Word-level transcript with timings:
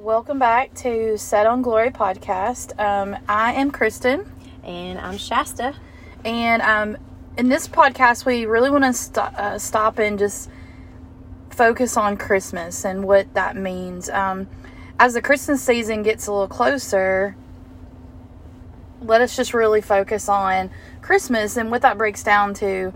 Welcome 0.00 0.38
back 0.38 0.74
to 0.76 1.18
Set 1.18 1.44
on 1.48 1.60
Glory 1.60 1.90
podcast. 1.90 2.78
Um, 2.78 3.16
I 3.28 3.54
am 3.54 3.72
Kristen, 3.72 4.30
And 4.62 4.96
I'm 4.96 5.18
Shasta. 5.18 5.74
and 6.24 6.62
um, 6.62 6.96
in 7.36 7.48
this 7.48 7.66
podcast, 7.66 8.24
we 8.24 8.46
really 8.46 8.70
want 8.70 8.84
to 8.84 8.92
st- 8.92 9.34
uh, 9.34 9.58
stop 9.58 9.98
and 9.98 10.16
just 10.16 10.50
focus 11.50 11.96
on 11.96 12.16
Christmas 12.16 12.84
and 12.84 13.02
what 13.04 13.34
that 13.34 13.56
means. 13.56 14.08
Um, 14.08 14.46
as 15.00 15.14
the 15.14 15.20
Christmas 15.20 15.62
season 15.62 16.04
gets 16.04 16.28
a 16.28 16.32
little 16.32 16.46
closer, 16.46 17.34
let 19.02 19.20
us 19.20 19.34
just 19.34 19.52
really 19.52 19.80
focus 19.80 20.28
on 20.28 20.70
Christmas 21.02 21.56
and 21.56 21.72
what 21.72 21.82
that 21.82 21.98
breaks 21.98 22.22
down 22.22 22.54
to 22.54 22.92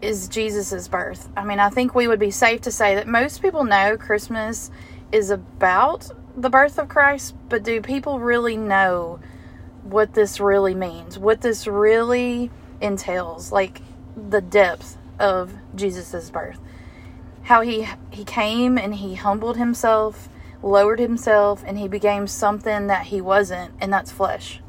is 0.00 0.28
Jesus's 0.28 0.86
birth. 0.86 1.28
I 1.36 1.44
mean, 1.44 1.58
I 1.58 1.68
think 1.68 1.96
we 1.96 2.06
would 2.06 2.20
be 2.20 2.30
safe 2.30 2.60
to 2.60 2.70
say 2.70 2.94
that 2.94 3.08
most 3.08 3.42
people 3.42 3.64
know 3.64 3.96
Christmas 3.96 4.70
is 5.10 5.30
about 5.30 6.12
the 6.36 6.50
birth 6.50 6.78
of 6.78 6.88
Christ, 6.88 7.34
but 7.48 7.62
do 7.62 7.80
people 7.80 8.18
really 8.18 8.56
know 8.56 9.20
what 9.82 10.14
this 10.14 10.40
really 10.40 10.74
means? 10.74 11.18
What 11.18 11.40
this 11.40 11.66
really 11.66 12.50
entails? 12.80 13.52
Like 13.52 13.82
the 14.16 14.40
depth 14.40 14.96
of 15.18 15.52
Jesus's 15.74 16.30
birth. 16.30 16.58
How 17.44 17.60
he 17.60 17.88
he 18.10 18.24
came 18.24 18.78
and 18.78 18.94
he 18.94 19.14
humbled 19.14 19.56
himself, 19.56 20.28
lowered 20.62 20.98
himself, 20.98 21.62
and 21.66 21.78
he 21.78 21.88
became 21.88 22.26
something 22.26 22.86
that 22.86 23.06
he 23.06 23.20
wasn't, 23.20 23.74
and 23.80 23.92
that's 23.92 24.10
flesh. 24.10 24.60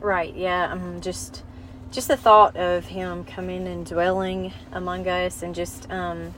Right, 0.00 0.34
yeah. 0.34 0.72
Um, 0.72 1.00
just 1.00 1.42
just 1.90 2.08
the 2.08 2.16
thought 2.16 2.56
of 2.56 2.86
him 2.86 3.24
coming 3.24 3.66
and 3.66 3.84
dwelling 3.84 4.52
among 4.72 5.06
us 5.06 5.42
and 5.42 5.54
just 5.54 5.90
um, 5.90 6.34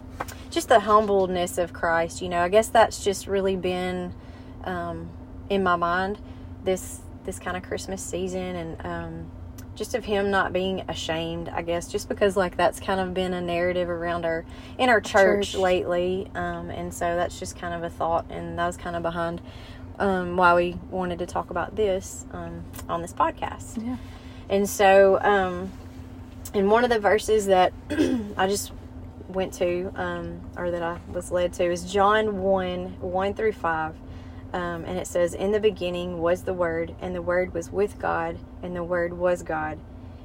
just 0.51 0.69
the 0.69 0.81
humbleness 0.81 1.59
of 1.59 1.73
Christ, 1.73 2.23
you 2.23 2.29
know, 2.29 2.41
I 2.41 2.49
guess 2.49 2.69
that's 2.69 3.05
just 3.05 3.27
really 3.27 3.57
been 3.57 4.15
um, 4.65 5.09
in 5.51 5.63
my 5.63 5.77
mind 5.77 6.19
this 6.65 7.01
this 7.25 7.39
kind 7.39 7.57
of 7.57 7.63
Christmas 7.63 8.03
season 8.03 8.57
and 8.57 8.87
um, 8.87 9.31
just 9.75 9.95
of 9.95 10.05
him 10.05 10.31
not 10.31 10.53
being 10.53 10.85
ashamed, 10.89 11.49
I 11.49 11.63
guess, 11.63 11.89
just 11.91 12.09
because 12.09 12.37
like 12.37 12.57
that's 12.57 12.79
kind 12.81 13.01
of 13.01 13.15
been 13.15 13.35
a 13.35 13.41
narrative 13.41 13.89
around 13.89 14.25
our 14.25 14.45
in 14.79 14.89
our 14.89 15.01
church, 15.01 15.53
Church. 15.53 15.61
lately, 15.61 16.31
um, 16.35 16.71
and 16.71 16.93
so 16.93 17.17
that's 17.17 17.39
just 17.39 17.57
kind 17.57 17.75
of 17.75 17.83
a 17.83 17.91
thought, 17.91 18.27
and 18.31 18.59
that 18.59 18.67
was 18.67 18.77
kind 18.77 18.97
of 18.97 19.03
behind 19.03 19.41
um, 19.99 20.37
why 20.37 20.55
we 20.55 20.77
wanted 20.91 21.19
to 21.21 21.27
talk 21.27 21.51
about 21.51 21.77
this 21.77 22.25
um, 22.33 22.65
on 22.89 23.03
this 23.03 23.13
podcast. 23.13 23.85
Yeah. 23.85 23.97
And 24.49 24.69
so, 24.69 25.21
um, 25.23 25.73
in 26.53 26.69
one 26.69 26.85
of 26.85 26.91
the 26.91 26.99
verses 26.99 27.47
that 27.47 27.73
I 28.37 28.47
just 28.47 28.73
went 29.29 29.55
to, 29.55 29.91
um, 29.97 30.41
or 30.57 30.71
that 30.71 30.83
I 30.83 30.99
was 31.13 31.33
led 31.33 31.53
to, 31.55 31.65
is 31.65 31.91
John 31.91 32.43
1 32.43 33.01
1 33.01 33.35
through 33.35 33.53
5. 33.53 33.95
Um, 34.55 34.85
and 34.85 34.97
it 34.97 35.09
says, 35.09 35.35
In 35.35 35.51
the 35.51 35.59
beginning 35.59 36.21
was 36.21 36.45
the 36.45 36.55
Word, 36.55 36.95
and 37.01 37.13
the 37.13 37.21
Word 37.21 37.53
was 37.53 37.73
with 37.73 37.99
God, 37.99 38.39
and 38.63 38.77
the 38.77 38.85
Word 38.85 39.13
was 39.13 39.43
God. 39.43 39.81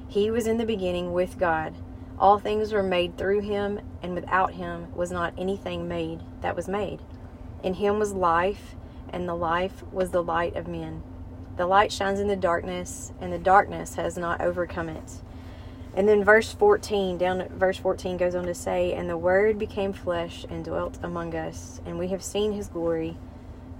He 0.06 0.30
was 0.30 0.46
in 0.46 0.56
the 0.56 0.64
beginning 0.64 1.12
with 1.12 1.36
God. 1.36 1.74
All 2.16 2.38
things 2.38 2.72
were 2.72 2.82
made 2.82 3.18
through 3.18 3.40
him, 3.40 3.80
and 4.00 4.14
without 4.14 4.52
him 4.52 4.94
was 4.94 5.10
not 5.10 5.34
anything 5.36 5.88
made 5.88 6.20
that 6.42 6.54
was 6.54 6.68
made. 6.68 7.00
In 7.64 7.74
him 7.74 7.98
was 7.98 8.12
life, 8.12 8.76
and 9.08 9.28
the 9.28 9.34
life 9.34 9.82
was 9.90 10.12
the 10.12 10.22
light 10.22 10.54
of 10.54 10.68
men. 10.68 11.02
The 11.56 11.66
light 11.66 11.90
shines 11.90 12.20
in 12.20 12.28
the 12.28 12.36
darkness, 12.36 13.12
and 13.20 13.32
the 13.32 13.38
darkness 13.38 13.96
has 13.96 14.16
not 14.16 14.40
overcome 14.40 14.88
it. 14.88 15.12
And 15.96 16.08
then 16.08 16.22
verse 16.22 16.52
14, 16.52 17.18
down 17.18 17.40
at 17.40 17.50
verse 17.50 17.78
14 17.78 18.16
goes 18.16 18.36
on 18.36 18.46
to 18.46 18.54
say, 18.54 18.92
And 18.92 19.10
the 19.10 19.18
Word 19.18 19.58
became 19.58 19.92
flesh 19.92 20.46
and 20.48 20.64
dwelt 20.64 21.00
among 21.02 21.34
us, 21.34 21.80
and 21.84 21.98
we 21.98 22.06
have 22.08 22.22
seen 22.22 22.52
his 22.52 22.68
glory, 22.68 23.16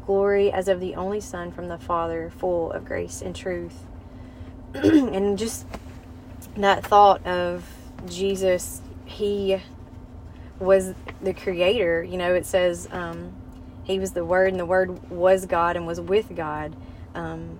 glory 0.06 0.50
as 0.52 0.68
of 0.68 0.80
the 0.80 0.94
only 0.94 1.20
Son 1.20 1.52
from 1.52 1.68
the 1.68 1.78
Father, 1.78 2.30
full 2.38 2.72
of 2.72 2.84
grace 2.84 3.22
and 3.22 3.34
truth. 3.34 3.84
and 4.74 5.38
just 5.38 5.66
that 6.56 6.84
thought 6.84 7.24
of 7.26 7.64
Jesus, 8.06 8.82
he 9.04 9.60
was 10.58 10.94
the 11.22 11.34
creator. 11.34 12.02
You 12.02 12.18
know, 12.18 12.34
it 12.34 12.46
says 12.46 12.88
um, 12.92 13.32
he 13.84 13.98
was 13.98 14.12
the 14.12 14.24
Word, 14.24 14.50
and 14.50 14.60
the 14.60 14.66
Word 14.66 15.10
was 15.10 15.46
God 15.46 15.76
and 15.76 15.86
was 15.86 16.00
with 16.00 16.34
God. 16.34 16.76
Um, 17.14 17.58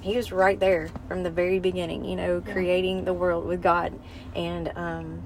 he 0.00 0.16
was 0.16 0.32
right 0.32 0.58
there 0.58 0.88
from 1.08 1.22
the 1.22 1.30
very 1.30 1.58
beginning, 1.58 2.04
you 2.04 2.16
know, 2.16 2.42
Yeah. 2.46 2.52
creating 2.52 3.04
the 3.04 3.12
world 3.12 3.44
with 3.46 3.62
God. 3.62 3.92
And, 4.34 4.72
um, 4.74 5.22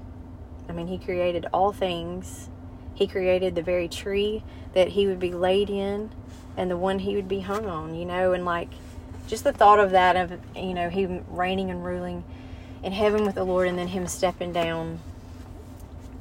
I 0.67 0.73
mean, 0.73 0.87
he 0.87 0.97
created 0.97 1.45
all 1.53 1.71
things. 1.71 2.49
He 2.93 3.07
created 3.07 3.55
the 3.55 3.61
very 3.61 3.87
tree 3.87 4.43
that 4.73 4.89
he 4.89 5.07
would 5.07 5.19
be 5.19 5.31
laid 5.31 5.69
in 5.69 6.09
and 6.57 6.69
the 6.71 6.77
one 6.77 6.99
he 6.99 7.15
would 7.15 7.27
be 7.27 7.39
hung 7.39 7.65
on, 7.65 7.95
you 7.95 8.05
know, 8.05 8.33
and 8.33 8.45
like 8.45 8.69
just 9.27 9.43
the 9.43 9.53
thought 9.53 9.79
of 9.79 9.91
that, 9.91 10.15
of, 10.15 10.39
you 10.55 10.73
know, 10.73 10.89
him 10.89 11.23
reigning 11.29 11.69
and 11.69 11.83
ruling 11.83 12.23
in 12.83 12.91
heaven 12.91 13.25
with 13.25 13.35
the 13.35 13.43
Lord 13.43 13.67
and 13.67 13.77
then 13.77 13.87
him 13.87 14.07
stepping 14.07 14.53
down 14.53 14.99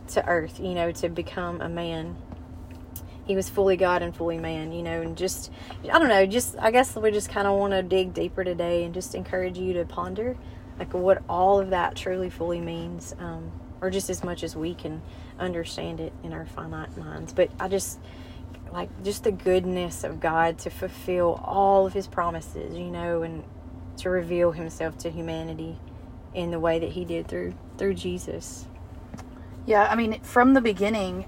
to 0.09 0.27
earth, 0.27 0.59
you 0.61 0.75
know, 0.75 0.93
to 0.93 1.09
become 1.09 1.61
a 1.61 1.69
man. 1.69 2.17
He 3.27 3.37
was 3.37 3.49
fully 3.49 3.77
God 3.77 4.03
and 4.03 4.15
fully 4.15 4.39
man, 4.39 4.72
you 4.72 4.83
know, 4.83 5.00
and 5.00 5.17
just, 5.17 5.50
I 5.83 5.99
don't 5.99 6.09
know, 6.09 6.27
just, 6.27 6.56
I 6.59 6.71
guess 6.71 6.95
we 6.95 7.11
just 7.11 7.31
kind 7.31 7.47
of 7.47 7.59
want 7.59 7.72
to 7.72 7.83
dig 7.83 8.12
deeper 8.12 8.45
today 8.45 8.84
and 8.84 8.93
just 8.93 9.15
encourage 9.15 9.56
you 9.59 9.75
to 9.75 9.84
ponder, 9.84 10.37
like, 10.78 10.93
what 10.93 11.22
all 11.28 11.59
of 11.59 11.71
that 11.71 11.97
truly 11.97 12.28
fully 12.28 12.61
means, 12.61 13.15
um, 13.19 13.51
or 13.81 13.89
just 13.91 14.11
as 14.11 14.22
much 14.22 14.43
as 14.43 14.55
we 14.55 14.75
can 14.75 15.01
understand 15.39 16.01
it 16.01 16.12
in 16.22 16.34
our 16.34 16.45
finite 16.45 16.97
minds. 16.99 17.33
But 17.33 17.51
I 17.59 17.69
just, 17.69 17.99
like, 18.72 18.88
just 19.04 19.25
the 19.25 19.32
goodness 19.32 20.04
of 20.04 20.20
God 20.20 20.58
to 20.60 20.70
fulfill 20.70 21.41
all 21.44 21.86
of 21.86 21.92
his 21.92 22.06
promises, 22.06 22.76
you 22.76 22.91
know, 22.91 23.22
and 23.22 23.44
to 23.98 24.10
reveal 24.10 24.52
himself 24.52 24.98
to 24.98 25.10
humanity 25.10 25.78
in 26.34 26.50
the 26.50 26.58
way 26.58 26.78
that 26.78 26.91
he 26.91 27.04
did 27.04 27.28
through 27.28 27.54
through 27.78 27.94
Jesus. 27.94 28.66
Yeah, 29.66 29.86
I 29.91 29.94
mean, 29.94 30.20
from 30.20 30.54
the 30.54 30.60
beginning, 30.60 31.26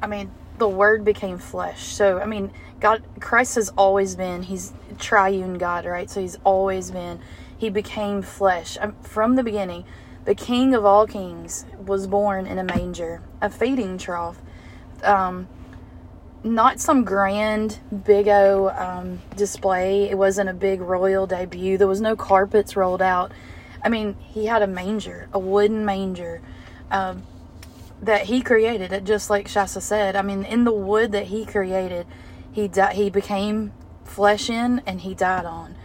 I 0.00 0.06
mean, 0.06 0.30
the 0.58 0.68
Word 0.68 1.04
became 1.04 1.38
flesh. 1.38 1.84
So, 1.84 2.18
I 2.18 2.26
mean, 2.26 2.50
God, 2.80 3.02
Christ 3.20 3.56
has 3.56 3.68
always 3.70 4.16
been, 4.16 4.42
He's 4.42 4.72
triune 4.98 5.58
God, 5.58 5.84
right? 5.84 6.08
So, 6.08 6.20
He's 6.20 6.38
always 6.44 6.90
been, 6.90 7.20
He 7.56 7.68
became 7.70 8.22
flesh. 8.22 8.78
Um, 8.80 8.96
From 9.02 9.36
the 9.36 9.42
beginning, 9.42 9.84
the 10.24 10.34
King 10.34 10.74
of 10.74 10.84
all 10.84 11.06
kings 11.06 11.64
was 11.78 12.06
born 12.06 12.46
in 12.46 12.58
a 12.58 12.64
manger, 12.64 13.22
a 13.40 13.50
feeding 13.50 13.98
trough. 13.98 14.40
Um, 15.02 15.48
not 16.44 16.80
some 16.80 17.04
grand, 17.04 17.78
big 18.04 18.28
O 18.28 18.68
um, 18.70 19.20
display. 19.36 20.08
It 20.08 20.16
wasn't 20.16 20.48
a 20.48 20.54
big 20.54 20.80
royal 20.80 21.26
debut. 21.26 21.78
There 21.78 21.88
was 21.88 22.00
no 22.00 22.16
carpets 22.16 22.76
rolled 22.76 23.02
out. 23.02 23.32
I 23.82 23.88
mean, 23.88 24.16
he 24.18 24.46
had 24.46 24.62
a 24.62 24.66
manger, 24.66 25.28
a 25.32 25.38
wooden 25.38 25.84
manger. 25.84 26.40
Um, 26.90 27.22
that 28.00 28.22
he 28.22 28.40
created 28.40 28.92
it 28.92 29.04
just 29.04 29.28
like 29.30 29.48
Shasta 29.48 29.80
said. 29.80 30.16
I 30.16 30.22
mean, 30.22 30.44
in 30.44 30.64
the 30.64 30.72
wood 30.72 31.12
that 31.12 31.26
he 31.26 31.44
created, 31.44 32.06
he 32.52 32.68
di- 32.68 32.94
he 32.94 33.10
became 33.10 33.72
flesh 34.04 34.48
in 34.48 34.82
and 34.86 35.00
he 35.00 35.14
died 35.14 35.44
on. 35.44 35.76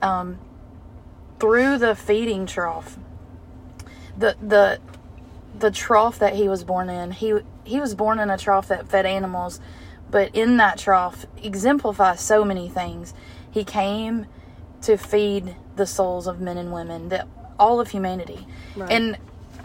Um, 0.00 0.38
through 1.38 1.78
the 1.78 1.94
feeding 1.94 2.46
trough, 2.46 2.98
the 4.16 4.36
the 4.40 4.80
the 5.58 5.70
trough 5.70 6.18
that 6.18 6.34
he 6.34 6.48
was 6.48 6.64
born 6.64 6.88
in, 6.88 7.10
he 7.10 7.40
he 7.64 7.80
was 7.80 7.94
born 7.94 8.18
in 8.18 8.30
a 8.30 8.38
trough 8.38 8.68
that 8.68 8.88
fed 8.88 9.06
animals, 9.06 9.60
but 10.10 10.34
in 10.34 10.56
that 10.58 10.78
trough 10.78 11.26
exemplifies 11.42 12.20
so 12.20 12.44
many 12.44 12.68
things. 12.68 13.14
He 13.50 13.64
came 13.64 14.26
to 14.82 14.96
feed 14.96 15.56
the 15.76 15.86
souls 15.86 16.26
of 16.26 16.40
men 16.40 16.56
and 16.58 16.72
women, 16.72 17.08
that 17.08 17.26
all 17.58 17.80
of 17.80 17.90
humanity, 17.90 18.46
Right. 18.76 18.90
and 18.90 19.16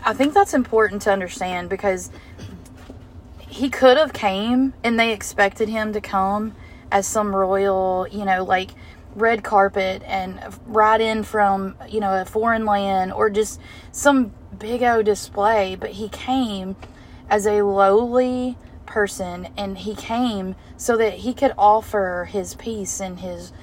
I 0.03 0.13
think 0.13 0.34
that's 0.34 0.53
important 0.53 1.02
to 1.03 1.12
understand 1.12 1.69
because 1.69 2.09
he 3.40 3.69
could 3.69 3.97
have 3.97 4.13
came 4.13 4.74
and 4.84 5.00
they 5.00 5.12
expected 5.13 5.69
him 5.69 5.94
to 5.94 6.02
come 6.02 6.56
as 6.91 7.06
some 7.06 7.35
royal, 7.35 8.08
you 8.09 8.26
know, 8.26 8.44
like 8.44 8.72
red 9.16 9.44
carpet 9.44 10.02
and 10.05 10.40
ride 10.66 11.02
in 11.02 11.23
from, 11.23 11.76
you 11.87 11.99
know, 11.99 12.20
a 12.22 12.26
foreign 12.26 12.66
land 12.66 13.11
or 13.14 13.29
just 13.29 13.59
some 13.91 14.32
big 14.58 14.82
O 14.84 15.02
display, 15.02 15.76
but 15.76 15.91
he 15.91 16.08
came 16.09 16.76
as 17.29 17.46
a 17.46 17.61
lowly 17.61 18.58
person 18.91 19.47
and 19.55 19.78
he 19.78 19.96
came 19.96 20.53
so 20.76 20.97
that 20.97 21.14
he 21.14 21.34
could 21.34 21.53
offer 21.58 22.28
his 22.29 22.55
peace 22.55 22.99
and 22.99 23.22
his 23.22 23.53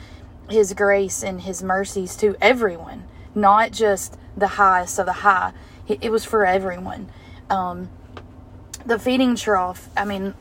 his 0.48 0.72
grace 0.72 1.22
and 1.22 1.42
his 1.42 1.62
mercies 1.62 2.16
to 2.16 2.34
everyone, 2.40 3.04
not 3.34 3.70
just 3.70 4.16
the 4.34 4.46
highest 4.46 4.98
of 4.98 5.04
the 5.04 5.12
high. 5.12 5.52
It, 5.86 6.10
was 6.10 6.24
for 6.24 6.46
everyone. 6.46 7.10
Um, 7.50 7.90
the 8.86 8.98
feeding 8.98 9.36
trough. 9.36 9.90
I 9.94 10.06
mean, 10.06 10.32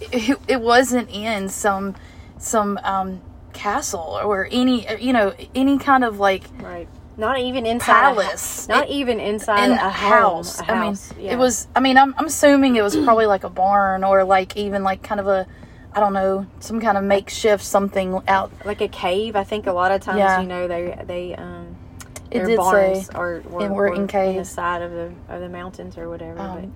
it, 0.00 0.38
it 0.48 0.60
wasn't 0.62 1.10
in 1.10 1.50
some 1.50 1.94
some 2.38 2.78
um, 2.82 3.20
castle 3.52 4.18
or 4.22 4.48
any 4.50 4.86
you 4.98 5.12
know 5.12 5.34
any 5.54 5.78
kind 5.78 6.04
of 6.04 6.18
like 6.18 6.44
Right. 6.60 6.88
Not 7.18 7.40
even 7.40 7.66
inside 7.66 8.12
a 8.12 8.14
palace. 8.14 8.68
not 8.68 8.84
It- 8.88 8.90
even 8.92 9.18
inside 9.20 9.64
in 9.66 9.72
a 9.72 9.90
house. 9.90 10.60
A 10.60 10.70
I 10.70 10.74
mean, 10.74 10.82
house. 10.90 11.12
yeah. 11.18 11.32
it 11.32 11.38
was. 11.38 11.66
I 11.76 11.80
mean, 11.80 11.98
I'm 11.98 12.14
I'm 12.16 12.26
assuming 12.26 12.76
it 12.76 12.82
was 12.82 12.96
probably 12.96 13.26
like 13.26 13.44
a 13.44 13.50
barn 13.50 14.04
or 14.04 14.24
like 14.24 14.56
even 14.56 14.82
like 14.84 15.02
kind 15.02 15.20
of 15.20 15.26
a 15.26 15.46
I 15.92 16.00
don't 16.00 16.12
know, 16.12 16.46
some 16.60 16.80
kind 16.80 16.96
of 16.96 17.02
makeshift 17.04 17.64
something 17.64 18.20
out. 18.28 18.52
like 18.64 18.80
a 18.80 18.88
cave. 18.88 19.34
I 19.36 19.42
think 19.42 19.66
a 19.66 19.72
lot 19.72 19.90
of 19.90 20.00
times, 20.00 20.18
Yeah. 20.18 20.40
you 20.40 20.46
know, 20.46 20.68
they 20.68 20.96
they 21.06 21.34
um 21.34 21.74
It 22.30 22.38
their 22.38 22.46
did 22.46 22.56
barns 22.56 23.06
say, 23.06 23.12
are 23.14 23.40
were, 23.48 23.68
we're 23.68 23.86
in 23.88 24.02
were 24.02 24.06
the 24.06 24.06
caves. 24.06 24.48
side 24.50 24.82
of 24.82 24.92
the 24.92 25.12
of 25.28 25.40
the 25.40 25.48
mountains 25.48 25.98
or 25.98 26.08
whatever. 26.08 26.38
Um, 26.38 26.54
but 26.60 26.70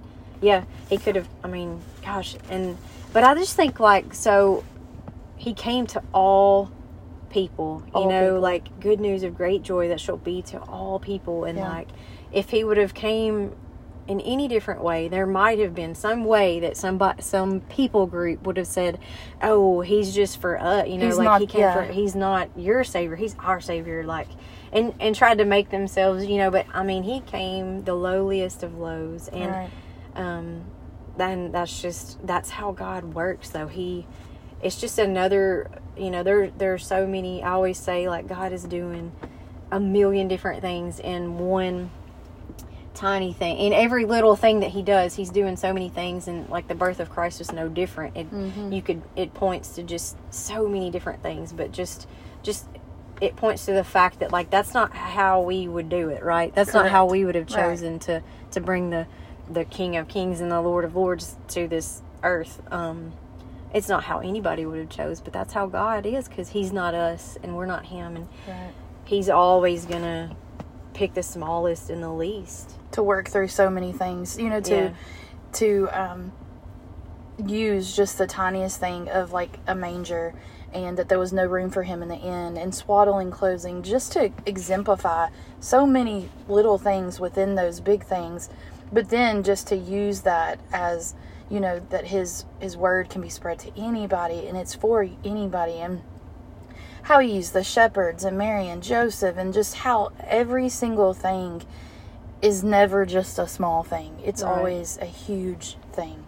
yeah, 0.44 0.64
he 0.90 0.98
could 0.98 1.14
have. 1.14 1.28
I 1.44 1.48
mean, 1.48 1.80
gosh, 2.04 2.34
and 2.50 2.76
but 3.12 3.22
I 3.22 3.34
just 3.34 3.54
think 3.54 3.78
like 3.78 4.12
so, 4.12 4.64
he 5.36 5.54
came 5.54 5.86
to 5.88 6.02
all 6.12 6.70
people. 7.32 7.82
You 7.88 7.92
All 7.94 8.08
know, 8.08 8.28
people. 8.28 8.40
like 8.40 8.80
good 8.80 9.00
news 9.00 9.24
of 9.24 9.36
great 9.36 9.62
joy 9.62 9.88
that 9.88 10.00
shall 10.00 10.16
be 10.18 10.42
to 10.42 10.58
all 10.60 11.00
people. 11.00 11.44
And 11.44 11.58
Yeah. 11.58 11.68
like, 11.68 11.88
if 12.30 12.50
he 12.50 12.62
would 12.62 12.76
have 12.76 12.94
came 12.94 13.52
in 14.08 14.20
any 14.20 14.48
different 14.48 14.82
way, 14.82 15.06
there 15.08 15.26
might 15.26 15.58
have 15.60 15.74
been 15.74 15.94
some 15.94 16.24
way 16.24 16.58
that 16.60 16.76
some 16.76 17.00
some 17.20 17.60
people 17.62 18.06
group 18.06 18.44
would 18.46 18.56
have 18.56 18.66
said, 18.66 18.98
"Oh, 19.40 19.80
he's 19.80 20.12
just 20.14 20.38
for 20.40 20.60
us." 20.60 20.88
You 20.88 20.98
know, 20.98 21.06
He's 21.06 21.18
like 21.18 21.24
not- 21.24 21.40
he 21.40 21.46
came 21.46 21.60
yeah. 21.60 21.74
for. 21.74 21.92
He's 21.92 22.14
not 22.14 22.48
your 22.56 22.84
savior. 22.84 23.16
He's 23.16 23.34
our 23.40 23.60
savior. 23.60 24.04
Like. 24.04 24.28
And, 24.74 24.94
and 25.00 25.14
tried 25.14 25.36
to 25.36 25.44
make 25.44 25.68
themselves, 25.68 26.24
you 26.24 26.38
know, 26.38 26.50
but 26.50 26.64
I 26.72 26.82
mean, 26.82 27.02
he 27.02 27.20
came 27.20 27.84
the 27.84 27.92
lowliest 27.92 28.62
of 28.62 28.78
lows, 28.78 29.28
and 29.28 29.50
Right. 29.50 29.68
um, 30.16 30.62
then 31.18 31.52
that's 31.52 31.82
just 31.82 32.26
that's 32.26 32.48
how 32.48 32.72
God 32.72 33.12
works. 33.12 33.50
Though 33.50 33.66
He, 33.66 34.06
it's 34.62 34.80
just 34.80 34.98
another. 34.98 35.70
You 35.96 36.10
know, 36.10 36.22
there 36.22 36.50
there 36.50 36.72
are 36.74 36.78
so 36.78 37.06
many. 37.06 37.42
I 37.42 37.50
always 37.52 37.78
say 37.78 38.08
like 38.08 38.26
God 38.28 38.52
is 38.52 38.64
doing 38.64 39.12
a 39.70 39.78
million 39.80 40.28
different 40.28 40.60
things 40.62 40.98
in 41.00 41.38
one 41.38 41.90
tiny 42.94 43.32
thing. 43.32 43.56
In 43.58 43.72
every 43.72 44.04
little 44.04 44.36
thing 44.36 44.60
that 44.60 44.70
He 44.70 44.82
does, 44.82 45.14
He's 45.16 45.30
doing 45.30 45.56
so 45.56 45.72
many 45.72 45.88
things. 45.88 46.28
And 46.28 46.48
like 46.48 46.68
the 46.68 46.74
birth 46.74 47.00
of 47.00 47.10
Christ 47.10 47.38
was 47.38 47.52
no 47.52 47.68
different. 47.68 48.16
It 48.16 48.30
Mhm. 48.30 48.72
you 48.74 48.82
could 48.82 49.02
it 49.16 49.34
points 49.34 49.74
to 49.76 49.82
just 49.82 50.16
so 50.30 50.68
many 50.68 50.90
different 50.90 51.22
things, 51.22 51.52
but 51.52 51.72
just 51.72 52.06
just 52.42 52.66
it 53.20 53.36
points 53.36 53.64
to 53.66 53.72
the 53.72 53.84
fact 53.84 54.18
that 54.20 54.32
like 54.32 54.50
that's 54.50 54.74
not 54.74 54.92
how 54.94 55.40
we 55.40 55.68
would 55.68 55.88
do 55.88 56.08
it, 56.08 56.22
right? 56.24 56.54
That's 56.54 56.74
not 56.74 56.88
how 56.88 57.06
we 57.06 57.24
would 57.24 57.34
have 57.34 57.50
Right. 57.50 57.56
chosen 57.56 57.98
to 58.00 58.22
to 58.52 58.60
bring 58.60 58.90
the 58.90 59.06
the 59.50 59.64
King 59.64 59.96
of 59.96 60.08
Kings 60.08 60.40
and 60.40 60.50
the 60.50 60.60
Lord 60.60 60.84
of 60.84 60.94
Lords 60.96 61.36
to 61.48 61.66
this 61.68 62.02
earth. 62.22 62.62
Um, 62.70 63.12
it's 63.74 63.88
not 63.88 64.04
how 64.04 64.20
anybody 64.20 64.66
would 64.66 64.78
have 64.78 64.88
chose, 64.90 65.20
but 65.20 65.32
that's 65.32 65.52
how 65.52 65.66
God 65.66 66.06
is 66.06 66.28
because 66.28 66.50
He's 66.50 66.72
not 66.72 66.94
us 66.94 67.38
and 67.42 67.56
we're 67.56 67.66
not 67.66 67.86
Him, 67.86 68.16
and 68.16 68.28
Right. 68.46 68.72
He's 69.04 69.28
always 69.28 69.84
gonna 69.84 70.36
pick 70.94 71.14
the 71.14 71.22
smallest 71.22 71.90
and 71.90 72.02
the 72.02 72.10
least. 72.10 72.76
To 72.92 73.02
work 73.02 73.28
through 73.28 73.48
so 73.48 73.68
many 73.70 73.92
things, 73.92 74.38
you 74.38 74.48
know, 74.50 74.60
to 74.60 74.74
Yeah. 74.74 74.90
to 75.52 75.88
um, 75.92 76.32
use 77.46 77.94
just 77.96 78.18
the 78.18 78.26
tiniest 78.26 78.78
thing 78.78 79.08
of 79.08 79.32
like 79.32 79.58
a 79.66 79.74
manger 79.74 80.34
and 80.72 80.96
that 80.96 81.08
there 81.08 81.18
was 81.18 81.32
no 81.32 81.44
room 81.44 81.70
for 81.70 81.82
him 81.82 82.02
in 82.02 82.08
the 82.08 82.16
inn 82.16 82.56
and 82.56 82.74
swaddling 82.74 83.30
clothing 83.30 83.82
just 83.82 84.12
to 84.12 84.30
exemplify 84.46 85.28
so 85.60 85.86
many 85.86 86.30
little 86.48 86.78
things 86.78 87.18
within 87.20 87.54
those 87.54 87.80
big 87.80 88.04
things 88.04 88.48
but 88.92 89.08
then 89.08 89.42
just 89.42 89.66
to 89.66 89.76
use 89.76 90.20
that 90.22 90.58
as 90.72 91.14
you 91.52 91.60
know 91.60 91.80
that 91.90 92.06
his 92.06 92.46
his 92.60 92.76
word 92.78 93.10
can 93.10 93.20
be 93.20 93.28
spread 93.28 93.58
to 93.58 93.70
anybody 93.78 94.46
and 94.48 94.56
it's 94.56 94.74
for 94.74 95.06
anybody 95.22 95.74
and 95.74 96.02
how 97.02 97.18
he 97.18 97.30
used 97.36 97.52
the 97.52 97.62
shepherds 97.62 98.24
and 98.24 98.38
Mary 98.38 98.68
and 98.68 98.82
Joseph 98.82 99.36
and 99.36 99.52
just 99.52 99.74
how 99.76 100.12
every 100.26 100.68
single 100.70 101.12
thing 101.12 101.62
is 102.40 102.64
never 102.64 103.04
just 103.04 103.38
a 103.38 103.46
small 103.46 103.82
thing. 103.82 104.18
It's 104.24 104.42
Right. 104.42 104.50
always 104.56 104.98
a 105.02 105.04
huge 105.04 105.76
thing. 105.92 106.24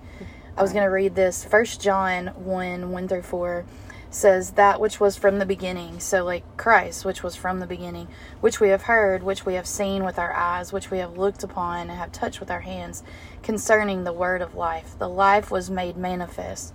I 0.57 0.63
was 0.63 0.73
going 0.73 0.85
to 0.85 0.91
read 0.91 1.15
this. 1.15 1.43
First 1.45 1.81
John 1.81 2.29
1 2.29 2.91
1 2.93 3.09
through 3.09 3.23
4 3.23 3.65
says, 4.15 4.53
That 4.53 4.81
which 4.81 5.01
was 5.01 5.17
from 5.17 5.39
the 5.39 5.47
beginning. 5.47 6.01
So, 6.01 6.25
like 6.25 6.57
Christ, 6.57 7.05
which 7.05 7.23
was 7.23 7.37
from 7.37 7.61
the 7.61 7.67
beginning, 7.67 8.09
which 8.41 8.61
we 8.61 8.69
have 8.69 8.83
heard, 8.83 9.23
which 9.23 9.45
we 9.45 9.55
have 9.55 9.67
seen 9.67 10.05
with 10.05 10.19
our 10.19 10.33
eyes, 10.33 10.73
which 10.73 10.91
we 10.91 10.99
have 10.99 11.19
looked 11.19 11.43
upon 11.43 11.83
and 11.83 11.91
have 11.91 12.13
touched 12.13 12.41
with 12.41 12.51
our 12.51 12.61
hands, 12.61 13.03
concerning 13.43 14.05
the 14.05 14.13
word 14.13 14.43
of 14.43 14.55
life. 14.55 14.97
The 14.99 15.09
life 15.09 15.51
was 15.51 15.71
made 15.71 15.97
manifest. 15.97 16.73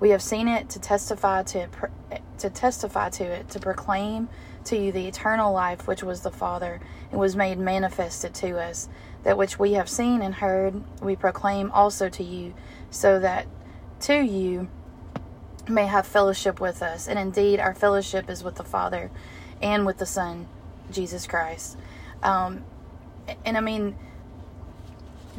We 0.00 0.10
have 0.10 0.22
seen 0.22 0.46
it 0.46 0.68
to 0.70 0.78
testify 0.78 1.42
to 1.44 1.68
it, 2.10 2.22
to 2.38 2.50
testify 2.50 3.08
to 3.10 3.24
it, 3.24 3.48
to 3.50 3.58
proclaim 3.58 4.28
to 4.64 4.76
you 4.76 4.92
the 4.92 5.06
eternal 5.08 5.52
life 5.52 5.88
which 5.88 6.02
was 6.02 6.20
the 6.20 6.30
Father 6.30 6.80
and 7.10 7.18
was 7.18 7.34
made 7.34 7.58
manifested 7.58 8.34
to 8.34 8.58
us. 8.58 8.88
That 9.24 9.36
which 9.36 9.58
we 9.58 9.72
have 9.72 9.88
seen 9.88 10.22
and 10.22 10.36
heard, 10.36 10.82
we 11.02 11.16
proclaim 11.16 11.72
also 11.72 12.08
to 12.08 12.22
you, 12.22 12.54
so 12.90 13.18
that 13.18 13.46
to 14.00 14.22
you 14.22 14.68
may 15.68 15.86
have 15.86 16.06
fellowship 16.06 16.60
with 16.60 16.82
us. 16.82 17.08
And 17.08 17.18
indeed, 17.18 17.60
our 17.60 17.74
fellowship 17.74 18.28
is 18.30 18.42
with 18.42 18.56
the 18.56 18.64
Father 18.64 19.10
and 19.60 19.84
with 19.86 19.98
the 19.98 20.06
Son, 20.06 20.48
Jesus 20.90 21.26
Christ. 21.26 21.76
Um, 22.22 22.64
and 23.44 23.56
I 23.56 23.60
mean, 23.60 23.96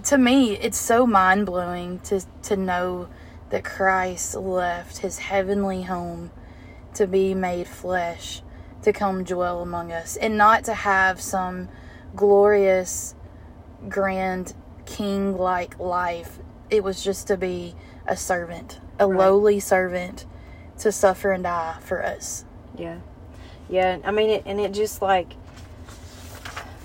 to 0.06 0.18
me, 0.18 0.56
it's 0.56 0.78
so 0.78 1.06
mind 1.06 1.46
blowing 1.46 2.00
to 2.02 2.22
to 2.44 2.56
know 2.56 3.10
that 3.50 3.64
Christ 3.64 4.36
left 4.36 5.00
his 5.00 5.20
heavenly 5.20 5.84
home 5.84 6.32
to 6.94 7.08
be 7.08 7.34
made 7.34 7.68
flesh, 7.68 8.42
to 8.84 8.94
come 8.94 9.24
dwell 9.24 9.62
among 9.62 9.92
us, 9.92 10.16
and 10.16 10.38
not 10.38 10.64
to 10.66 10.74
have 10.74 11.20
some 11.20 11.70
glorious, 12.16 13.16
grand, 13.88 14.54
king 14.86 15.38
like 15.38 15.80
life. 15.80 16.40
It 16.70 16.84
was 16.84 17.04
just 17.04 17.28
to 17.28 17.38
be 17.38 17.75
a 18.08 18.16
servant, 18.16 18.80
a 19.00 19.07
Right. 19.07 19.18
lowly 19.18 19.60
servant, 19.60 20.25
to 20.80 20.92
suffer 20.92 21.31
and 21.31 21.44
die 21.44 21.78
for 21.81 22.06
us. 22.06 22.46
Yeah, 22.78 22.98
yeah. 23.69 23.98
I 24.04 24.12
mean, 24.12 24.30
it, 24.30 24.44
and 24.46 24.60
it 24.60 24.72
just 24.72 25.01
like 25.01 25.34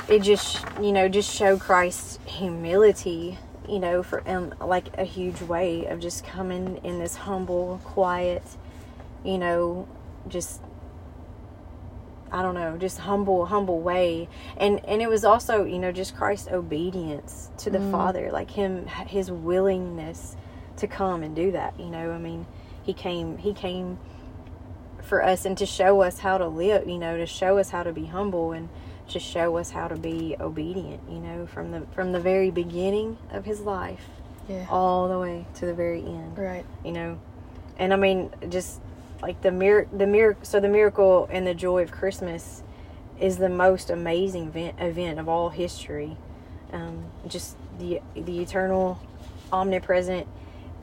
it 0.08 0.20
just 0.20 0.64
you 0.80 0.92
know 0.92 1.08
just 1.08 1.34
show 1.34 1.56
Christ's 1.56 2.18
humility, 2.26 3.38
you 3.68 3.78
know, 3.78 4.02
for 4.02 4.22
um 4.28 4.54
like 4.60 4.96
a 4.98 5.04
huge 5.04 5.40
way 5.42 5.86
of 5.86 6.00
just 6.00 6.24
coming 6.24 6.80
in 6.84 6.98
this 6.98 7.16
humble, 7.16 7.80
quiet, 7.84 8.42
you 9.24 9.38
know, 9.38 9.86
just 10.28 10.60
I 12.32 12.42
don't 12.42 12.54
know, 12.54 12.76
just 12.76 12.98
humble, 12.98 13.46
humble 13.46 13.80
way, 13.80 14.28
and 14.56 14.84
and 14.86 15.00
it 15.00 15.08
was 15.08 15.24
also 15.24 15.64
you 15.64 15.78
know 15.78 15.92
just 15.92 16.16
Christ's 16.16 16.48
obedience 16.48 17.50
to 17.58 17.70
the 17.70 17.78
Mm. 17.78 17.92
Father, 17.92 18.30
like 18.32 18.50
him, 18.50 18.86
his 18.88 19.30
willingness 19.30 20.36
to 20.78 20.86
come 20.86 21.22
and 21.22 21.34
do 21.36 21.52
that. 21.52 21.78
You 21.78 21.86
know, 21.86 22.10
I 22.12 22.18
mean, 22.18 22.46
he 22.82 22.92
came, 22.92 23.38
he 23.38 23.52
came 23.52 23.98
for 25.02 25.22
us 25.22 25.44
and 25.44 25.56
to 25.58 25.66
show 25.66 26.00
us 26.02 26.18
how 26.18 26.38
to 26.38 26.46
live, 26.48 26.88
you 26.88 26.98
know, 26.98 27.16
to 27.16 27.26
show 27.26 27.58
us 27.58 27.70
how 27.70 27.82
to 27.82 27.92
be 27.92 28.06
humble 28.06 28.52
and 28.52 28.68
to 29.08 29.18
show 29.20 29.56
us 29.58 29.70
how 29.70 29.86
to 29.88 29.96
be 29.96 30.34
obedient, 30.40 31.00
you 31.10 31.18
know, 31.18 31.46
from 31.46 31.70
the 31.72 31.82
from 31.94 32.12
the 32.12 32.20
very 32.20 32.50
beginning 32.50 33.18
of 33.30 33.44
his 33.44 33.60
life 33.60 34.08
Yeah. 34.48 34.66
all 34.70 35.08
the 35.08 35.18
way 35.18 35.44
to 35.56 35.66
the 35.66 35.74
very 35.74 36.00
end, 36.00 36.38
Right. 36.38 36.64
you 36.84 36.92
know. 36.92 37.18
And 37.78 37.92
I 37.92 37.96
mean, 37.96 38.30
just 38.48 38.80
like 39.20 39.42
the 39.42 39.50
mir 39.52 39.86
the 39.92 40.06
mir 40.06 40.36
so 40.42 40.58
the 40.58 40.68
miracle 40.70 41.28
and 41.30 41.46
the 41.46 41.54
joy 41.54 41.82
of 41.82 41.90
Christmas 41.90 42.62
is 43.20 43.36
the 43.36 43.48
most 43.50 43.90
amazing 43.90 44.46
event, 44.48 44.76
event 44.80 45.18
of 45.20 45.28
all 45.28 45.50
history. 45.50 46.16
Um, 46.72 47.04
just 47.28 47.56
the 47.78 48.00
the 48.14 48.40
eternal, 48.40 48.98
omnipresent, 49.52 50.26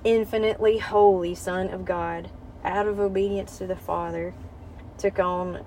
infinitely 0.03 0.79
holy 0.79 1.35
Son 1.35 1.69
of 1.69 1.85
God, 1.85 2.29
out 2.63 2.87
of 2.87 2.99
obedience 2.99 3.57
to 3.57 3.67
the 3.67 3.75
Father, 3.75 4.33
took 4.97 5.19
on 5.19 5.65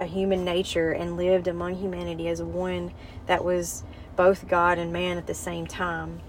a 0.00 0.06
human 0.06 0.44
nature 0.44 0.92
and 0.92 1.16
lived 1.16 1.48
among 1.48 1.74
humanity 1.76 2.28
as 2.28 2.42
one 2.42 2.92
that 3.26 3.44
was 3.44 3.82
both 4.16 4.48
God 4.48 4.78
and 4.78 4.92
man 4.92 5.18
at 5.18 5.26
the 5.26 5.34
same 5.34 5.66
time 5.66 6.20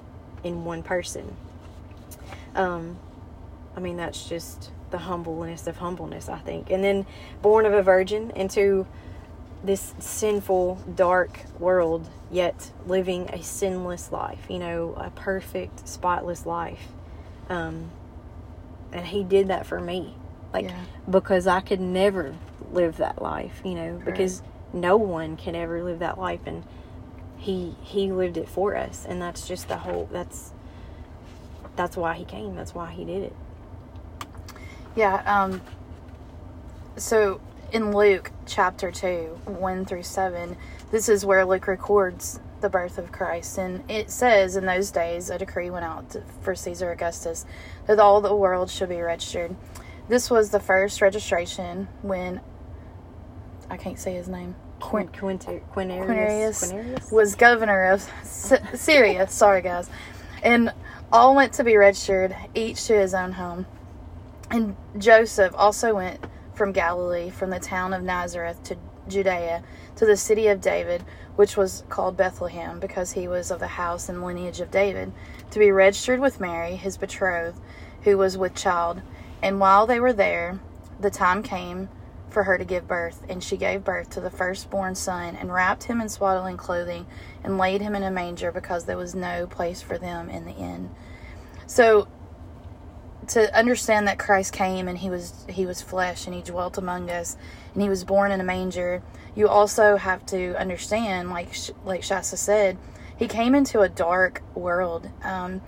in 0.44 0.64
one 0.64 0.84
person. 0.84 1.36
Um, 2.56 2.98
I 3.76 3.80
mean, 3.80 3.98
that's 3.98 4.28
just 4.28 4.72
the 4.92 4.98
humbleness 4.98 5.68
of 5.68 5.78
humbleness, 5.78 6.30
I 6.30 6.40
think. 6.40 6.72
And 6.72 6.84
then 6.84 7.06
born 7.42 7.66
of 7.66 7.74
a 7.74 7.84
virgin 7.84 8.32
into 8.32 8.88
this 9.64 9.94
sinful, 10.00 10.76
dark 10.96 11.42
world, 11.60 12.10
yet 12.32 12.72
living 12.86 13.30
a 13.30 13.42
sinless 13.42 14.12
life, 14.12 14.46
you 14.50 14.60
know, 14.60 14.94
a 14.98 15.10
perfect, 15.12 15.88
spotless 15.88 16.46
life. 16.46 16.88
Um, 17.50 17.90
and 18.92 19.06
he 19.06 19.24
did 19.24 19.48
that 19.48 19.66
for 19.66 19.80
me. 19.80 20.16
Like, 20.54 20.66
Yeah. 20.66 20.84
because 21.10 21.48
I 21.48 21.60
could 21.62 21.80
never 21.82 22.36
live 22.72 22.98
that 22.98 23.22
life, 23.22 23.62
you 23.64 23.76
know, 23.76 24.02
because 24.04 24.42
no 24.74 24.98
one 24.98 25.38
can 25.38 25.56
ever 25.56 25.84
live 25.84 26.00
that 26.00 26.18
life. 26.20 26.42
And 26.46 26.64
he, 27.38 27.76
he 27.82 28.12
lived 28.12 28.38
it 28.38 28.48
for 28.48 28.76
us. 28.76 29.06
And 29.08 29.22
that's 29.22 29.48
just 29.48 29.68
the 29.68 29.78
whole, 29.78 30.08
that's, 30.12 30.52
that's 31.76 31.96
why 31.98 32.14
he 32.14 32.26
came. 32.26 32.56
That's 32.56 32.76
why 32.76 32.92
he 32.92 33.06
did 33.06 33.24
it. 33.24 33.36
Yeah. 34.96 35.24
Um, 35.26 35.62
so 36.96 37.40
in 37.72 37.96
Luke 37.96 38.32
chapter 38.46 38.92
2, 38.92 39.40
1 39.46 39.86
through 39.86 40.04
7, 40.04 40.58
this 40.92 41.10
is 41.10 41.26
where 41.26 41.46
Luke 41.46 41.68
records 41.68 42.40
the 42.62 42.70
birth 42.70 42.98
of 42.98 43.12
Christ. 43.12 43.58
And 43.58 43.90
it 43.90 44.10
says 44.10 44.56
in 44.56 44.66
those 44.66 44.92
days 44.92 45.30
a 45.30 45.38
decree 45.38 45.70
went 45.70 45.86
out 45.86 46.16
for 46.42 46.56
Caesar 46.56 46.92
Augustus 46.92 47.46
that 47.88 48.00
all 48.00 48.22
the 48.22 48.36
world 48.36 48.70
should 48.70 48.90
be 48.90 49.02
registered. 49.02 49.56
This 50.08 50.30
was 50.30 50.50
the 50.50 50.60
first 50.60 51.02
registration 51.02 51.88
when 52.02 52.42
I 53.70 53.78
can't 53.78 54.00
say 54.00 54.14
his 54.16 54.28
name. 54.28 54.56
Quin, 54.80 55.10
Quinter, 55.10 55.62
Quinarius, 55.74 56.08
Quinarius 56.08 56.74
Quinarius? 56.74 57.12
was 57.12 57.36
governor 57.36 57.92
of 57.92 58.02
Syria. 58.24 59.28
Sorry, 59.28 59.62
guys. 59.62 59.90
And 60.42 60.74
all 61.12 61.36
went 61.36 61.54
to 61.54 61.64
be 61.64 61.76
registered, 61.76 62.36
each 62.56 62.86
to 62.86 62.94
his 62.94 63.14
own 63.14 63.34
home. 63.34 63.66
And 64.50 64.76
Joseph 64.98 65.54
also 65.56 65.96
went 65.96 66.26
from 66.54 66.72
Galilee, 66.72 67.30
from 67.30 67.50
the 67.50 67.60
town 67.60 67.94
of 67.94 68.04
Nazareth 68.04 68.64
to 68.64 68.78
Judea, 69.10 69.64
to 69.96 70.06
the 70.06 70.16
city 70.16 70.48
of 70.48 70.62
David, 70.62 71.04
which 71.36 71.58
was 71.58 71.84
called 71.90 72.16
Bethlehem, 72.16 72.80
because 72.80 73.12
he 73.12 73.28
was 73.28 73.52
of 73.52 73.60
the 73.60 73.68
house 73.68 74.10
and 74.10 74.24
lineage 74.24 74.62
of 74.62 74.72
David, 74.72 75.12
to 75.52 75.60
be 75.60 75.72
registered 75.72 76.20
with 76.20 76.40
Mary, 76.40 76.76
his 76.76 76.98
betrothed, 76.98 77.60
who 78.04 78.18
was 78.18 78.38
with 78.38 78.56
child. 78.56 79.02
And 79.42 79.60
while 79.60 79.88
they 79.88 80.00
were 80.00 80.14
there, 80.14 80.60
the 81.00 81.10
time 81.10 81.44
came 81.44 81.90
for 82.30 82.44
her 82.44 82.58
to 82.58 82.66
give 82.66 82.88
birth, 82.88 83.24
and 83.28 83.44
she 83.44 83.58
gave 83.58 83.84
birth 83.84 84.10
to 84.12 84.22
the 84.22 84.30
firstborn 84.30 84.96
son, 84.96 85.36
and 85.36 85.52
wrapped 85.52 85.84
him 85.86 86.00
in 86.00 86.10
swaddling 86.10 86.58
clothing, 86.58 87.06
and 87.44 87.58
laid 87.58 87.82
him 87.82 87.96
in 87.96 88.04
a 88.04 88.12
manger, 88.12 88.52
because 88.52 88.86
there 88.86 88.98
was 88.98 89.16
no 89.16 89.48
place 89.48 89.82
for 89.82 89.98
them 89.98 90.30
in 90.30 90.46
the 90.46 90.54
inn. 90.54 90.92
So, 91.66 92.08
to 93.30 93.56
understand 93.58 94.08
that 94.08 94.20
Christ 94.20 94.54
came 94.54 94.88
and 94.88 94.98
he 94.98 95.10
was 95.10 95.46
he 95.50 95.66
was 95.66 95.82
flesh 95.82 96.26
and 96.26 96.36
he 96.36 96.42
dwelt 96.42 96.78
among 96.78 97.10
us, 97.10 97.38
and 97.74 97.82
he 97.82 97.90
was 97.90 98.04
born 98.04 98.32
in 98.32 98.42
a 98.42 98.44
manger, 98.44 99.02
you 99.36 99.48
also 99.48 99.98
have 99.98 100.26
to 100.28 100.60
understand, 100.60 101.30
like 101.30 101.50
like 101.86 102.04
Shasta 102.04 102.38
said, 102.38 102.78
he 103.18 103.28
came 103.28 103.56
into 103.56 103.82
a 103.82 103.90
dark 103.90 104.42
world, 104.56 105.10
um, 105.24 105.62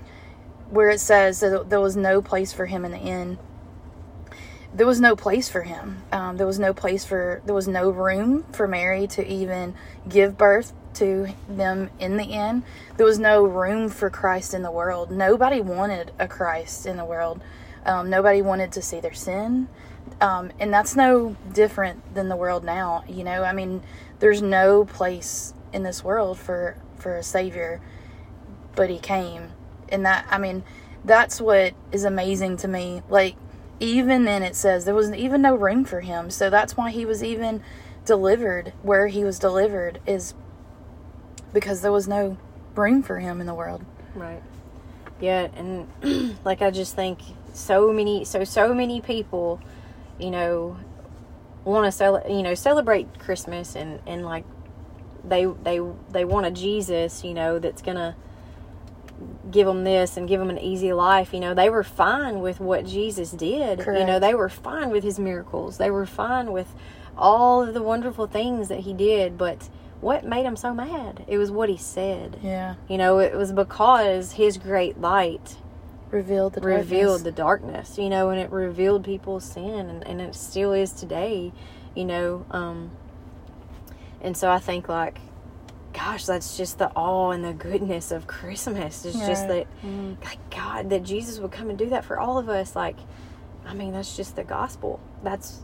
where 0.69 0.89
it 0.89 0.99
says 0.99 1.39
that 1.39 1.69
there 1.69 1.81
was 1.81 1.95
no 1.95 2.21
place 2.21 2.53
for 2.53 2.65
him 2.65 2.85
in 2.85 2.91
the 2.91 2.99
inn 2.99 3.37
there 4.73 4.87
was 4.87 5.01
no 5.01 5.15
place 5.15 5.49
for 5.49 5.63
him. 5.63 6.03
Um, 6.11 6.37
there 6.37 6.47
was 6.47 6.59
no 6.59 6.73
place 6.73 7.03
for, 7.03 7.41
there 7.45 7.55
was 7.55 7.67
no 7.67 7.89
room 7.89 8.45
for 8.53 8.67
Mary 8.67 9.05
to 9.07 9.27
even 9.27 9.75
give 10.07 10.37
birth 10.37 10.73
to 10.95 11.27
them 11.47 11.89
in 11.99 12.17
the 12.17 12.33
end. 12.33 12.63
There 12.97 13.05
was 13.05 13.19
no 13.19 13.43
room 13.43 13.89
for 13.89 14.09
Christ 14.09 14.53
in 14.53 14.61
the 14.61 14.71
world. 14.71 15.11
Nobody 15.11 15.61
wanted 15.61 16.11
a 16.19 16.27
Christ 16.27 16.85
in 16.85 16.97
the 16.97 17.05
world. 17.05 17.41
Um, 17.85 18.09
nobody 18.09 18.41
wanted 18.41 18.71
to 18.73 18.81
see 18.81 18.99
their 18.99 19.13
sin. 19.13 19.67
Um, 20.19 20.51
and 20.59 20.73
that's 20.73 20.95
no 20.95 21.35
different 21.51 22.13
than 22.13 22.29
the 22.29 22.35
world 22.35 22.63
now. 22.63 23.03
You 23.07 23.23
know, 23.23 23.43
I 23.43 23.53
mean, 23.53 23.81
there's 24.19 24.41
no 24.41 24.85
place 24.85 25.53
in 25.73 25.83
this 25.83 26.03
world 26.03 26.37
for, 26.37 26.77
for 26.97 27.15
a 27.15 27.23
Savior, 27.23 27.81
but 28.75 28.89
He 28.89 28.99
came. 28.99 29.51
And 29.89 30.05
that, 30.05 30.25
I 30.29 30.37
mean, 30.37 30.63
that's 31.03 31.41
what 31.41 31.73
is 31.91 32.03
amazing 32.03 32.57
to 32.57 32.67
me. 32.67 33.01
Like, 33.09 33.35
even 33.81 34.25
then 34.25 34.43
it 34.43 34.55
says 34.55 34.85
there 34.85 34.93
was 34.93 35.11
even 35.11 35.41
no 35.41 35.55
room 35.55 35.83
for 35.83 36.01
him 36.01 36.29
so 36.29 36.49
that's 36.49 36.77
why 36.77 36.91
he 36.91 37.03
was 37.03 37.23
even 37.23 37.61
delivered 38.05 38.71
where 38.83 39.07
he 39.07 39.23
was 39.23 39.39
delivered 39.39 39.99
is 40.05 40.35
because 41.53 41.81
there 41.81 41.91
was 41.91 42.07
no 42.07 42.37
room 42.75 43.03
for 43.03 43.19
him 43.19 43.41
in 43.41 43.47
the 43.47 43.53
world 43.53 43.83
Right. 44.15 44.41
Yeah, 45.19 45.47
and 45.55 46.37
like 46.43 46.61
I 46.61 46.71
just 46.71 46.95
think 46.95 47.19
so 47.53 47.91
many, 47.91 48.25
so 48.25 48.43
so 48.43 48.73
many 48.73 49.01
people, 49.01 49.59
you 50.19 50.31
know, 50.31 50.77
want 51.63 51.85
to 51.85 51.91
cel- 51.91 52.23
you 52.27 52.41
know, 52.41 52.55
celebrate 52.55 53.19
Christmas 53.19 53.75
and 53.75 53.99
and 54.07 54.25
like 54.25 54.45
they 55.23 55.45
they 55.45 55.79
they 56.09 56.25
want 56.25 56.47
a 56.47 56.51
Jesus, 56.51 57.23
you 57.23 57.33
know, 57.33 57.59
that's 57.59 57.81
gonna 57.81 58.15
give 59.51 59.67
them 59.67 59.83
this 59.83 60.17
and 60.17 60.27
give 60.27 60.39
them 60.39 60.49
an 60.49 60.57
easy 60.57 60.91
life. 60.93 61.33
You 61.33 61.39
know, 61.39 61.53
they 61.53 61.69
were 61.69 61.83
fine 61.83 62.39
with 62.39 62.59
what 62.59 62.85
Jesus 62.85 63.31
did. 63.31 63.79
You 63.99 64.05
know, 64.07 64.19
they 64.19 64.33
were 64.33 64.49
fine 64.49 64.89
with 64.89 65.03
his 65.03 65.19
miracles. 65.19 65.77
They 65.77 65.91
were 65.91 66.07
fine 66.07 66.51
with 66.51 66.73
all 67.15 67.61
of 67.61 67.75
the 67.75 67.83
wonderful 67.83 68.25
things 68.25 68.69
that 68.69 68.79
he 68.79 68.93
did. 68.93 69.37
But 69.37 69.69
what 70.01 70.25
made 70.25 70.45
him 70.45 70.55
so 70.55 70.73
mad? 70.73 71.23
It 71.27 71.37
was 71.37 71.51
what 71.51 71.69
he 71.69 71.77
said. 71.77 72.37
yeah 72.43 72.75
You 72.89 72.97
know, 72.97 73.19
it 73.19 73.35
was 73.35 73.51
because 73.53 74.33
his 74.33 74.57
great 74.57 74.99
light 74.99 75.57
revealed 76.09 76.53
the 76.53 76.61
revealed 76.61 77.19
darkness. 77.19 77.23
the 77.23 77.31
darkness, 77.31 77.97
you 77.97 78.09
know, 78.09 78.29
and 78.31 78.39
it 78.41 78.49
revealed 78.51 79.05
people's 79.05 79.45
sin, 79.45 79.89
and, 79.89 80.05
and 80.05 80.19
it 80.19 80.35
still 80.35 80.73
is 80.73 80.91
today, 80.91 81.53
you 81.95 82.03
know. 82.05 82.45
Um, 82.51 82.91
and 84.21 84.35
so 84.35 84.49
I 84.51 84.59
think, 84.59 84.89
like, 84.89 85.19
gosh, 85.93 86.25
that's 86.25 86.57
just 86.57 86.77
the 86.79 86.89
awe 86.95 87.31
and 87.31 87.43
the 87.43 87.53
goodness 87.53 88.11
of 88.11 88.27
Christmas. 88.27 89.05
It's 89.05 89.17
just 89.25 89.47
that, 89.47 89.67
Mm. 89.85 90.23
like, 90.23 90.39
God, 90.49 90.89
that 90.89 91.03
Jesus 91.03 91.39
would 91.39 91.51
come 91.51 91.69
and 91.69 91.77
do 91.77 91.89
that 91.89 92.03
for 92.05 92.19
all 92.19 92.37
of 92.37 92.49
us. 92.49 92.75
Like, 92.75 92.97
I 93.65 93.73
mean, 93.73 93.91
that's 93.93 94.15
just 94.17 94.35
the 94.35 94.43
gospel. 94.43 94.99
That's 95.23 95.59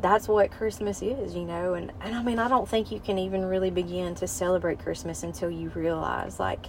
that's 0.00 0.28
what 0.28 0.50
Christmas 0.50 1.02
is, 1.02 1.34
you 1.34 1.44
know. 1.44 1.74
And 1.74 1.92
and 2.00 2.14
I 2.14 2.22
mean, 2.22 2.38
I 2.38 2.48
don't 2.48 2.68
think 2.68 2.90
you 2.90 3.00
can 3.00 3.18
even 3.18 3.44
really 3.44 3.70
begin 3.70 4.14
to 4.16 4.26
celebrate 4.26 4.78
Christmas 4.78 5.22
until 5.22 5.50
you 5.50 5.70
realize, 5.70 6.38
like, 6.38 6.66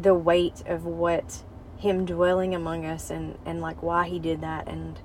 the 0.00 0.14
weight 0.14 0.62
of 0.66 0.84
what 0.84 1.42
him 1.78 2.04
dwelling 2.04 2.54
among 2.54 2.84
us 2.86 3.10
and 3.10 3.38
and 3.44 3.60
like 3.60 3.82
why 3.82 4.08
he 4.08 4.18
did 4.18 4.40
that 4.40 4.68
and 4.68 4.98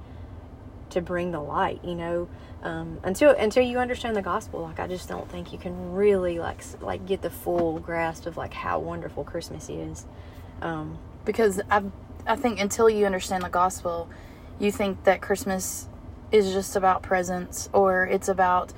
to 0.89 1.01
bring 1.01 1.31
the 1.31 1.39
light 1.39 1.83
you 1.83 1.93
know 1.93 2.27
um, 2.63 2.99
until 3.03 3.31
until 3.31 3.63
you 3.63 3.79
understand 3.79 4.15
the 4.15 4.21
gospel 4.21 4.61
like 4.61 4.79
i 4.79 4.87
just 4.87 5.09
don't 5.09 5.29
think 5.29 5.51
you 5.51 5.57
can 5.57 5.91
really 5.91 6.39
like 6.39 6.63
like 6.79 7.05
get 7.05 7.21
the 7.21 7.29
full 7.29 7.79
grasp 7.79 8.25
of 8.25 8.37
like 8.37 8.53
how 8.53 8.79
wonderful 8.79 9.23
christmas 9.23 9.67
is 9.69 10.05
um, 10.61 10.97
because 11.25 11.61
I, 11.69 11.83
I 12.25 12.35
think 12.35 12.59
until 12.59 12.89
you 12.89 13.05
understand 13.05 13.43
the 13.43 13.49
gospel, 13.49 14.09
you 14.59 14.71
think 14.71 15.03
that 15.03 15.21
Christmas 15.21 15.88
is 16.31 16.53
just 16.53 16.75
about 16.75 17.01
presents 17.01 17.69
or 17.73 18.05
it's 18.05 18.27
about, 18.27 18.73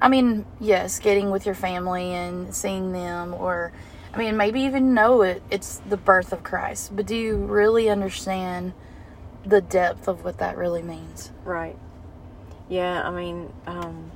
I 0.00 0.08
mean, 0.08 0.46
yes, 0.60 0.98
getting 0.98 1.30
with 1.30 1.46
your 1.46 1.54
family 1.54 2.12
and 2.12 2.54
seeing 2.54 2.92
them, 2.92 3.34
or 3.34 3.72
I 4.14 4.18
mean, 4.18 4.36
maybe 4.36 4.60
even 4.62 4.94
know 4.94 5.22
it. 5.22 5.42
It's 5.50 5.78
the 5.88 5.96
birth 5.96 6.32
of 6.32 6.42
Christ, 6.42 6.94
but 6.94 7.06
do 7.06 7.16
you 7.16 7.36
really 7.36 7.88
understand 7.88 8.72
the 9.44 9.60
depth 9.60 10.08
of 10.08 10.24
what 10.24 10.38
that 10.38 10.56
really 10.56 10.82
means? 10.82 11.32
right 11.44 11.76
yeah 12.68 13.02
i 13.02 13.10
mean 13.10 13.52
um, 13.66 14.12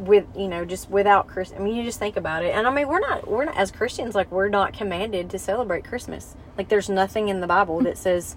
with 0.00 0.24
you 0.36 0.48
know 0.48 0.64
just 0.64 0.90
without 0.90 1.28
Christ, 1.28 1.54
I 1.56 1.60
mean 1.60 1.76
you 1.76 1.84
just 1.84 1.98
think 1.98 2.16
about 2.16 2.44
it, 2.44 2.54
and 2.54 2.66
I 2.66 2.74
mean 2.74 2.88
we're 2.88 3.00
not 3.00 3.28
we're 3.28 3.44
not 3.44 3.56
as 3.56 3.70
Christians 3.70 4.14
like 4.14 4.30
we're 4.30 4.48
not 4.48 4.72
commanded 4.72 5.30
to 5.30 5.38
celebrate 5.38 5.84
Christmas. 5.84 6.34
Like 6.56 6.68
there's 6.68 6.88
nothing 6.88 7.28
in 7.28 7.40
the 7.40 7.46
Bible 7.46 7.80
that 7.80 7.98
says 7.98 8.36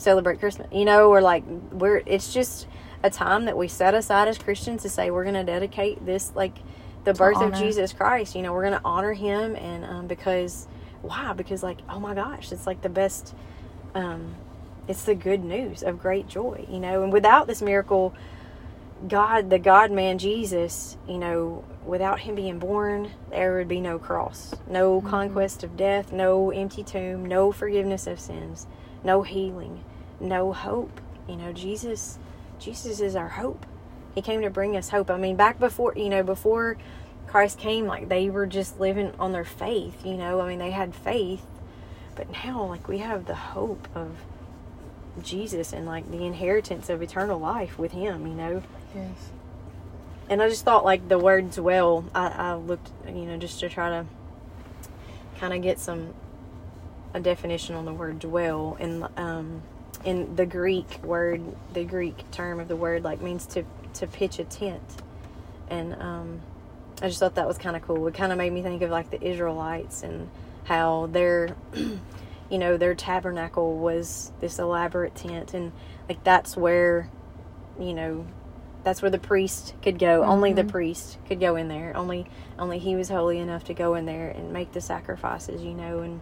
celebrate 0.00 0.40
Christmas, 0.40 0.68
you 0.72 0.84
know, 0.84 1.08
or 1.08 1.20
like 1.20 1.44
we're 1.72 2.02
it's 2.06 2.32
just 2.32 2.66
a 3.02 3.10
time 3.10 3.46
that 3.46 3.56
we 3.56 3.68
set 3.68 3.94
aside 3.94 4.28
as 4.28 4.38
Christians 4.38 4.82
to 4.82 4.88
say 4.88 5.10
we're 5.10 5.24
going 5.24 5.34
to 5.34 5.44
dedicate 5.44 6.04
this 6.04 6.32
like 6.34 6.56
the 7.04 7.14
birth 7.14 7.40
of. 7.40 7.54
Jesus 7.54 7.92
Christ. 7.92 8.34
You 8.34 8.42
know, 8.42 8.52
we're 8.52 8.62
going 8.62 8.78
to 8.78 8.84
honor 8.84 9.12
Him, 9.12 9.56
and 9.56 9.84
um, 9.84 10.06
because 10.06 10.66
why? 11.02 11.32
Because 11.32 11.62
like 11.62 11.78
oh 11.88 12.00
my 12.00 12.14
gosh, 12.14 12.52
it's 12.52 12.66
like 12.66 12.82
the 12.82 12.88
best. 12.88 13.34
Um, 13.94 14.34
it's 14.88 15.04
the 15.04 15.14
good 15.14 15.44
news 15.44 15.82
of 15.82 16.00
great 16.00 16.26
joy, 16.28 16.66
you 16.68 16.80
know, 16.80 17.02
and 17.02 17.12
without 17.12 17.46
this 17.46 17.62
miracle. 17.62 18.14
God, 19.08 19.48
the 19.48 19.58
God 19.58 19.90
man 19.90 20.18
Jesus, 20.18 20.98
you 21.08 21.16
know, 21.16 21.64
without 21.86 22.20
him 22.20 22.34
being 22.34 22.58
born, 22.58 23.10
there 23.30 23.56
would 23.56 23.66
be 23.68 23.80
no 23.80 23.98
cross, 23.98 24.54
no 24.68 25.00
conquest 25.00 25.64
of 25.64 25.74
death, 25.74 26.12
no 26.12 26.50
empty 26.50 26.82
tomb, 26.82 27.24
no 27.24 27.50
forgiveness 27.50 28.06
of 28.06 28.20
sins, 28.20 28.66
no 29.02 29.22
healing, 29.22 29.82
no 30.20 30.52
hope. 30.52 31.00
You 31.28 31.36
know, 31.36 31.52
Jesus, 31.52 32.18
Jesus 32.58 33.00
is 33.00 33.16
our 33.16 33.28
hope. 33.28 33.66
He 34.14 34.22
came 34.22 34.42
to 34.42 34.50
bring 34.50 34.76
us 34.76 34.88
hope. 34.90 35.10
I 35.10 35.16
mean, 35.16 35.36
back 35.36 35.58
before, 35.58 35.94
you 35.96 36.08
know, 36.08 36.22
before 36.22 36.76
Christ 37.26 37.58
came, 37.58 37.86
like 37.86 38.08
they 38.08 38.28
were 38.30 38.46
just 38.46 38.80
living 38.80 39.12
on 39.18 39.32
their 39.32 39.44
faith, 39.44 40.04
you 40.04 40.14
know, 40.16 40.40
I 40.40 40.48
mean, 40.48 40.58
they 40.58 40.72
had 40.72 40.94
faith, 40.94 41.44
but 42.16 42.30
now, 42.44 42.64
like, 42.66 42.88
we 42.88 42.98
have 42.98 43.26
the 43.26 43.34
hope 43.36 43.86
of 43.94 44.10
Jesus 45.22 45.72
and 45.72 45.86
like 45.86 46.10
the 46.10 46.24
inheritance 46.24 46.88
of 46.88 47.02
eternal 47.02 47.38
life 47.38 47.78
with 47.78 47.92
Him, 47.92 48.26
you 48.26 48.34
know 48.34 48.62
Yes. 48.94 49.30
and 50.28 50.40
I 50.42 50.48
just 50.48 50.64
thought 50.64 50.84
like 50.84 51.08
the 51.08 51.18
word 51.18 51.50
dwell. 51.50 52.04
I, 52.14 52.28
I 52.28 52.54
looked, 52.54 52.90
you 53.06 53.26
know, 53.26 53.36
just 53.36 53.60
to 53.60 53.68
try 53.68 53.90
to 53.90 54.06
kind 55.38 55.52
of 55.52 55.62
get 55.62 55.78
some 55.78 56.14
a 57.14 57.20
definition 57.20 57.74
on 57.74 57.84
the 57.84 57.92
word 57.92 58.18
dwell. 58.20 58.76
And 58.80 59.06
um, 59.16 59.62
in 60.04 60.36
the 60.36 60.46
Greek 60.46 61.02
word, 61.02 61.42
the 61.72 61.84
Greek 61.84 62.30
term 62.30 62.60
of 62.60 62.68
the 62.68 62.76
word 62.76 63.04
like 63.04 63.20
means 63.20 63.46
to 63.46 63.64
to 63.94 64.06
pitch 64.06 64.38
a 64.38 64.44
tent. 64.44 65.02
And 65.68 65.94
um, 66.00 66.40
I 67.02 67.08
just 67.08 67.20
thought 67.20 67.36
that 67.36 67.46
was 67.46 67.58
kind 67.58 67.76
of 67.76 67.82
cool. 67.82 68.06
It 68.06 68.14
kind 68.14 68.32
of 68.32 68.38
made 68.38 68.52
me 68.52 68.62
think 68.62 68.82
of 68.82 68.90
like 68.90 69.10
the 69.10 69.22
Israelites 69.22 70.02
and 70.02 70.28
how 70.64 71.08
their, 71.12 71.56
you 71.74 72.58
know, 72.58 72.76
their 72.76 72.94
tabernacle 72.94 73.78
was 73.78 74.32
this 74.40 74.58
elaborate 74.58 75.14
tent, 75.14 75.54
and 75.54 75.72
like 76.08 76.22
that's 76.24 76.56
where, 76.56 77.08
you 77.78 77.94
know, 77.94 78.26
that's 78.82 79.02
where 79.02 79.10
the 79.10 79.18
priest 79.18 79.74
could 79.82 79.98
go. 79.98 80.24
Only 80.24 80.52
the 80.52 80.64
priest 80.64 81.18
could 81.26 81.40
go 81.40 81.56
in 81.56 81.68
there. 81.68 81.96
Only 81.96 82.26
only 82.58 82.78
he 82.78 82.96
was 82.96 83.08
holy 83.08 83.38
enough 83.38 83.64
to 83.64 83.74
go 83.74 83.94
in 83.94 84.06
there 84.06 84.28
and 84.30 84.52
make 84.52 84.72
the 84.72 84.80
sacrifices, 84.80 85.62
you 85.62 85.74
know, 85.74 86.00
and 86.00 86.20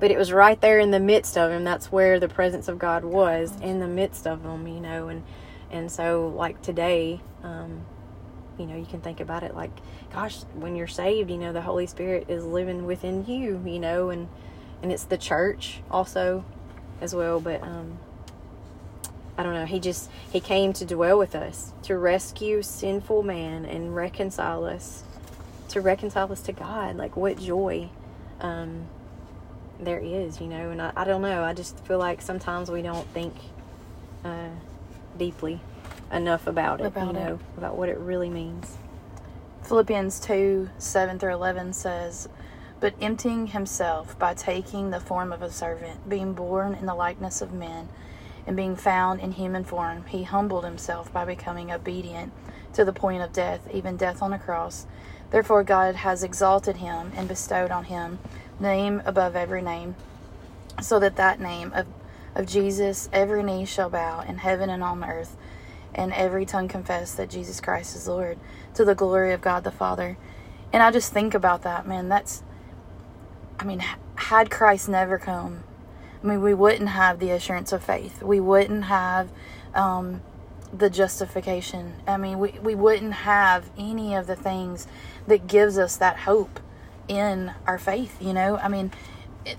but 0.00 0.10
it 0.10 0.18
was 0.18 0.32
right 0.32 0.60
there 0.60 0.78
in 0.78 0.90
the 0.90 1.00
midst 1.00 1.36
of 1.36 1.50
him. 1.50 1.64
That's 1.64 1.90
where 1.90 2.20
the 2.20 2.28
presence 2.28 2.68
of 2.68 2.78
God 2.78 3.04
was 3.04 3.52
in 3.60 3.80
the 3.80 3.88
midst 3.88 4.26
of 4.26 4.42
them, 4.42 4.66
you 4.66 4.80
know, 4.80 5.08
and 5.08 5.22
and 5.70 5.90
so 5.90 6.28
like 6.28 6.62
today, 6.62 7.20
um, 7.42 7.82
you 8.58 8.66
know, 8.66 8.76
you 8.76 8.86
can 8.86 9.00
think 9.00 9.20
about 9.20 9.42
it 9.42 9.54
like, 9.54 9.70
gosh, 10.12 10.42
when 10.54 10.76
you're 10.76 10.86
saved, 10.86 11.30
you 11.30 11.36
know, 11.36 11.52
the 11.52 11.62
Holy 11.62 11.86
Spirit 11.86 12.26
is 12.28 12.44
living 12.44 12.86
within 12.86 13.26
you, 13.26 13.62
you 13.66 13.78
know, 13.78 14.10
and 14.10 14.28
and 14.82 14.92
it's 14.92 15.04
the 15.04 15.18
church 15.18 15.80
also 15.90 16.44
as 17.00 17.14
well, 17.14 17.40
but 17.40 17.62
um 17.62 17.98
I 19.36 19.44
don't 19.44 19.54
know. 19.54 19.66
He 19.66 19.78
just 19.78 20.10
he 20.32 20.40
came 20.40 20.72
to 20.74 20.84
dwell 20.84 21.16
with 21.16 21.36
us, 21.36 21.72
to 21.84 21.96
rescue 21.96 22.60
sinful 22.60 23.22
man 23.22 23.64
and 23.64 23.94
reconcile 23.94 24.64
us, 24.64 25.04
to 25.68 25.80
reconcile 25.80 26.32
us 26.32 26.42
to 26.42 26.52
God. 26.52 26.96
Like 26.96 27.16
what 27.16 27.38
joy 27.38 27.88
um, 28.40 28.88
there 29.80 29.98
is, 30.00 30.40
you 30.40 30.46
know. 30.46 30.70
And 30.70 30.80
I, 30.82 30.92
I 30.96 31.04
don't 31.04 31.22
know. 31.22 31.42
I 31.44 31.52
just 31.52 31.78
feel 31.84 31.98
like 31.98 32.20
sometimes 32.22 32.70
we 32.70 32.82
don't 32.82 33.06
think 33.08 33.34
uh, 34.24 34.48
deeply 35.16 35.60
enough 36.12 36.46
about 36.46 36.80
it, 36.80 36.86
About 36.86 37.04
you 37.04 37.10
it. 37.10 37.22
know, 37.22 37.38
about 37.56 37.76
what 37.76 37.88
it 37.88 37.98
really 37.98 38.30
means. 38.30 38.76
Philippians 39.62 40.20
2 40.20 40.70
7 40.78 41.18
through 41.18 41.34
11 41.34 41.72
says, 41.74 42.28
But 42.80 42.94
emptying 43.00 43.48
himself 43.48 44.18
by 44.18 44.34
taking 44.34 44.90
the 44.90 45.00
form 45.00 45.32
of 45.32 45.42
a 45.42 45.50
servant, 45.50 46.08
being 46.08 46.32
born 46.32 46.74
in 46.74 46.86
the 46.86 46.94
likeness 46.94 47.42
of 47.42 47.52
men, 47.52 47.88
and 48.46 48.56
being 48.56 48.76
found 48.76 49.20
in 49.20 49.32
human 49.32 49.64
form, 49.64 50.06
he 50.06 50.22
humbled 50.22 50.64
himself 50.64 51.12
by 51.12 51.26
becoming 51.26 51.70
obedient 51.70 52.32
to 52.72 52.84
the 52.84 52.92
point 52.94 53.22
of 53.22 53.32
death, 53.32 53.68
even 53.72 53.96
death 53.96 54.22
on 54.22 54.32
a 54.32 54.38
cross. 54.38 54.86
Therefore, 55.30 55.62
God 55.62 55.96
has 55.96 56.22
exalted 56.22 56.76
him 56.76 57.12
and 57.14 57.28
bestowed 57.28 57.70
on 57.70 57.84
him 57.84 58.18
name 58.60 59.02
above 59.04 59.36
every 59.36 59.62
name, 59.62 59.94
so 60.80 60.98
that 60.98 61.16
that 61.16 61.40
name 61.40 61.72
of, 61.74 61.86
of 62.34 62.46
Jesus 62.46 63.08
every 63.12 63.42
knee 63.42 63.64
shall 63.64 63.90
bow 63.90 64.20
in 64.20 64.38
heaven 64.38 64.70
and 64.70 64.82
on 64.82 65.04
earth, 65.04 65.36
and 65.94 66.12
every 66.12 66.44
tongue 66.44 66.68
confess 66.68 67.14
that 67.14 67.30
Jesus 67.30 67.60
Christ 67.60 67.96
is 67.96 68.08
Lord, 68.08 68.38
to 68.74 68.84
the 68.84 68.94
glory 68.94 69.32
of 69.32 69.40
God 69.40 69.64
the 69.64 69.70
Father. 69.70 70.16
And 70.72 70.82
I 70.82 70.90
just 70.90 71.12
think 71.12 71.34
about 71.34 71.62
that, 71.62 71.86
man. 71.86 72.08
That's, 72.08 72.42
I 73.58 73.64
mean, 73.64 73.82
had 74.16 74.50
Christ 74.50 74.88
never 74.88 75.18
come, 75.18 75.64
I 76.22 76.26
mean, 76.26 76.42
we 76.42 76.52
wouldn't 76.52 76.90
have 76.90 77.20
the 77.20 77.30
assurance 77.30 77.72
of 77.72 77.82
faith. 77.82 78.22
We 78.22 78.40
wouldn't 78.40 78.84
have 78.84 79.30
um, 79.74 80.20
the 80.76 80.90
justification. 80.90 81.94
I 82.06 82.16
mean, 82.16 82.38
we, 82.38 82.58
we 82.60 82.74
wouldn't 82.74 83.12
have 83.12 83.70
any 83.78 84.14
of 84.14 84.26
the 84.26 84.36
things 84.36 84.86
that 85.26 85.46
gives 85.46 85.78
us 85.78 85.96
that 85.96 86.18
hope 86.20 86.60
in 87.08 87.52
our 87.66 87.78
faith, 87.78 88.20
you 88.20 88.32
know? 88.32 88.56
I 88.58 88.68
mean, 88.68 88.90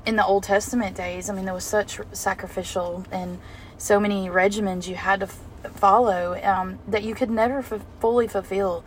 in 0.06 0.16
the 0.16 0.26
Old 0.26 0.44
Testament 0.44 0.96
days, 0.96 1.30
I 1.30 1.34
mean, 1.34 1.46
there 1.46 1.54
was 1.54 1.64
such 1.64 2.00
sacrificial 2.12 3.06
and 3.12 3.40
so 3.78 4.00
many 4.00 4.28
regimens 4.30 4.88
you 4.88 4.96
had 4.96 5.22
to 5.22 5.26
f- 5.26 5.72
follow 5.76 6.40
um, 6.44 6.80
that 6.88 7.04
you 7.04 7.16
could 7.16 7.30
never 7.30 7.60
f- 7.60 7.82
fully 8.00 8.28
fulfill. 8.28 8.84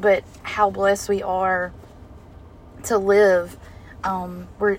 But 0.00 0.24
how 0.42 0.70
blessed 0.70 1.08
we 1.08 1.22
are 1.22 1.72
to 2.84 2.98
live. 2.98 3.58
Um, 4.04 4.48
we're 4.58 4.78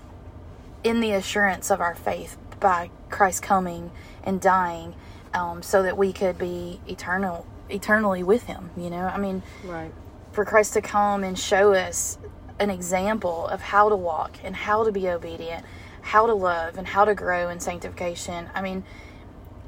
in 0.84 1.00
the 1.00 1.12
assurance 1.12 1.70
of 1.70 1.80
our 1.80 1.94
faith 1.94 2.36
by 2.60 2.90
Christ 3.10 3.42
coming 3.42 3.90
and 4.24 4.40
dying, 4.40 4.94
um, 5.34 5.62
so 5.62 5.82
that 5.82 5.96
we 5.98 6.12
could 6.12 6.38
be 6.38 6.80
eternal, 6.88 7.46
eternally 7.68 8.22
with 8.22 8.44
Him. 8.44 8.70
You 8.76 8.90
know, 8.90 9.04
I 9.04 9.18
mean, 9.18 9.42
Right. 9.64 9.92
for 10.32 10.44
Christ 10.44 10.72
to 10.74 10.80
come 10.80 11.24
and 11.24 11.38
show 11.38 11.74
us 11.74 12.16
an 12.58 12.70
example 12.70 13.46
of 13.46 13.60
how 13.60 13.88
to 13.88 13.96
walk 13.96 14.38
and 14.42 14.54
how 14.54 14.84
to 14.84 14.92
be 14.92 15.08
obedient, 15.08 15.64
how 16.02 16.26
to 16.26 16.34
love 16.34 16.76
and 16.76 16.86
how 16.86 17.04
to 17.04 17.14
grow 17.14 17.48
in 17.48 17.60
sanctification. 17.60 18.50
I 18.54 18.62
mean, 18.62 18.84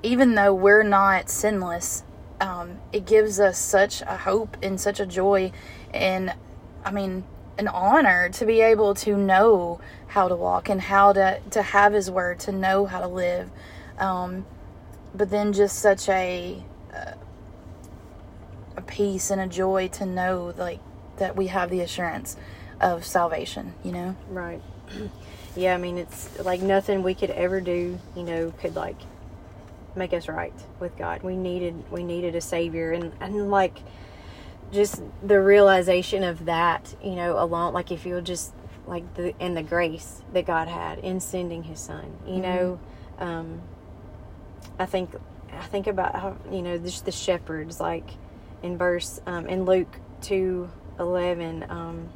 even 0.03 0.35
though 0.35 0.55
we're 0.55 0.83
not 0.83 1.29
sinless, 1.29 2.03
um, 2.41 2.79
it 2.93 3.07
gives 3.07 3.39
us 3.39 3.59
such 3.59 4.01
a 4.03 4.17
hope 4.17 4.57
and 4.63 4.81
such 4.81 4.99
a 4.99 5.07
joy 5.07 5.53
and, 5.93 6.35
I 6.85 6.91
mean, 6.91 7.25
an 7.59 7.69
honor 7.69 8.31
to 8.31 8.47
be 8.47 8.61
able 8.63 8.95
to 8.95 9.17
know 9.17 9.81
how 10.09 10.29
to 10.29 10.37
walk 10.37 10.71
and 10.71 10.81
how 10.81 11.13
to, 11.13 11.41
to 11.51 11.63
have 11.63 11.93
His 11.93 12.11
Word, 12.11 12.41
to 12.41 12.53
know 12.53 12.87
how 12.87 13.01
to 13.01 13.09
live. 13.09 13.51
Um, 13.99 14.47
but 15.15 15.29
then 15.31 15.53
just 15.53 15.79
such 15.79 16.09
a 16.09 16.65
a 18.77 18.83
peace 18.83 19.31
and 19.31 19.41
a 19.41 19.47
joy 19.47 19.89
to 19.89 20.07
know 20.07 20.55
like 20.57 20.81
that 21.19 21.37
we 21.37 21.49
have 21.49 21.71
the 21.71 21.81
assurance 21.81 22.37
of 22.81 23.05
salvation 23.05 23.75
you 23.85 23.93
know 23.93 24.17
Right. 24.29 24.63
yeah, 25.57 25.75
I 25.75 25.79
mean, 25.79 25.99
it's 25.99 26.39
like 26.41 26.61
nothing 26.61 27.03
we 27.03 27.15
could 27.15 27.31
ever 27.31 27.61
do, 27.61 27.99
you 28.17 28.23
know, 28.23 28.53
could 28.61 28.77
like 28.77 28.97
make 29.97 30.13
us 30.13 30.29
right 30.29 30.55
with 30.79 30.97
God. 30.97 31.23
We 31.23 31.37
needed 31.37 31.91
we 31.91 32.03
needed 32.03 32.35
a 32.35 32.41
savior 32.41 32.93
and 32.93 33.13
and 33.21 33.51
like 33.51 33.79
just 34.73 35.03
the 35.23 35.41
realization 35.41 36.23
of 36.23 36.45
that, 36.47 36.95
you 37.03 37.17
know, 37.17 37.39
alone 37.43 37.73
like 37.73 37.91
if 37.91 38.07
you'll 38.07 38.21
just 38.23 38.53
like 38.87 39.15
the 39.15 39.35
and 39.41 39.57
the 39.57 39.63
grace 39.63 40.23
that 40.33 40.47
God 40.47 40.69
had 40.69 40.99
in 41.01 41.21
sending 41.21 41.65
his 41.65 41.81
son, 41.81 42.17
you 42.27 42.39
know, 42.39 42.81
um 43.19 43.61
I 44.79 44.87
think 44.87 45.11
I 45.53 45.65
think 45.67 45.87
about 45.87 46.15
how 46.15 46.37
you 46.51 46.63
know 46.63 46.79
just 46.79 47.05
the 47.05 47.13
shepherds 47.13 47.81
like 47.81 48.09
in 48.63 48.79
verse 48.79 49.21
um, 49.27 49.47
in 49.47 49.65
Luke 49.65 49.99
two 50.21 50.71
eleven 50.99 51.65
um, 51.69 52.09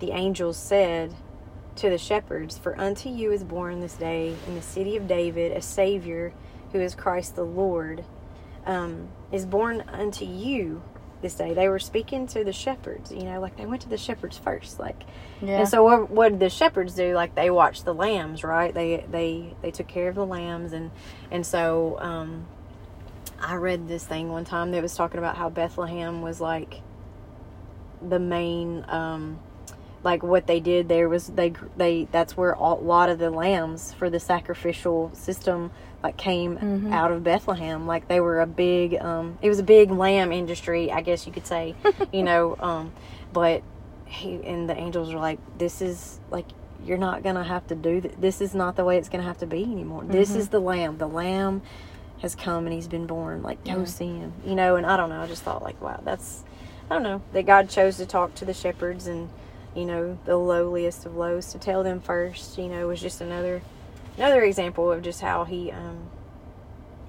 the 0.00 0.10
angels 0.12 0.56
said 0.56 1.14
to 1.76 1.88
the 1.88 1.98
shepherds 1.98 2.58
for 2.58 2.78
unto 2.80 3.08
you 3.08 3.32
is 3.32 3.44
born 3.44 3.80
this 3.80 3.94
day 3.94 4.34
in 4.46 4.54
the 4.54 4.62
city 4.62 4.96
of 4.96 5.06
David 5.06 5.52
a 5.52 5.62
savior 5.62 6.32
who 6.72 6.80
is 6.80 6.94
Christ 6.94 7.36
the 7.36 7.44
Lord 7.44 8.04
um, 8.66 9.08
is 9.32 9.46
born 9.46 9.82
unto 9.88 10.24
you 10.24 10.82
this 11.22 11.34
day 11.34 11.54
they 11.54 11.68
were 11.68 11.78
speaking 11.78 12.26
to 12.26 12.44
the 12.44 12.52
shepherds 12.52 13.12
you 13.12 13.22
know 13.22 13.40
like 13.40 13.56
they 13.56 13.66
went 13.66 13.82
to 13.82 13.88
the 13.88 13.98
shepherds 13.98 14.38
first 14.38 14.78
like 14.78 15.02
yeah 15.42 15.60
and 15.60 15.68
so 15.68 15.82
what, 15.82 16.10
what 16.10 16.28
did 16.30 16.40
the 16.40 16.50
shepherds 16.50 16.94
do? 16.94 17.14
Like 17.14 17.34
they 17.34 17.50
watched 17.50 17.84
the 17.84 17.94
lambs, 17.94 18.44
right? 18.44 18.72
They 18.72 19.04
they 19.10 19.54
they 19.62 19.70
took 19.70 19.88
care 19.88 20.08
of 20.08 20.14
the 20.14 20.26
lambs, 20.26 20.72
and 20.72 20.90
and 21.30 21.44
so 21.44 21.98
um, 22.00 22.46
I 23.40 23.54
read 23.54 23.88
this 23.88 24.04
thing 24.04 24.30
one 24.30 24.44
time 24.44 24.70
that 24.72 24.82
was 24.82 24.94
talking 24.94 25.18
about 25.18 25.36
how 25.36 25.48
Bethlehem 25.48 26.20
was 26.20 26.40
like 26.40 26.82
the 28.06 28.18
main 28.18 28.84
um, 28.88 29.38
like 30.02 30.22
what 30.22 30.46
they 30.46 30.60
did 30.60 30.88
there 30.88 31.08
was 31.08 31.26
they 31.28 31.52
they 31.76 32.08
that's 32.10 32.36
where 32.36 32.52
a 32.52 32.74
lot 32.74 33.08
of 33.10 33.18
the 33.18 33.30
lambs 33.30 33.92
for 33.92 34.08
the 34.10 34.18
sacrificial 34.20 35.10
system 35.14 35.70
like 36.02 36.16
came 36.16 36.56
out 36.90 37.12
of 37.12 37.22
Bethlehem. 37.22 37.86
Like 37.86 38.08
they 38.08 38.20
were 38.20 38.40
a 38.40 38.46
big 38.46 38.94
um 39.00 39.38
it 39.42 39.48
was 39.48 39.58
a 39.58 39.62
big 39.62 39.90
lamb 39.90 40.32
industry 40.32 40.90
I 40.90 41.02
guess 41.02 41.26
you 41.26 41.32
could 41.32 41.46
say 41.46 41.74
you 42.12 42.22
know 42.22 42.56
um 42.60 42.92
but 43.32 43.62
he 44.06 44.34
and 44.44 44.68
the 44.68 44.76
angels 44.76 45.12
were 45.12 45.20
like 45.20 45.38
this 45.58 45.82
is 45.82 46.18
like 46.30 46.46
you're 46.84 46.96
not 46.98 47.22
gonna 47.22 47.44
have 47.44 47.66
to 47.66 47.74
do 47.74 48.00
th- 48.00 48.14
this 48.18 48.40
is 48.40 48.54
not 48.54 48.76
the 48.76 48.84
way 48.84 48.96
it's 48.96 49.10
gonna 49.10 49.22
have 49.24 49.38
to 49.38 49.46
be 49.46 49.62
anymore. 49.62 50.02
This 50.04 50.34
is 50.34 50.48
the 50.48 50.60
lamb. 50.60 50.96
The 50.96 51.06
lamb 51.08 51.60
has 52.22 52.34
come 52.34 52.64
and 52.66 52.72
he's 52.74 52.88
been 52.88 53.06
born. 53.06 53.42
Like 53.42 53.62
go 53.64 53.80
Yeah. 53.80 53.84
see 53.84 54.06
him 54.16 54.32
you 54.46 54.54
know 54.54 54.76
and 54.76 54.86
I 54.86 54.96
don't 54.96 55.10
know 55.10 55.20
I 55.20 55.26
just 55.26 55.42
thought 55.42 55.62
like 55.62 55.78
wow 55.82 56.00
that's 56.02 56.42
I 56.90 56.94
don't 56.94 57.02
know 57.02 57.20
that 57.34 57.44
God 57.44 57.68
chose 57.68 57.98
to 57.98 58.06
talk 58.06 58.34
to 58.36 58.46
the 58.46 58.54
shepherds 58.54 59.06
and 59.06 59.28
you 59.74 59.84
know 59.86 60.18
the 60.24 60.36
lowliest 60.36 61.06
of 61.06 61.16
lows 61.16 61.52
to 61.52 61.58
tell 61.58 61.82
them 61.82 62.00
first. 62.00 62.58
You 62.58 62.68
know 62.68 62.86
was 62.88 63.00
just 63.00 63.20
another 63.20 63.62
another 64.16 64.42
example 64.42 64.90
of 64.90 65.02
just 65.02 65.20
how 65.20 65.44
he 65.44 65.70
um 65.70 66.08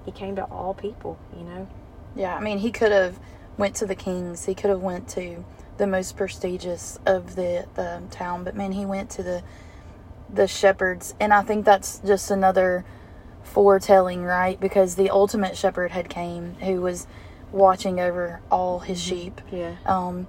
he 0.04 0.12
came 0.12 0.36
to 0.36 0.44
all 0.44 0.74
people. 0.74 1.18
You 1.36 1.44
know. 1.44 1.68
yeah 2.16 2.34
i 2.36 2.40
mean 2.40 2.58
he 2.58 2.70
could 2.70 2.92
have 2.92 3.18
went 3.56 3.74
to 3.76 3.86
the 3.86 3.94
kings 3.94 4.44
he 4.46 4.54
could 4.54 4.70
have 4.70 4.80
went 4.82 5.08
to 5.08 5.44
the 5.78 5.86
most 5.86 6.16
prestigious 6.16 6.98
of 7.06 7.36
the 7.36 7.66
the 7.74 8.02
town 8.10 8.44
but 8.44 8.54
man 8.54 8.72
he 8.72 8.84
went 8.86 9.08
to 9.10 9.22
the 9.22 9.42
the 10.32 10.46
shepherds 10.46 11.14
and 11.20 11.32
i 11.32 11.42
think 11.42 11.64
that's 11.64 11.98
just 12.00 12.30
another 12.30 12.84
foretelling 13.42 14.22
right 14.22 14.58
because 14.60 14.94
the 14.94 15.10
ultimate 15.10 15.56
shepherd 15.56 15.90
had 15.90 16.08
came 16.08 16.54
who 16.60 16.80
was 16.80 17.06
watching 17.50 17.98
over 18.00 18.40
all 18.50 18.78
his 18.80 19.00
sheep 19.00 19.40
Yeah. 19.50 19.76
um, 19.86 20.26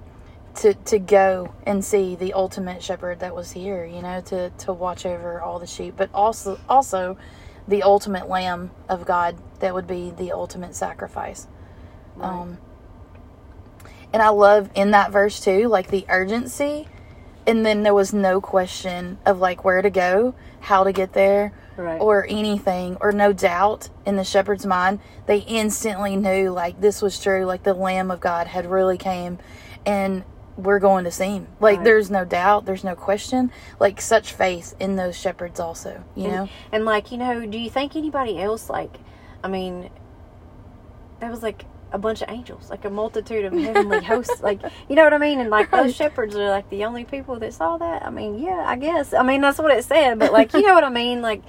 to 0.56 0.74
to 0.74 0.98
go 0.98 1.54
and 1.66 1.84
see 1.84 2.14
the 2.14 2.32
ultimate 2.32 2.82
shepherd 2.82 3.20
that 3.20 3.34
was 3.34 3.52
here, 3.52 3.84
you 3.84 4.02
know, 4.02 4.20
to 4.22 4.50
to 4.50 4.72
watch 4.72 5.04
over 5.06 5.40
all 5.40 5.58
the 5.58 5.66
sheep, 5.66 5.94
but 5.96 6.10
also 6.14 6.58
also 6.68 7.16
the 7.66 7.82
ultimate 7.82 8.28
lamb 8.28 8.70
of 8.88 9.04
God 9.06 9.36
that 9.60 9.74
would 9.74 9.86
be 9.86 10.10
the 10.10 10.32
ultimate 10.32 10.74
sacrifice. 10.74 11.46
Um, 12.20 12.58
and 14.12 14.22
I 14.22 14.28
love 14.28 14.70
in 14.74 14.92
that 14.92 15.10
verse 15.10 15.40
too, 15.40 15.66
like 15.68 15.88
the 15.88 16.04
urgency, 16.08 16.86
and 17.46 17.64
then 17.66 17.82
there 17.82 17.94
was 17.94 18.12
no 18.12 18.40
question 18.40 19.18
of 19.26 19.38
like 19.40 19.64
where 19.64 19.82
to 19.82 19.90
go, 19.90 20.34
how 20.60 20.84
to 20.84 20.92
get 20.92 21.12
there, 21.14 21.52
Right. 21.76 22.00
or 22.00 22.24
anything 22.28 22.96
or 23.00 23.10
no 23.10 23.32
doubt 23.32 23.88
in 24.06 24.14
the 24.14 24.22
shepherd's 24.22 24.64
mind 24.64 25.00
they 25.26 25.38
instantly 25.38 26.14
knew 26.14 26.50
like 26.50 26.80
this 26.80 27.02
was 27.02 27.18
true 27.18 27.44
like 27.46 27.64
the 27.64 27.74
lamb 27.74 28.12
of 28.12 28.20
god 28.20 28.46
had 28.46 28.64
really 28.70 28.96
came 28.96 29.40
and 29.84 30.22
we're 30.56 30.78
going 30.78 31.04
to 31.04 31.10
see 31.10 31.26
him 31.36 31.48
like 31.58 31.78
Right. 31.78 31.84
there's 31.84 32.10
no 32.10 32.24
doubt 32.24 32.64
there's 32.64 32.84
no 32.84 32.94
question. 32.94 33.50
Like 33.80 34.00
such 34.00 34.32
faith 34.32 34.74
in 34.78 34.96
those 34.96 35.16
shepherds 35.16 35.58
also 35.58 36.04
you 36.14 36.28
know? 36.28 36.42
and, 36.42 36.50
and 36.72 36.84
like 36.84 37.10
you 37.10 37.18
know 37.18 37.44
do 37.46 37.58
you 37.58 37.68
think 37.70 37.96
anybody 37.96 38.40
else 38.40 38.70
like 38.70 38.94
i 39.42 39.48
mean 39.48 39.90
that 41.20 41.30
was 41.30 41.42
like 41.42 41.64
a 41.92 41.98
bunch 41.98 42.22
of 42.22 42.28
angels 42.30 42.70
like 42.70 42.84
a 42.84 42.90
multitude 42.90 43.44
of 43.44 43.52
heavenly 43.52 44.02
hosts 44.12 44.42
like 44.42 44.60
you 44.88 44.96
know 44.96 45.04
what 45.04 45.12
i 45.12 45.18
mean? 45.18 45.38
And 45.40 45.50
like 45.50 45.70
those 45.70 45.94
shepherds 45.94 46.34
are 46.36 46.48
like 46.50 46.68
the 46.70 46.84
only 46.84 47.04
people 47.04 47.38
that 47.38 47.52
saw 47.54 47.76
that? 47.78 48.04
I 48.04 48.10
mean 48.10 48.38
yeah 48.38 48.64
i 48.66 48.76
guess. 48.76 49.12
I 49.14 49.22
mean 49.22 49.40
that's 49.40 49.58
what 49.58 49.70
it 49.70 49.84
said 49.84 50.18
but 50.18 50.32
like 50.32 50.52
you 50.52 50.62
know 50.62 50.74
what 50.74 50.84
i 50.84 50.88
mean? 50.88 51.22
Like 51.22 51.42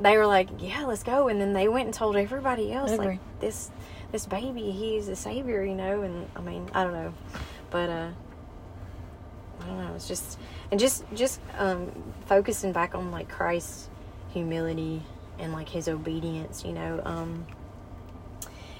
they 0.00 0.16
were 0.16 0.26
like 0.26 0.48
yeah 0.58 0.84
let's 0.84 1.02
go. 1.02 1.28
And 1.28 1.40
then 1.40 1.52
they 1.52 1.68
went 1.68 1.86
and 1.86 1.94
told 1.94 2.16
everybody 2.16 2.72
else 2.72 2.92
like 2.92 3.18
this 3.40 3.70
this 4.12 4.26
baby 4.26 4.70
he's 4.70 5.08
a 5.08 5.16
savior 5.16 5.62
you 5.64 5.74
know? 5.74 6.02
And 6.02 6.26
i 6.36 6.40
mean 6.40 6.68
i 6.74 6.84
don't 6.84 6.92
know. 6.94 7.14
But 7.70 7.88
uh 7.88 8.08
I 9.60 9.66
don't 9.66 9.78
know. 9.78 9.94
It's 9.94 10.08
just 10.08 10.38
and 10.70 10.80
just 10.80 11.04
just 11.14 11.40
um, 11.58 11.90
focusing 12.26 12.72
back 12.72 12.94
on 12.94 13.10
like 13.10 13.28
Christ's 13.28 13.88
humility 14.32 15.02
and 15.38 15.52
like 15.52 15.68
his 15.68 15.88
obedience. 15.88 16.64
You 16.64 16.72
know, 16.72 17.02
um, 17.04 17.46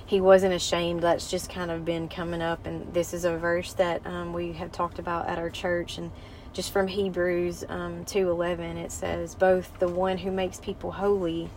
he 0.06 0.20
wasn't 0.20 0.54
ashamed. 0.54 1.02
That's 1.02 1.30
just 1.30 1.50
kind 1.50 1.70
of 1.70 1.84
been 1.84 2.08
coming 2.08 2.42
up, 2.42 2.66
and 2.66 2.92
this 2.92 3.12
is 3.12 3.24
a 3.24 3.36
verse 3.36 3.72
that 3.74 4.06
um, 4.06 4.32
we 4.32 4.52
have 4.54 4.72
talked 4.72 4.98
about 4.98 5.28
at 5.28 5.38
our 5.38 5.50
church, 5.50 5.98
and 5.98 6.10
just 6.52 6.72
from 6.72 6.88
Hebrews 6.88 7.64
um, 7.68 8.04
two 8.04 8.30
eleven, 8.30 8.76
it 8.76 8.92
says, 8.92 9.34
"Both 9.34 9.78
the 9.78 9.88
one 9.88 10.18
who 10.18 10.30
makes 10.30 10.58
people 10.60 10.92
holy 10.92 11.50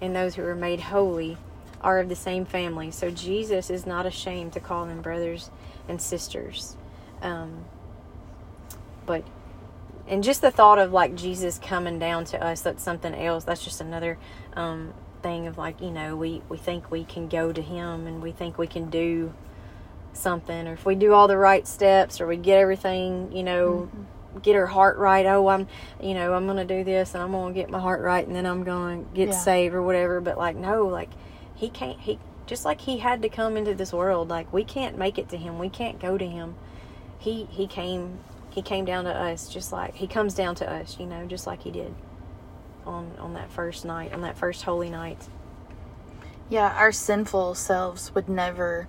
and 0.00 0.14
those 0.14 0.34
who 0.34 0.44
are 0.44 0.54
made 0.54 0.80
holy." 0.80 1.38
Are 1.82 2.00
of 2.00 2.08
the 2.08 2.16
same 2.16 2.46
family, 2.46 2.90
so 2.90 3.10
Jesus 3.10 3.70
is 3.70 3.86
not 3.86 4.06
ashamed 4.06 4.54
to 4.54 4.60
call 4.60 4.86
them 4.86 5.02
brothers 5.02 5.50
and 5.88 6.00
sisters. 6.00 6.74
Um, 7.22 7.66
but 9.06 9.24
and 10.08 10.22
just 10.22 10.40
the 10.40 10.50
thought 10.50 10.78
of 10.78 10.92
like 10.92 11.14
Jesus 11.14 11.58
coming 11.58 11.98
down 11.98 12.24
to 12.26 12.44
us 12.44 12.60
that's 12.62 12.82
something 12.82 13.14
else 13.14 13.44
that's 13.44 13.64
just 13.64 13.80
another 13.80 14.18
um, 14.54 14.92
thing 15.22 15.46
of 15.46 15.58
like 15.58 15.80
you 15.80 15.90
know 15.90 16.16
we 16.16 16.42
we 16.48 16.56
think 16.56 16.90
we 16.90 17.04
can 17.04 17.28
go 17.28 17.52
to 17.52 17.62
him 17.62 18.06
and 18.06 18.22
we 18.22 18.32
think 18.32 18.58
we 18.58 18.66
can 18.66 18.90
do 18.90 19.32
something 20.12 20.66
or 20.66 20.72
if 20.72 20.86
we 20.86 20.94
do 20.94 21.12
all 21.12 21.28
the 21.28 21.36
right 21.36 21.66
steps 21.66 22.20
or 22.20 22.26
we 22.26 22.36
get 22.36 22.58
everything 22.58 23.30
you 23.32 23.42
know 23.42 23.88
get 24.42 24.56
our 24.56 24.66
heart 24.66 24.96
right 24.98 25.26
oh 25.26 25.48
i'm 25.48 25.66
you 26.00 26.14
know 26.14 26.32
i'm 26.34 26.46
gonna 26.46 26.64
do 26.64 26.84
this 26.84 27.14
and 27.14 27.22
i'm 27.22 27.32
gonna 27.32 27.52
get 27.54 27.68
my 27.70 27.78
heart 27.80 28.00
right 28.00 28.26
and 28.26 28.34
then 28.34 28.46
i'm 28.46 28.64
gonna 28.64 29.02
get 29.14 29.28
Yeah. 29.28 29.34
saved 29.38 29.74
or 29.74 29.82
whatever 29.82 30.20
but 30.20 30.38
like 30.38 30.56
no 30.56 30.86
like 30.86 31.10
he 31.54 31.68
can't 31.68 31.98
he 32.00 32.18
just 32.46 32.64
like 32.64 32.80
he 32.82 32.98
had 32.98 33.22
to 33.22 33.28
come 33.28 33.56
into 33.56 33.74
this 33.74 33.92
world 33.92 34.28
like 34.28 34.50
we 34.52 34.64
can't 34.64 34.96
make 34.96 35.18
it 35.18 35.28
to 35.30 35.36
him 35.36 35.58
we 35.58 35.68
can't 35.68 35.98
go 35.98 36.16
to 36.16 36.26
him 36.26 36.54
he 37.18 37.44
he 37.50 37.66
came 37.66 38.18
he 38.56 38.62
came 38.62 38.86
down 38.86 39.04
to 39.04 39.14
us 39.14 39.50
just 39.52 39.70
like 39.70 39.94
he 39.94 40.06
comes 40.06 40.32
down 40.32 40.54
to 40.54 40.68
us 40.68 40.98
you 40.98 41.04
know 41.04 41.26
just 41.26 41.46
like 41.46 41.62
he 41.62 41.70
did 41.70 41.94
on 42.86 43.12
on 43.18 43.34
that 43.34 43.50
first 43.50 43.84
night 43.84 44.14
on 44.14 44.22
that 44.22 44.36
first 44.38 44.62
holy 44.62 44.88
night. 44.88 45.28
Yeah 46.48 46.74
our 46.78 46.90
sinful 46.90 47.54
selves 47.54 48.14
would 48.14 48.30
never 48.30 48.88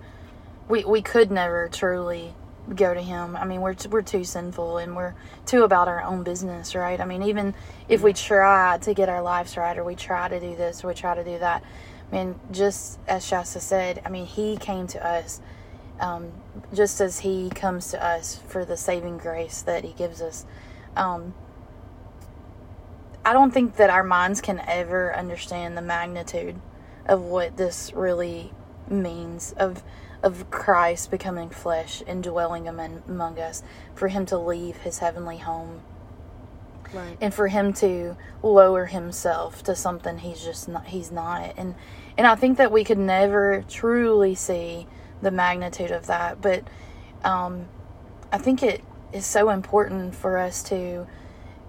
we 0.68 0.84
we 0.84 1.02
could 1.02 1.30
never 1.30 1.68
truly 1.68 2.34
go 2.74 2.94
to 2.94 3.02
him. 3.02 3.36
I 3.36 3.44
mean 3.44 3.60
we're 3.60 3.74
t- 3.74 3.88
we're 3.88 4.00
too 4.00 4.24
sinful 4.24 4.78
and 4.78 4.96
we're 4.96 5.14
too 5.44 5.64
about 5.64 5.86
our 5.86 6.02
own 6.02 6.22
business 6.22 6.74
right? 6.74 6.98
I 6.98 7.04
mean 7.04 7.22
even 7.22 7.54
if 7.90 8.00
we 8.02 8.14
try 8.14 8.78
to 8.78 8.94
get 8.94 9.10
our 9.10 9.20
lives 9.20 9.54
right 9.58 9.76
or 9.76 9.84
we 9.84 9.96
try 9.96 10.28
to 10.28 10.40
do 10.40 10.56
this 10.56 10.82
or 10.82 10.88
we 10.88 10.94
try 10.94 11.14
to 11.14 11.24
do 11.24 11.38
that 11.38 11.62
i 12.10 12.14
mean 12.14 12.40
just 12.50 12.98
as 13.06 13.26
shasta 13.26 13.60
said 13.60 14.00
i 14.06 14.08
mean 14.08 14.24
he 14.24 14.56
came 14.56 14.86
to 14.86 15.06
us 15.06 15.42
um, 16.00 16.32
just 16.72 17.00
as 17.00 17.20
he 17.20 17.50
comes 17.50 17.90
to 17.90 18.04
us 18.04 18.40
for 18.46 18.64
the 18.64 18.76
saving 18.76 19.18
grace 19.18 19.62
that 19.62 19.84
he 19.84 19.92
gives 19.92 20.20
us. 20.20 20.46
Um, 20.96 21.34
i 23.24 23.32
don't 23.32 23.50
think 23.50 23.76
that 23.76 23.90
our 23.90 24.04
minds 24.04 24.40
can 24.40 24.62
ever 24.66 25.14
understand 25.14 25.76
the 25.76 25.82
magnitude 25.82 26.58
of 27.06 27.20
what 27.20 27.56
this 27.56 27.92
really 27.94 28.52
means 28.88 29.52
of 29.58 29.82
of 30.22 30.50
Christ 30.50 31.10
becoming 31.10 31.48
flesh 31.48 32.02
and 32.06 32.22
dwelling 32.22 32.66
among, 32.66 33.38
us 33.38 33.62
for 33.94 34.08
him 34.08 34.26
to 34.26 34.36
leave 34.36 34.78
his 34.78 34.98
heavenly 34.98 35.38
home. 35.38 35.80
Right. 36.92 37.16
And 37.20 37.32
for 37.32 37.48
him 37.48 37.72
to 37.74 38.16
lower 38.42 38.86
himself 38.86 39.62
to 39.64 39.76
something 39.76 40.18
he's 40.18 40.42
just 40.42 40.68
not 40.68 40.86
he's 40.86 41.12
not. 41.12 41.54
And 41.56 41.74
and 42.16 42.26
I 42.26 42.34
think 42.34 42.58
that 42.58 42.72
we 42.72 42.82
could 42.82 42.98
never 42.98 43.64
truly 43.68 44.34
see 44.34 44.86
the 45.22 45.30
magnitude 45.30 45.90
of 45.90 46.06
that 46.06 46.40
but 46.40 46.62
um 47.24 47.66
I 48.30 48.38
think 48.38 48.62
it 48.62 48.82
is 49.12 49.26
so 49.26 49.50
important 49.50 50.14
for 50.14 50.38
us 50.38 50.62
to 50.64 51.06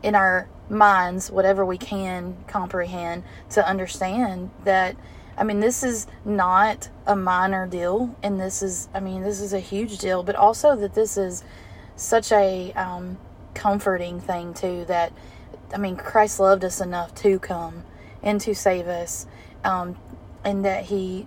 in 0.04 0.16
our 0.16 0.48
minds 0.70 1.32
whatever 1.32 1.66
we 1.66 1.78
can 1.78 2.38
comprehend 2.48 3.24
to 3.52 3.68
understand 3.68 4.52
that 4.64 4.96
I 5.38 5.44
mean 5.44 5.62
this 5.62 5.84
is 5.84 6.06
not 6.26 6.90
a 7.08 7.16
minor 7.16 7.66
deal 7.66 8.16
and 8.22 8.40
this 8.40 8.62
is 8.62 8.90
I 8.94 9.00
mean 9.00 9.22
this 9.22 9.40
is 9.40 9.54
a 9.54 9.60
huge 9.60 9.98
deal 9.98 10.22
but 10.22 10.36
also 10.36 10.76
that 10.76 10.94
this 10.94 11.18
is 11.18 11.44
such 11.96 12.32
a 12.32 12.72
um, 12.74 13.18
comforting 13.54 14.20
thing 14.20 14.54
too 14.54 14.86
that 14.86 15.12
I 15.74 15.78
mean 15.78 15.96
Christ 15.96 16.40
loved 16.40 16.64
us 16.64 16.82
enough 16.82 17.16
to 17.16 17.40
come 17.40 17.84
and 18.22 18.40
to 18.42 18.54
save 18.54 18.88
us 18.88 19.26
um, 19.64 19.98
and 20.44 20.64
that 20.66 20.86
he 20.86 21.26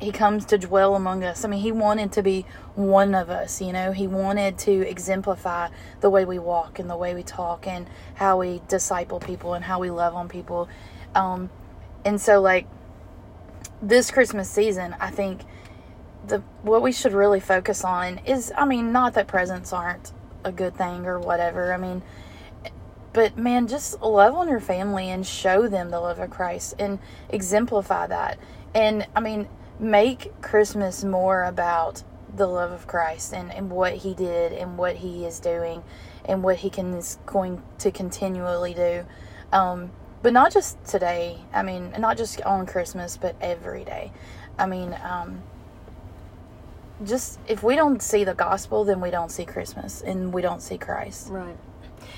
he 0.00 0.10
comes 0.10 0.44
to 0.46 0.58
dwell 0.58 0.94
among 0.94 1.22
us. 1.22 1.44
I 1.44 1.48
mean, 1.48 1.60
he 1.60 1.72
wanted 1.72 2.12
to 2.12 2.22
be 2.22 2.44
one 2.74 3.14
of 3.14 3.30
us, 3.30 3.60
you 3.60 3.72
know. 3.72 3.92
He 3.92 4.06
wanted 4.06 4.58
to 4.58 4.88
exemplify 4.88 5.68
the 6.00 6.10
way 6.10 6.24
we 6.24 6.38
walk 6.38 6.78
and 6.78 6.90
the 6.90 6.96
way 6.96 7.14
we 7.14 7.22
talk 7.22 7.66
and 7.66 7.86
how 8.14 8.38
we 8.38 8.60
disciple 8.68 9.20
people 9.20 9.54
and 9.54 9.64
how 9.64 9.78
we 9.78 9.90
love 9.90 10.14
on 10.14 10.28
people. 10.28 10.68
Um, 11.14 11.50
and 12.04 12.20
so, 12.20 12.40
like 12.40 12.66
this 13.80 14.10
Christmas 14.10 14.50
season, 14.50 14.96
I 15.00 15.10
think 15.10 15.42
the 16.26 16.38
what 16.62 16.82
we 16.82 16.92
should 16.92 17.12
really 17.12 17.40
focus 17.40 17.84
on 17.84 18.18
is, 18.18 18.52
I 18.56 18.64
mean, 18.64 18.92
not 18.92 19.14
that 19.14 19.28
presents 19.28 19.72
aren't 19.72 20.12
a 20.42 20.52
good 20.52 20.76
thing 20.76 21.06
or 21.06 21.18
whatever. 21.18 21.72
I 21.72 21.76
mean, 21.76 22.02
but 23.12 23.38
man, 23.38 23.68
just 23.68 24.02
love 24.02 24.34
on 24.34 24.48
your 24.48 24.60
family 24.60 25.08
and 25.08 25.24
show 25.24 25.68
them 25.68 25.90
the 25.90 26.00
love 26.00 26.18
of 26.18 26.30
Christ 26.30 26.74
and 26.80 26.98
exemplify 27.28 28.08
that. 28.08 28.38
And 28.74 29.06
I 29.14 29.20
mean, 29.20 29.48
make 29.78 30.40
Christmas 30.40 31.04
more 31.04 31.44
about 31.44 32.02
the 32.36 32.46
love 32.46 32.72
of 32.72 32.86
Christ 32.86 33.32
and, 33.32 33.52
and 33.52 33.70
what 33.70 33.94
he 33.94 34.14
did 34.14 34.52
and 34.52 34.76
what 34.76 34.96
he 34.96 35.24
is 35.24 35.38
doing 35.38 35.82
and 36.24 36.42
what 36.42 36.56
he 36.56 36.70
can 36.70 36.94
is 36.94 37.18
going 37.26 37.62
to 37.78 37.90
continually 37.90 38.74
do. 38.74 39.04
Um, 39.52 39.90
but 40.22 40.32
not 40.32 40.52
just 40.52 40.82
today. 40.84 41.38
I 41.52 41.62
mean, 41.62 41.92
not 41.98 42.16
just 42.16 42.40
on 42.42 42.66
Christmas, 42.66 43.16
but 43.16 43.36
every 43.40 43.84
day. 43.84 44.10
I 44.58 44.66
mean, 44.66 44.96
um, 45.04 45.42
just 47.04 47.38
if 47.46 47.62
we 47.62 47.76
don't 47.76 48.02
see 48.02 48.24
the 48.24 48.34
gospel, 48.34 48.84
then 48.84 49.00
we 49.00 49.10
don't 49.10 49.30
see 49.30 49.44
Christmas 49.44 50.00
and 50.00 50.32
we 50.32 50.42
don't 50.42 50.62
see 50.62 50.78
Christ. 50.78 51.28
Right. 51.28 51.56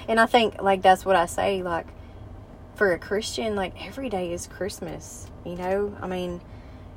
And 0.09 0.21
I 0.21 0.27
think 0.27 0.63
like 0.63 0.83
that's 0.83 1.05
what 1.05 1.17
I 1.17 1.27
say 1.27 1.63
like 1.63 1.87
for 2.75 2.93
a 2.93 2.99
Christian 2.99 3.57
like 3.57 3.75
every 3.87 4.09
day 4.09 4.33
is 4.33 4.47
Christmas, 4.47 5.29
you 5.45 5.57
know? 5.57 5.97
I 6.01 6.07
mean 6.07 6.41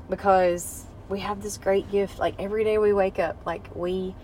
because 0.10 0.86
we 1.08 1.20
have 1.20 1.42
this 1.42 1.58
great 1.58 1.90
gift 1.92 2.20
like 2.20 2.36
every 2.40 2.64
day 2.64 2.78
we 2.78 2.94
wake 2.94 3.20
up 3.20 3.38
like 3.46 3.76
we 3.76 4.16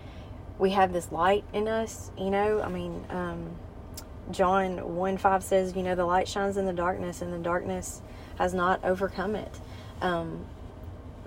we 0.58 0.70
have 0.70 0.92
this 0.92 1.12
light 1.12 1.44
in 1.52 1.68
us, 1.68 2.10
you 2.16 2.30
know? 2.30 2.62
I 2.62 2.68
mean 2.68 3.04
um 3.10 3.56
John 4.30 4.96
1 4.96 5.18
5 5.18 5.44
says, 5.44 5.76
you 5.76 5.82
know, 5.82 5.94
the 5.94 6.04
light 6.04 6.28
shines 6.28 6.56
in 6.56 6.66
the 6.66 6.72
darkness 6.72 7.22
and 7.22 7.32
the 7.32 7.38
darkness 7.38 8.02
has 8.38 8.52
not 8.54 8.84
overcome 8.84 9.36
it. 9.36 9.60
Um, 10.00 10.44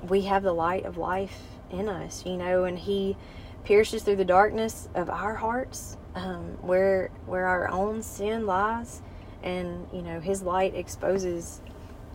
we 0.07 0.21
have 0.21 0.43
the 0.43 0.53
light 0.53 0.85
of 0.85 0.97
life 0.97 1.41
in 1.71 1.89
us, 1.89 2.25
you 2.25 2.37
know, 2.37 2.65
and 2.65 2.77
He 2.77 3.17
pierces 3.63 4.03
through 4.03 4.17
the 4.17 4.25
darkness 4.25 4.87
of 4.95 5.09
our 5.09 5.35
hearts, 5.35 5.97
um, 6.15 6.57
where 6.61 7.09
where 7.25 7.45
our 7.45 7.69
own 7.69 8.01
sin 8.01 8.45
lies, 8.45 9.01
and 9.43 9.87
you 9.93 10.01
know 10.01 10.19
His 10.19 10.41
light 10.41 10.75
exposes 10.75 11.61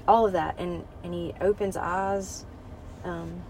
all 0.07 0.27
of 0.27 0.33
that, 0.33 0.57
and 0.59 0.85
and 1.03 1.14
He 1.14 1.35
opens 1.40 1.77
eyes. 1.77 2.45
Um, 3.05 3.43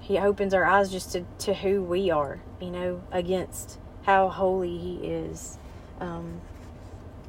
he 0.00 0.18
opens 0.18 0.54
our 0.54 0.64
eyes 0.64 0.90
just 0.90 1.12
to, 1.12 1.24
to 1.40 1.54
who 1.54 1.82
we 1.82 2.10
are, 2.10 2.40
you 2.60 2.70
know, 2.70 3.02
against 3.12 3.78
how 4.02 4.28
holy 4.28 4.78
He 4.78 4.96
is. 4.96 5.58
Um, 6.00 6.40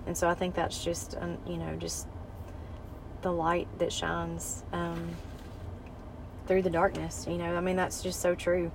and 0.07 0.17
so 0.17 0.27
I 0.27 0.33
think 0.33 0.55
that's 0.55 0.83
just, 0.83 1.15
um, 1.19 1.37
you 1.45 1.57
know, 1.57 1.75
just 1.75 2.07
the 3.21 3.31
light 3.31 3.67
that 3.79 3.91
shines 3.91 4.63
um, 4.71 5.15
through 6.47 6.61
the 6.61 6.69
darkness. 6.69 7.25
You 7.29 7.37
know, 7.37 7.55
I 7.55 7.59
mean, 7.59 7.75
that's 7.75 8.01
just 8.01 8.21
so 8.21 8.35
true. 8.35 8.71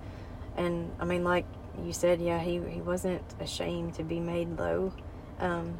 And 0.57 0.92
I 1.01 1.05
mean, 1.05 1.25
like 1.25 1.47
you 1.83 1.92
said, 1.92 2.21
yeah, 2.21 2.38
he, 2.38 2.61
he 2.69 2.81
wasn't 2.81 3.23
ashamed 3.40 3.95
to 3.95 4.05
be 4.05 4.21
made 4.21 4.59
low. 4.59 4.92
Um, 5.40 5.79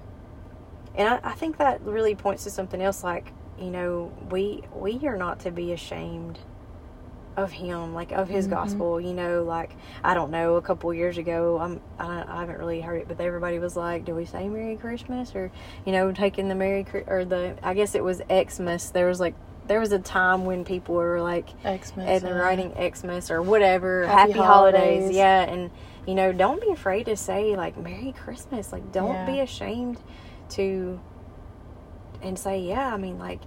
and 0.95 1.09
I, 1.09 1.21
I 1.23 1.33
think 1.33 1.59
that 1.59 1.83
really 1.83 2.15
points 2.15 2.45
to 2.45 2.51
something 2.51 2.81
else. 2.81 3.05
Like 3.05 3.33
you 3.59 3.71
know, 3.71 4.13
we 4.31 4.63
we 4.75 5.01
are 5.07 5.17
not 5.17 5.41
to 5.41 5.51
be 5.51 5.73
ashamed 5.73 6.39
of 7.37 7.53
him 7.53 7.93
like 7.93 8.13
of 8.13 8.31
his 8.31 8.47
Mhm. 8.47 8.51
gospel 8.53 8.99
you 8.99 9.13
know 9.13 9.43
like 9.45 9.77
i 10.03 10.15
don't 10.15 10.31
know 10.31 10.57
a 10.57 10.63
couple 10.63 10.95
years 10.95 11.19
ago 11.19 11.59
i'm 11.61 11.83
I, 11.99 12.25
I 12.27 12.41
haven't 12.41 12.57
really 12.59 12.81
heard 12.81 13.03
it 13.03 13.09
but 13.09 13.21
everybody 13.21 13.59
was 13.59 13.77
like 13.77 14.07
do 14.07 14.15
we 14.15 14.25
say 14.25 14.49
merry 14.49 14.77
christmas 14.77 15.35
or 15.35 15.53
you 15.85 15.93
know 15.93 16.13
taking 16.13 16.49
the 16.49 16.55
merry 16.55 16.87
or 17.07 17.27
the 17.27 17.55
i 17.63 17.75
guess 17.75 17.95
it 17.95 18.03
was 18.03 18.23
xmas 18.31 18.91
there 18.93 19.07
was 19.07 19.21
like 19.21 19.35
there 19.67 19.81
was 19.81 19.93
a 19.93 19.99
time 19.99 20.47
when 20.47 20.65
people 20.65 20.95
were 20.95 21.21
like 21.21 21.51
Xmas. 21.63 21.99
and 21.99 22.25
uh, 22.25 22.33
writing 22.33 22.73
xmas 22.95 23.31
or 23.31 23.43
whatever 23.43 24.07
Happy 24.07 24.33
happy, 24.33 24.41
holidays. 24.43 25.03
holidays. 25.03 25.15
yeah 25.15 25.43
and 25.43 25.71
you 26.07 26.15
know 26.15 26.33
don't 26.33 26.63
be 26.63 26.71
afraid 26.71 27.05
to 27.05 27.17
say 27.19 27.55
like 27.55 27.77
merry 27.77 28.15
christmas 28.19 28.73
like 28.73 28.93
don't 28.93 29.13
Yeah. 29.13 29.27
be 29.27 29.41
ashamed 29.41 29.99
to 30.53 30.99
and 32.23 32.39
say 32.39 32.61
yeah 32.61 32.93
i 32.93 32.97
mean 32.97 33.19
like 33.19 33.41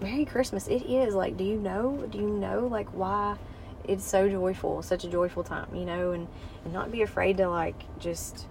merry 0.00 0.24
christmas 0.24 0.66
it 0.68 0.82
is 0.82 1.14
like 1.14 1.36
do 1.36 1.44
you 1.44 1.56
know 1.56 2.06
do 2.10 2.18
you 2.18 2.28
know 2.28 2.66
like 2.66 2.88
why 2.90 3.36
it's 3.84 4.04
so 4.04 4.28
joyful 4.28 4.82
such 4.82 5.04
a 5.04 5.08
joyful 5.08 5.42
time 5.42 5.68
you 5.74 5.84
know 5.84 6.12
and 6.12 6.28
and 6.64 6.72
not 6.72 6.90
be 6.92 7.02
afraid 7.02 7.36
to 7.36 7.48
like 7.48 7.82
just 7.98 8.46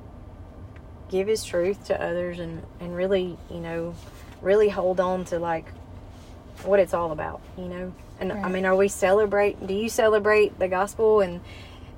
give 1.10 1.28
his 1.28 1.44
truth 1.44 1.86
to 1.86 2.02
others 2.02 2.40
and 2.40 2.64
and 2.80 2.96
really 2.96 3.38
you 3.50 3.60
know 3.60 3.96
really 4.42 4.70
hold 4.70 5.00
on 5.00 5.26
to 5.26 5.40
like 5.40 5.68
what 6.64 6.80
it's 6.80 6.94
all 6.94 7.12
about 7.12 7.42
you 7.58 7.66
know? 7.66 7.94
And 8.20 8.34
i 8.34 8.50
mean 8.50 8.66
are 8.66 8.76
we 8.76 8.90
celebrate 8.90 9.66
do 9.66 9.74
you 9.74 9.90
celebrate 9.90 10.60
the 10.60 10.68
gospel 10.68 11.22
and 11.22 11.42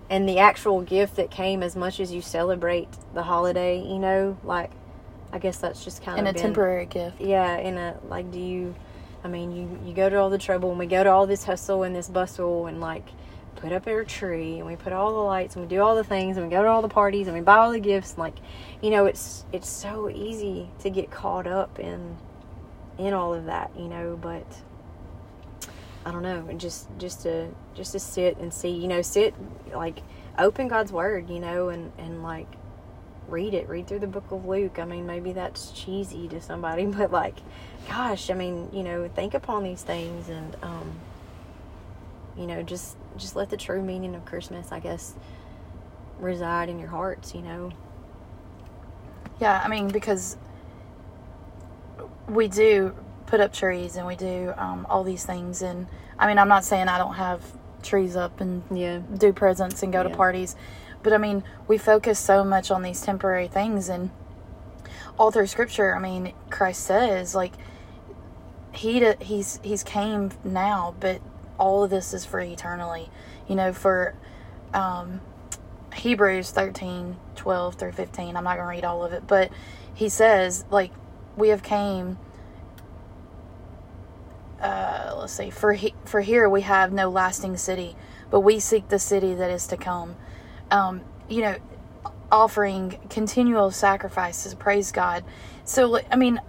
and 0.09 0.27
the 0.27 0.39
actual 0.39 0.81
gift 0.81 1.15
that 1.15 1.31
came 1.31 1.63
as 1.63 1.75
much 1.75 1.99
as 1.99 2.11
you 2.11 2.21
celebrate 2.21 2.87
the 3.13 3.23
holiday 3.23 3.79
you 3.79 3.97
know? 3.99 4.37
Like 4.43 4.71
i 5.33 5.39
guess 5.39 5.57
that's 5.57 5.83
just 5.83 6.03
kind 6.03 6.19
of 6.19 6.25
in 6.25 6.27
a 6.27 6.33
been- 6.33 6.41
temporary 6.41 6.85
gift. 6.85 7.19
yeah 7.21 7.57
in 7.57 7.77
a 7.77 7.97
like 8.07 8.29
do 8.31 8.39
you 8.39 8.75
i 9.23 9.27
mean 9.27 9.51
you 9.51 9.79
you 9.85 9.93
go 9.93 10.09
to 10.09 10.15
all 10.17 10.29
the 10.29 10.37
trouble 10.37 10.69
and 10.69 10.79
we 10.79 10.85
go 10.85 11.03
to 11.03 11.09
all 11.09 11.25
this 11.27 11.43
hustle 11.43 11.83
and 11.83 11.95
this 11.95 12.09
bustle 12.09 12.67
and 12.67 12.79
like 12.81 13.07
put 13.57 13.71
up 13.71 13.85
our 13.87 14.03
tree 14.03 14.57
and 14.57 14.65
we 14.65 14.75
put 14.75 14.93
all 14.93 15.11
the 15.11 15.19
lights 15.19 15.55
and 15.55 15.63
we 15.63 15.69
do 15.69 15.81
all 15.81 15.95
the 15.95 16.03
things 16.03 16.37
and 16.37 16.45
we 16.45 16.49
go 16.51 16.63
to 16.63 16.69
all 16.69 16.81
the 16.81 16.87
parties 16.87 17.27
and 17.27 17.35
we 17.35 17.41
buy 17.41 17.57
all 17.57 17.71
the 17.71 17.79
gifts 17.79 18.11
and 18.11 18.19
like 18.19 18.35
you 18.81 18.89
know 18.89 19.05
it's 19.05 19.45
it's 19.51 19.69
so 19.69 20.09
easy 20.09 20.69
to 20.79 20.89
get 20.89 21.11
caught 21.11 21.45
up 21.45 21.77
in 21.79 22.17
in 22.97 23.13
all 23.13 23.33
of 23.33 23.45
that 23.45 23.69
you 23.77 23.87
know 23.87 24.17
but 24.21 24.45
i 26.05 26.11
don't 26.11 26.23
know 26.23 26.45
and 26.49 26.59
just 26.59 26.87
just 26.97 27.21
to 27.21 27.47
just 27.75 27.91
to 27.91 27.99
sit 27.99 28.37
and 28.37 28.53
see 28.53 28.69
you 28.69 28.87
know 28.87 29.01
sit 29.01 29.35
like 29.75 29.99
open 30.39 30.67
god's 30.67 30.91
word 30.91 31.29
you 31.29 31.39
know 31.39 31.69
and 31.69 31.91
and 31.97 32.23
like 32.23 32.47
read 33.31 33.53
it 33.53 33.67
read 33.69 33.87
through 33.87 33.99
the 33.99 34.07
book 34.07 34.31
of 34.31 34.45
luke. 34.45 34.77
I 34.79 34.85
mean 34.85 35.05
maybe 35.07 35.33
that's 35.33 35.71
cheesy 35.71 36.27
to 36.29 36.41
somebody 36.41 36.85
but 36.97 37.11
like 37.11 37.37
gosh 37.89 38.29
i 38.29 38.33
mean 38.33 38.69
you 38.71 38.83
know 38.83 39.07
think 39.07 39.33
upon 39.33 39.63
these 39.63 39.81
things 39.81 40.29
and 40.29 40.55
um 40.61 40.91
you 42.37 42.45
know 42.45 42.61
just 42.61 42.97
just 43.17 43.35
let 43.35 43.49
the 43.49 43.57
true 43.57 43.81
meaning 43.81 44.13
of 44.15 44.23
christmas 44.25 44.71
i 44.71 44.79
guess 44.79 45.15
reside 46.19 46.69
in 46.69 46.77
your 46.79 46.89
hearts 46.89 47.33
you 47.33 47.41
know? 47.41 47.71
Yeah, 49.41 49.59
I 49.65 49.67
mean 49.69 49.87
because 49.87 50.37
we 52.29 52.47
do 52.47 52.95
put 53.25 53.39
up 53.39 53.51
trees 53.51 53.95
and 53.95 54.05
we 54.05 54.15
do 54.15 54.53
um, 54.55 54.85
all 54.87 55.03
these 55.03 55.25
things, 55.25 55.63
and 55.63 55.87
I 56.19 56.27
mean 56.27 56.37
I'm 56.37 56.47
not 56.47 56.63
saying 56.63 56.87
I 56.87 56.99
don't 56.99 57.15
have 57.15 57.41
trees 57.81 58.15
up 58.15 58.39
and 58.39 58.61
yeah. 58.71 58.99
do 59.17 59.33
presents 59.33 59.81
and 59.81 59.91
go 59.91 60.03
to 60.03 60.09
Yeah. 60.09 60.15
parties, 60.15 60.55
but 61.03 61.13
I 61.13 61.17
mean 61.17 61.43
we 61.67 61.77
focus 61.77 62.19
so 62.19 62.43
much 62.43 62.71
on 62.71 62.81
these 62.83 63.01
temporary 63.01 63.47
things, 63.47 63.89
and 63.89 64.11
all 65.17 65.31
through 65.31 65.47
Scripture, 65.47 65.95
I 65.95 65.99
mean 65.99 66.33
Christ 66.49 66.83
says 66.83 67.35
like 67.35 67.53
he 68.73 69.13
he's 69.21 69.59
he's 69.63 69.83
came 69.83 70.31
now, 70.43 70.95
but 70.99 71.21
all 71.57 71.83
of 71.83 71.89
this 71.89 72.13
is 72.13 72.25
for 72.25 72.39
eternally, 72.39 73.09
you 73.47 73.55
know 73.55 73.73
for. 73.73 74.15
Um, 74.73 75.21
Hebrews 75.93 76.51
13, 76.51 77.17
12 77.35 77.75
through 77.75 77.91
15. 77.91 78.35
I'm 78.35 78.43
not 78.43 78.55
going 78.55 78.65
to 78.65 78.69
read 78.69 78.85
all 78.85 79.03
of 79.03 79.13
it, 79.13 79.27
but 79.27 79.51
he 79.93 80.09
says, 80.09 80.65
like, 80.69 80.91
we 81.35 81.49
have 81.49 81.63
came, 81.63 82.17
uh, 84.61 85.15
let's 85.17 85.33
see, 85.33 85.49
for, 85.49 85.73
he, 85.73 85.93
for 86.05 86.21
here 86.21 86.47
we 86.49 86.61
have 86.61 86.91
no 86.91 87.09
lasting 87.09 87.57
city, 87.57 87.95
but 88.29 88.41
we 88.41 88.59
seek 88.59 88.89
the 88.89 88.99
city 88.99 89.33
that 89.33 89.49
is 89.49 89.67
to 89.67 89.77
come. 89.77 90.15
Um, 90.71 91.01
you 91.29 91.41
know, 91.41 91.55
offering 92.31 92.97
continual 93.09 93.71
sacrifices, 93.71 94.55
praise 94.55 94.91
God. 94.91 95.23
So, 95.65 95.99
I 96.11 96.15
mean, 96.15 96.39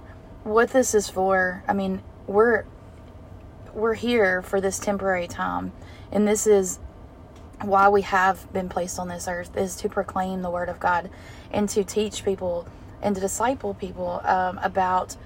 what 0.44 0.70
this 0.70 0.94
is 0.94 1.08
for, 1.08 1.62
I 1.68 1.72
mean, 1.72 2.02
we're, 2.26 2.64
we're 3.74 3.94
here 3.94 4.42
for 4.42 4.60
this 4.60 4.78
temporary 4.78 5.26
time, 5.26 5.72
and 6.10 6.26
this 6.26 6.46
is 6.46 6.78
why 7.60 7.88
we 7.88 8.02
have 8.02 8.52
been 8.52 8.68
placed 8.68 8.98
on 8.98 9.08
this 9.08 9.28
earth 9.28 9.56
is 9.56 9.76
to 9.76 9.88
proclaim 9.88 10.42
the 10.42 10.50
word 10.50 10.68
of 10.68 10.80
God 10.80 11.10
and 11.52 11.68
to 11.68 11.84
teach 11.84 12.24
people 12.24 12.66
and 13.00 13.14
to 13.14 13.20
disciple 13.20 13.74
people 13.74 14.20
um, 14.24 14.58
about 14.58 15.16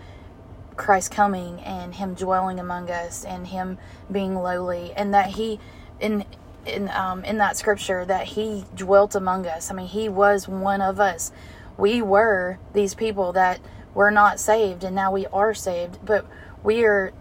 Christ 0.77 1.11
coming 1.11 1.61
and 1.61 1.95
Him 1.95 2.15
dwelling 2.15 2.61
among 2.61 2.91
us 2.91 3.25
and 3.25 3.47
Him 3.47 3.79
being 4.11 4.35
lowly 4.35 4.93
and 4.95 5.15
that 5.15 5.31
He 5.31 5.59
in 5.99 6.25
in 6.67 6.91
um, 6.91 7.25
in 7.25 7.39
that 7.39 7.57
scripture 7.57 8.05
that 8.05 8.27
He 8.27 8.65
dwelt 8.75 9.15
among 9.15 9.47
us. 9.47 9.71
I 9.71 9.75
mean, 9.75 9.87
He 9.87 10.09
was 10.09 10.49
one 10.49 10.81
of 10.81 11.01
us. 11.01 11.33
We 11.77 12.03
were 12.03 12.59
these 12.73 12.95
people 12.95 13.33
that 13.33 13.61
were 13.95 14.11
not 14.11 14.41
saved, 14.41 14.85
and 14.85 14.95
now 14.95 15.13
we 15.13 15.27
are 15.27 15.55
saved, 15.55 15.99
but 16.05 16.27
we 16.63 16.85
are 16.85 17.13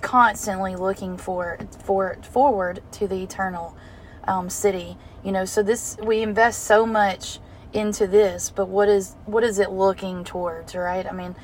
constantly 0.00 0.76
looking 0.76 1.16
for 1.16 1.58
for 1.84 2.16
forward 2.22 2.82
to 2.92 3.08
the 3.08 3.22
eternal 3.22 3.76
um, 4.24 4.48
city. 4.50 4.96
You 5.24 5.32
know, 5.32 5.44
so 5.44 5.62
this 5.62 5.96
we 6.02 6.22
invest 6.22 6.64
so 6.64 6.86
much 6.86 7.40
into 7.72 8.06
this, 8.06 8.50
but 8.50 8.68
what 8.68 8.88
is 8.88 9.16
what 9.26 9.44
is 9.44 9.58
it 9.58 9.70
looking 9.70 10.24
towards, 10.24 10.74
right? 10.74 11.06
I 11.06 11.12
mean, 11.12 11.34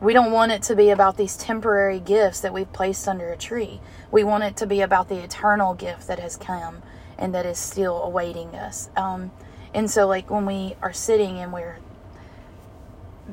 we 0.00 0.14
don't 0.14 0.32
want 0.32 0.52
it 0.52 0.62
to 0.62 0.76
be 0.76 0.90
about 0.90 1.16
these 1.16 1.36
temporary 1.36 2.00
gifts 2.00 2.40
that 2.40 2.54
we've 2.54 2.72
placed 2.72 3.06
under 3.06 3.30
a 3.30 3.36
tree. 3.36 3.80
We 4.10 4.24
want 4.24 4.44
it 4.44 4.56
to 4.58 4.66
be 4.66 4.80
about 4.80 5.08
the 5.08 5.22
eternal 5.22 5.74
gift 5.74 6.06
that 6.08 6.18
has 6.18 6.36
come 6.36 6.82
and 7.18 7.34
that 7.34 7.44
is 7.44 7.58
still 7.58 8.02
awaiting 8.02 8.54
us. 8.54 8.88
Um, 8.96 9.30
and 9.74 9.90
so, 9.90 10.08
like 10.08 10.30
when 10.30 10.46
we 10.46 10.74
are 10.82 10.92
sitting 10.92 11.38
and 11.38 11.52
we're 11.52 11.78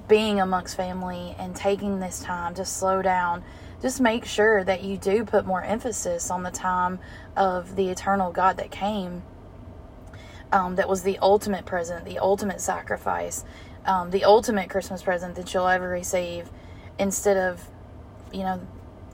being 0.08 0.40
amongst 0.40 0.76
family 0.76 1.36
and 1.40 1.56
taking 1.56 2.00
this 2.00 2.20
time 2.20 2.54
to 2.56 2.66
slow 2.66 3.02
down, 3.02 3.44
just 3.82 4.02
make 4.02 4.26
sure 4.26 4.64
that 4.64 4.84
you 4.84 4.98
do 4.98 5.24
put 5.24 5.46
more 5.46 5.64
emphasis 5.64 6.30
on 6.30 6.44
the 6.44 6.52
time 6.52 7.00
of 7.36 7.76
the 7.76 7.90
eternal 7.90 8.32
God 8.32 8.58
that 8.58 8.72
came. 8.72 9.24
Um, 10.52 10.76
that 10.76 10.88
was 10.88 11.04
the 11.04 11.18
ultimate 11.20 11.66
present, 11.66 12.06
the 12.06 12.20
ultimate 12.20 12.62
sacrifice, 12.62 13.44
um, 13.88 14.12
the 14.12 14.24
ultimate 14.26 14.70
Christmas 14.70 15.02
present 15.02 15.36
that 15.36 15.54
you'll 15.54 15.68
ever 15.68 15.88
receive, 15.90 16.50
instead 17.00 17.38
of, 17.38 17.68
you 18.32 18.42
know, 18.42 18.62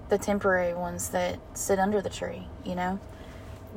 the 0.09 0.17
temporary 0.17 0.73
ones 0.73 1.09
that 1.09 1.39
sit 1.53 1.79
under 1.79 2.01
the 2.01 2.09
tree. 2.09 2.47
You 2.65 2.75
know. 2.75 2.99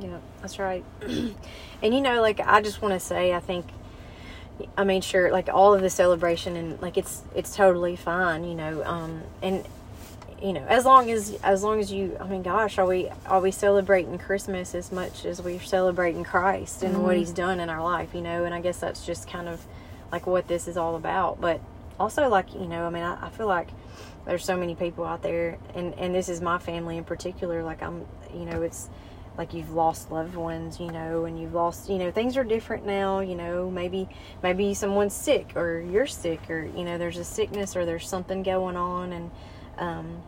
Yeah, 0.01 0.19
that's 0.43 0.59
right. 0.59 0.85
and 1.03 1.35
you 1.83 2.01
know, 2.01 2.21
like 2.21 2.41
I 2.41 2.61
just 2.61 2.83
want 2.83 2.93
to 2.95 3.01
say, 3.01 3.33
I 3.33 3.41
think, 3.41 3.67
I 4.77 4.85
mean, 4.85 5.01
sure, 5.01 5.31
like 5.31 5.49
all 5.49 5.73
of 5.75 5.81
the 5.81 5.91
celebration 5.91 6.57
and 6.57 6.81
like 6.83 6.97
it's 6.99 7.23
it's 7.35 7.55
totally 7.57 7.97
fine, 7.97 8.45
you 8.45 8.55
know. 8.55 8.83
Um, 8.85 9.23
and 9.43 9.67
you 10.43 10.53
know, 10.53 10.65
as 10.69 10.85
long 10.85 11.11
as 11.11 11.39
as 11.43 11.63
long 11.63 11.81
as 11.81 11.91
you, 11.91 12.17
I 12.21 12.25
mean, 12.27 12.43
gosh, 12.43 12.79
are 12.79 12.87
we 12.87 13.09
are 13.27 13.41
we 13.41 13.51
celebrating 13.51 14.19
Christmas 14.19 14.75
as 14.75 14.93
much 14.93 15.25
as 15.25 15.41
we're 15.41 15.61
celebrating 15.61 16.25
Christ 16.25 16.83
and 16.83 17.03
what 17.03 17.15
Mhm. 17.17 17.19
He's 17.21 17.33
done 17.33 17.59
in 17.59 17.71
our 17.71 17.83
life, 17.83 18.15
you 18.15 18.21
know? 18.21 18.45
And 18.45 18.55
I 18.55 18.61
guess 18.61 18.79
that's 18.79 19.07
just 19.07 19.27
kind 19.29 19.49
of 19.49 19.65
like 20.17 20.27
what 20.27 20.49
this 20.49 20.67
is 20.67 20.79
all 20.79 20.97
about. 20.97 21.41
But 21.41 21.61
also, 22.01 22.29
like 22.29 22.55
you 22.55 22.67
know, 22.67 22.87
I 22.87 22.91
mean, 22.91 23.03
I, 23.03 23.27
I 23.27 23.29
feel 23.31 23.47
like 23.47 23.69
there's 24.25 24.45
so 24.45 24.57
many 24.57 24.75
people 24.75 25.05
out 25.05 25.23
there, 25.23 25.59
and 25.75 25.95
and 25.99 26.15
this 26.15 26.29
is 26.29 26.41
my 26.41 26.59
family 26.59 26.97
in 26.97 27.05
particular. 27.05 27.63
Like 27.63 27.83
I'm, 27.83 28.07
you 28.33 28.47
know, 28.47 28.63
it's 28.63 28.89
like 29.37 29.53
you've 29.53 29.73
lost 29.73 30.11
loved 30.11 30.35
ones, 30.35 30.81
you 30.81 30.91
know, 30.91 31.27
and 31.27 31.39
you've 31.39 31.53
lost, 31.53 31.91
you 31.91 31.99
know, 31.99 32.11
things 32.11 32.39
are 32.39 32.45
different 32.45 32.87
now, 32.87 33.21
you 33.21 33.35
know, 33.35 33.71
maybe 33.71 34.09
maybe 34.43 34.73
someone's 34.73 35.13
sick 35.13 35.53
or 35.55 35.81
you're 35.81 36.07
sick 36.07 36.49
or 36.49 36.65
you 36.65 36.85
know, 36.85 36.97
there's 36.97 37.19
a 37.19 37.25
sickness 37.25 37.77
or 37.77 37.85
there's 37.85 38.09
something 38.09 38.43
going 38.43 38.77
on 38.77 39.13
and 39.13 39.31
um 39.77 40.23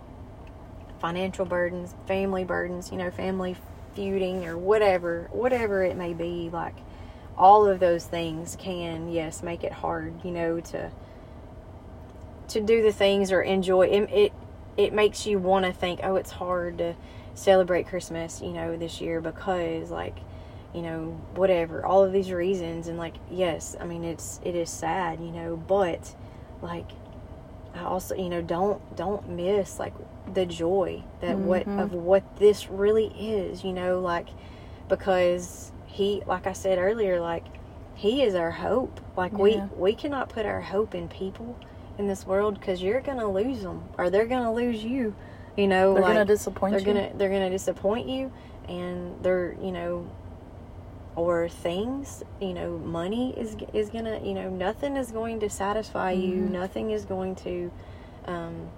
financial 1.01 1.47
burdens, 1.47 1.95
family 2.07 2.45
burdens, 2.45 2.91
you 2.93 2.99
know, 2.99 3.11
family 3.11 3.57
feuding 3.95 4.45
or 4.45 4.59
whatever, 4.59 5.31
whatever 5.33 5.83
it 5.83 5.97
may 5.97 6.13
be, 6.13 6.51
like 6.53 6.75
all 7.39 7.67
of 7.69 7.81
those 7.81 8.07
things 8.07 8.57
can 8.59 9.11
yes, 9.11 9.43
make 9.43 9.65
it 9.65 9.73
hard, 9.73 10.25
you 10.25 10.33
know, 10.33 10.61
to 10.61 10.91
to 12.49 12.61
do 12.61 12.83
the 12.83 12.93
things 12.93 13.31
or 13.33 13.43
enjoy 13.43 13.87
it 13.87 14.11
it, 14.13 14.33
it 14.77 14.93
makes 14.93 15.27
you 15.27 15.39
want 15.39 15.65
to 15.67 15.73
think, 15.73 16.01
"Oh, 16.03 16.17
it's 16.17 16.31
hard 16.33 16.79
to 16.79 16.95
celebrate 17.35 17.87
Christmas, 17.87 18.41
you 18.43 18.53
know, 18.53 18.77
this 18.77 19.01
year 19.01 19.21
because 19.21 19.91
like, 19.91 20.17
you 20.75 20.83
know, 20.83 21.21
whatever, 21.35 21.85
all 21.87 22.05
of 22.05 22.13
these 22.13 22.33
reasons 22.33 22.89
and 22.89 22.99
like 22.99 23.15
yes, 23.31 23.77
I 23.81 23.85
mean 23.85 24.05
it's 24.05 24.41
it 24.45 24.55
is 24.55 24.71
sad, 24.71 25.21
you 25.21 25.31
know, 25.33 25.57
but 25.57 26.15
like 26.63 26.91
I 27.75 27.85
also, 27.85 28.15
you 28.17 28.29
know, 28.29 28.43
don't 28.43 28.97
don't 28.97 29.29
miss 29.31 29.79
like 29.79 29.95
the 30.35 30.47
joy 30.47 31.03
that 31.21 31.39
what 31.39 31.67
Mhm. 31.67 31.81
of 31.81 31.93
what 31.93 32.23
this 32.39 32.69
really 32.71 33.07
is, 33.19 33.65
you 33.65 33.73
know, 33.73 34.01
like 34.01 34.29
because 34.89 35.73
he 35.89 36.23
like 36.27 36.47
I 36.47 36.53
said 36.53 36.79
earlier, 36.79 37.21
like 37.21 37.45
he 37.95 38.23
is 38.23 38.35
our 38.35 38.53
hope. 38.53 39.01
Like 39.17 39.33
Yeah. 39.33 39.39
we 39.39 39.63
we 39.77 39.95
cannot 39.95 40.29
put 40.29 40.47
our 40.47 40.61
hope 40.61 40.95
in 40.95 41.09
people 41.09 41.59
in 41.99 42.07
this 42.07 42.27
world 42.27 42.61
cuz 42.61 42.81
you're 42.81 43.01
going 43.01 43.19
to 43.19 43.27
lose 43.27 43.63
them 43.63 43.89
or 43.99 44.09
they're 44.11 44.27
going 44.27 44.45
to 44.45 44.53
lose 44.53 44.85
you. 44.85 45.15
You 45.57 45.67
know, 45.67 45.95
They're 45.95 46.03
like 46.03 46.15
gonna 46.15 46.25
disappoint 46.25 46.73
they're 46.73 46.81
you. 46.81 46.87
gonna 46.87 47.11
they're 47.17 47.31
gonna 47.31 47.51
disappoint 47.51 48.09
you 48.09 48.31
and 48.69 49.17
they're 49.25 49.55
you 49.61 49.73
know 49.73 50.07
or 51.17 51.49
things 51.49 52.23
you 52.41 52.55
know 52.55 52.79
money 52.79 53.35
is 53.37 53.57
is 53.73 53.91
gonna 53.91 54.21
you 54.23 54.35
know 54.35 54.49
nothing 54.49 54.97
is 54.97 55.11
going 55.11 55.41
to 55.41 55.51
satisfy 55.51 56.13
you 56.13 56.43
Mhm. 56.43 56.51
nothing 56.51 56.91
is 56.93 57.05
going 57.05 57.35
to 57.35 57.73
um 58.27 58.69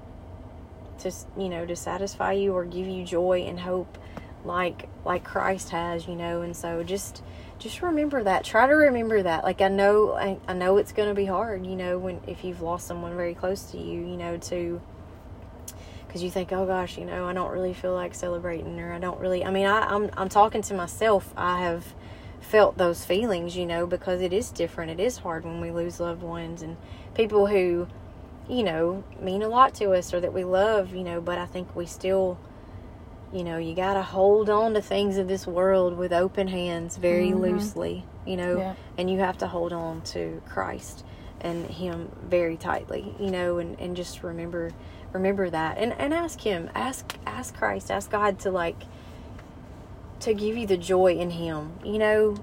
just 1.02 1.26
you 1.36 1.50
know 1.50 1.66
to 1.66 1.76
satisfy 1.76 2.32
you 2.32 2.54
or 2.54 2.64
give 2.64 2.86
you 2.86 3.04
joy 3.04 3.40
and 3.42 3.60
hope 3.60 3.98
like 4.44 4.88
like 5.04 5.24
christ 5.24 5.70
has 5.70 6.06
you 6.06 6.14
know 6.14 6.42
and 6.42 6.56
so 6.56 6.82
just 6.82 7.22
just 7.58 7.82
remember 7.82 8.22
that 8.22 8.42
try 8.42 8.66
to 8.66 8.72
remember 8.72 9.22
that 9.22 9.44
like 9.44 9.60
i 9.60 9.68
know 9.68 10.12
i, 10.12 10.38
I 10.48 10.54
know 10.54 10.78
it's 10.78 10.92
going 10.92 11.08
to 11.08 11.14
be 11.14 11.26
hard 11.26 11.66
you 11.66 11.76
know 11.76 11.98
when 11.98 12.20
if 12.26 12.44
you've 12.44 12.62
lost 12.62 12.86
someone 12.86 13.14
very 13.16 13.34
close 13.34 13.64
to 13.72 13.78
you 13.78 14.00
you 14.00 14.16
know 14.16 14.38
to 14.38 14.80
because 16.10 16.24
you 16.24 16.30
think, 16.30 16.50
oh 16.50 16.66
gosh, 16.66 16.98
you 16.98 17.04
know, 17.04 17.24
I 17.24 17.32
don't 17.32 17.52
really 17.52 17.72
feel 17.72 17.94
like 17.94 18.16
celebrating, 18.16 18.80
or 18.80 18.92
I 18.92 18.98
don't 18.98 19.20
really. 19.20 19.44
I 19.44 19.50
mean, 19.52 19.66
I, 19.66 19.82
I'm 19.82 20.10
I'm 20.16 20.28
talking 20.28 20.60
to 20.62 20.74
myself. 20.74 21.32
I 21.36 21.60
have 21.60 21.94
felt 22.40 22.76
those 22.76 23.04
feelings, 23.04 23.56
you 23.56 23.64
know, 23.64 23.86
because 23.86 24.20
it 24.20 24.32
is 24.32 24.50
different. 24.50 24.90
It 24.90 24.98
is 24.98 25.18
hard 25.18 25.44
when 25.44 25.60
we 25.60 25.70
lose 25.70 26.00
loved 26.00 26.24
ones 26.24 26.62
and 26.62 26.76
people 27.14 27.46
who, 27.46 27.86
you 28.48 28.64
know, 28.64 29.04
mean 29.20 29.42
a 29.42 29.48
lot 29.48 29.72
to 29.74 29.92
us 29.92 30.12
or 30.12 30.18
that 30.18 30.32
we 30.32 30.42
love, 30.42 30.92
you 30.92 31.04
know. 31.04 31.20
But 31.20 31.38
I 31.38 31.46
think 31.46 31.76
we 31.76 31.86
still, 31.86 32.40
you 33.32 33.44
know, 33.44 33.58
you 33.58 33.74
got 33.74 33.94
to 33.94 34.02
hold 34.02 34.50
on 34.50 34.74
to 34.74 34.82
things 34.82 35.16
of 35.18 35.28
this 35.28 35.46
world 35.46 35.96
with 35.96 36.12
open 36.12 36.48
hands, 36.48 36.96
very 36.96 37.30
Mhm. 37.30 37.40
loosely, 37.40 38.04
you 38.26 38.36
know, 38.36 38.58
Yeah. 38.58 38.74
and 38.98 39.08
you 39.10 39.18
have 39.20 39.38
to 39.38 39.46
hold 39.46 39.72
on 39.72 40.00
to 40.12 40.42
Christ 40.48 41.04
and 41.40 41.64
Him 41.66 42.10
very 42.22 42.56
tightly, 42.56 43.14
you 43.18 43.30
know, 43.30 43.58
and 43.58 43.78
and 43.80 43.96
just 43.96 44.22
remember 44.22 44.72
remember 45.12 45.50
that 45.50 45.76
and 45.78 45.92
and 45.98 46.14
ask 46.14 46.40
him 46.40 46.70
ask 46.72 47.16
ask 47.26 47.52
christ 47.56 47.90
ask 47.90 48.12
god 48.12 48.38
to 48.38 48.48
like 48.48 48.84
to 50.20 50.34
give 50.34 50.56
you 50.56 50.68
the 50.68 50.76
joy 50.76 51.14
in 51.14 51.30
him 51.30 51.72
you 51.84 51.98
know 51.98 52.36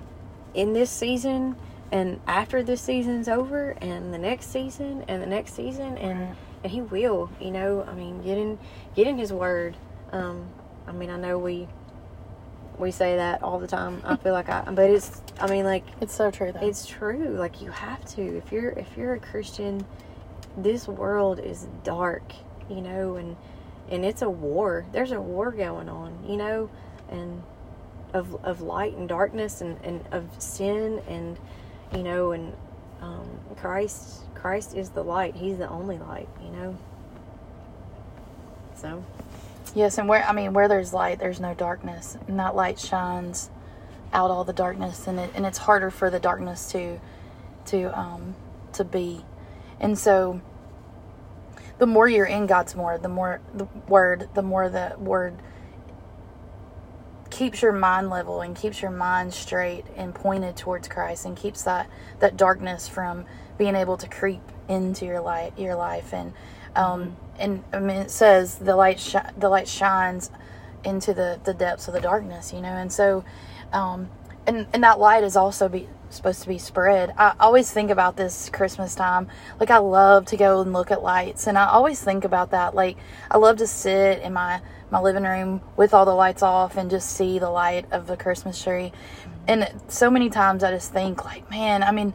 in 0.53 0.73
this 0.73 0.89
season 0.89 1.55
and 1.93 2.19
after 2.27 2.61
this 2.63 2.81
season's 2.81 3.29
over 3.29 3.69
and 3.81 4.13
the 4.13 4.17
next 4.17 4.47
season 4.51 5.03
and 5.07 5.21
the 5.21 5.25
next 5.27 5.53
season 5.53 5.97
and 5.97 6.19
Right. 6.19 6.35
and 6.63 6.71
he 6.73 6.81
will 6.81 7.29
you 7.39 7.51
know 7.51 7.85
i 7.87 7.93
mean 7.93 8.21
get 8.21 8.37
in 8.37 8.59
get 8.95 9.07
in 9.07 9.17
his 9.17 9.31
word 9.31 9.77
um 10.11 10.47
i 10.87 10.91
mean 10.91 11.09
i 11.09 11.17
know 11.17 11.37
we 11.37 11.67
we 12.77 12.91
say 12.91 13.15
that 13.15 13.41
all 13.41 13.57
the 13.59 13.65
time. 13.67 14.03
I 14.05 14.17
feel 14.17 14.33
like 14.33 14.49
i 14.49 14.61
but 14.61 14.89
it's 14.91 15.21
i 15.39 15.47
mean 15.47 15.65
like 15.65 15.83
It's 15.99 16.13
so 16.13 16.29
true 16.29 16.51
though. 16.51 16.65
it's 16.67 16.85
true. 16.85 17.29
Like 17.29 17.59
you 17.61 17.71
have 17.71 18.05
to. 18.15 18.21
If 18.37 18.51
you're 18.51 18.69
if 18.69 18.95
you're 18.95 19.13
a 19.15 19.19
christian 19.19 19.83
this 20.55 20.87
world 20.87 21.39
is 21.39 21.67
dark 21.83 22.33
you 22.69 22.81
know 22.81 23.15
and 23.15 23.35
and 23.89 24.05
it's 24.05 24.21
a 24.21 24.29
war. 24.29 24.85
There's 24.91 25.11
a 25.11 25.19
war 25.21 25.51
going 25.51 25.89
on 25.89 26.23
you 26.27 26.37
know 26.37 26.69
and 27.09 27.41
of 28.13 28.35
of 28.45 28.61
light 28.61 28.95
and 28.95 29.09
darkness 29.09 29.61
and 29.61 29.79
and 29.83 30.05
of 30.11 30.25
sin 30.37 31.01
and 31.07 31.37
you 31.93 32.03
know 32.03 32.31
and 32.31 32.53
um 33.01 33.27
christ 33.55 34.21
christ 34.35 34.75
is 34.75 34.91
the 34.91 35.03
light. 35.03 35.35
He's 35.35 35.57
the 35.57 35.69
only 35.69 35.97
light 35.97 36.29
you 36.43 36.51
know. 36.51 36.77
So 38.75 39.03
Yes, 39.77 39.99
and 39.99 40.09
where 40.09 40.23
I 40.23 40.31
mean 40.31 40.53
where 40.53 40.67
there's 40.67 40.91
light, 40.91 41.19
there's 41.19 41.39
no 41.39 41.53
darkness, 41.53 42.17
and 42.27 42.39
that 42.39 42.55
light 42.55 42.79
shines 42.79 43.51
out 44.11 44.31
all 44.31 44.43
the 44.43 44.51
darkness, 44.51 45.05
and 45.05 45.19
it 45.19 45.29
and 45.35 45.45
it's 45.45 45.59
harder 45.59 45.91
for 45.91 46.09
the 46.09 46.19
darkness 46.19 46.71
to 46.71 46.99
to 47.67 47.95
um 47.95 48.33
to 48.73 48.83
be, 48.83 49.23
and 49.79 49.95
so 49.95 50.41
the 51.77 51.85
more 51.85 52.07
you're 52.07 52.25
in 52.25 52.47
God's 52.47 52.75
word, 52.75 53.03
the 53.03 53.07
more 53.07 53.39
the 53.53 53.65
word, 53.87 54.29
the 54.33 54.41
more 54.41 54.67
the 54.67 54.95
word 54.97 55.35
keeps 57.29 57.61
your 57.61 57.71
mind 57.71 58.09
level 58.09 58.41
and 58.41 58.55
keeps 58.55 58.81
your 58.81 58.89
mind 58.89 59.31
straight 59.31 59.85
and 59.95 60.15
pointed 60.15 60.57
towards 60.57 60.87
Christ, 60.87 61.23
and 61.23 61.37
keeps 61.37 61.61
that 61.61 61.87
that 62.17 62.35
darkness 62.35 62.87
from 62.87 63.25
being 63.59 63.75
able 63.75 63.97
to 63.97 64.07
creep 64.07 64.41
into 64.67 65.05
your 65.05 65.21
light 65.21 65.53
your 65.55 65.75
life. 65.75 66.15
And 66.15 66.33
um 66.77 67.17
and 67.39 67.63
I 67.73 67.79
mean 67.79 67.97
it 67.97 68.11
says 68.11 68.55
the 68.55 68.75
light 68.75 69.15
the 69.37 69.49
light 69.49 69.67
shines 69.67 70.31
into 70.83 71.13
the 71.13 71.39
the 71.43 71.53
depths 71.53 71.87
of 71.87 71.93
the 71.93 72.01
darkness 72.01 72.53
you 72.53 72.61
know 72.61 72.69
and 72.69 72.91
so 72.91 73.25
um 73.73 74.09
and 74.45 74.65
and 74.73 74.83
that 74.83 74.99
light 74.99 75.23
is 75.23 75.35
also 75.35 75.67
be 75.67 75.87
supposed 76.09 76.41
to 76.41 76.47
be 76.47 76.57
spread. 76.57 77.13
I 77.17 77.33
always 77.39 77.71
think 77.71 77.91
about 77.91 78.15
this 78.15 78.49
Christmas 78.49 78.95
time. 78.95 79.27
Like 79.59 79.69
I 79.69 79.77
love 79.77 80.25
to 80.27 80.37
go 80.37 80.61
and 80.61 80.73
look 80.73 80.91
at 80.91 81.03
lights 81.03 81.47
and 81.47 81.57
I 81.57 81.67
always 81.67 82.01
think 82.01 82.23
about 82.23 82.51
that. 82.51 82.75
Like 82.75 82.97
I 83.29 83.37
love 83.37 83.57
to 83.57 83.67
sit 83.67 84.21
in 84.21 84.33
my 84.33 84.61
my 84.89 85.01
living 85.01 85.23
room 85.23 85.61
with 85.75 85.93
all 85.93 86.05
the 86.05 86.15
lights 86.15 86.41
off 86.41 86.77
and 86.77 86.89
just 86.89 87.09
see 87.09 87.39
the 87.39 87.49
light 87.49 87.85
of 87.91 88.07
the 88.07 88.15
Christmas 88.15 88.63
tree. 88.63 88.93
And 89.47 89.69
so 89.89 90.09
many 90.09 90.29
times 90.29 90.63
I 90.63 90.71
just 90.71 90.93
think 90.93 91.25
like 91.25 91.49
man 91.49 91.83
I 91.83 91.91
mean 91.91 92.13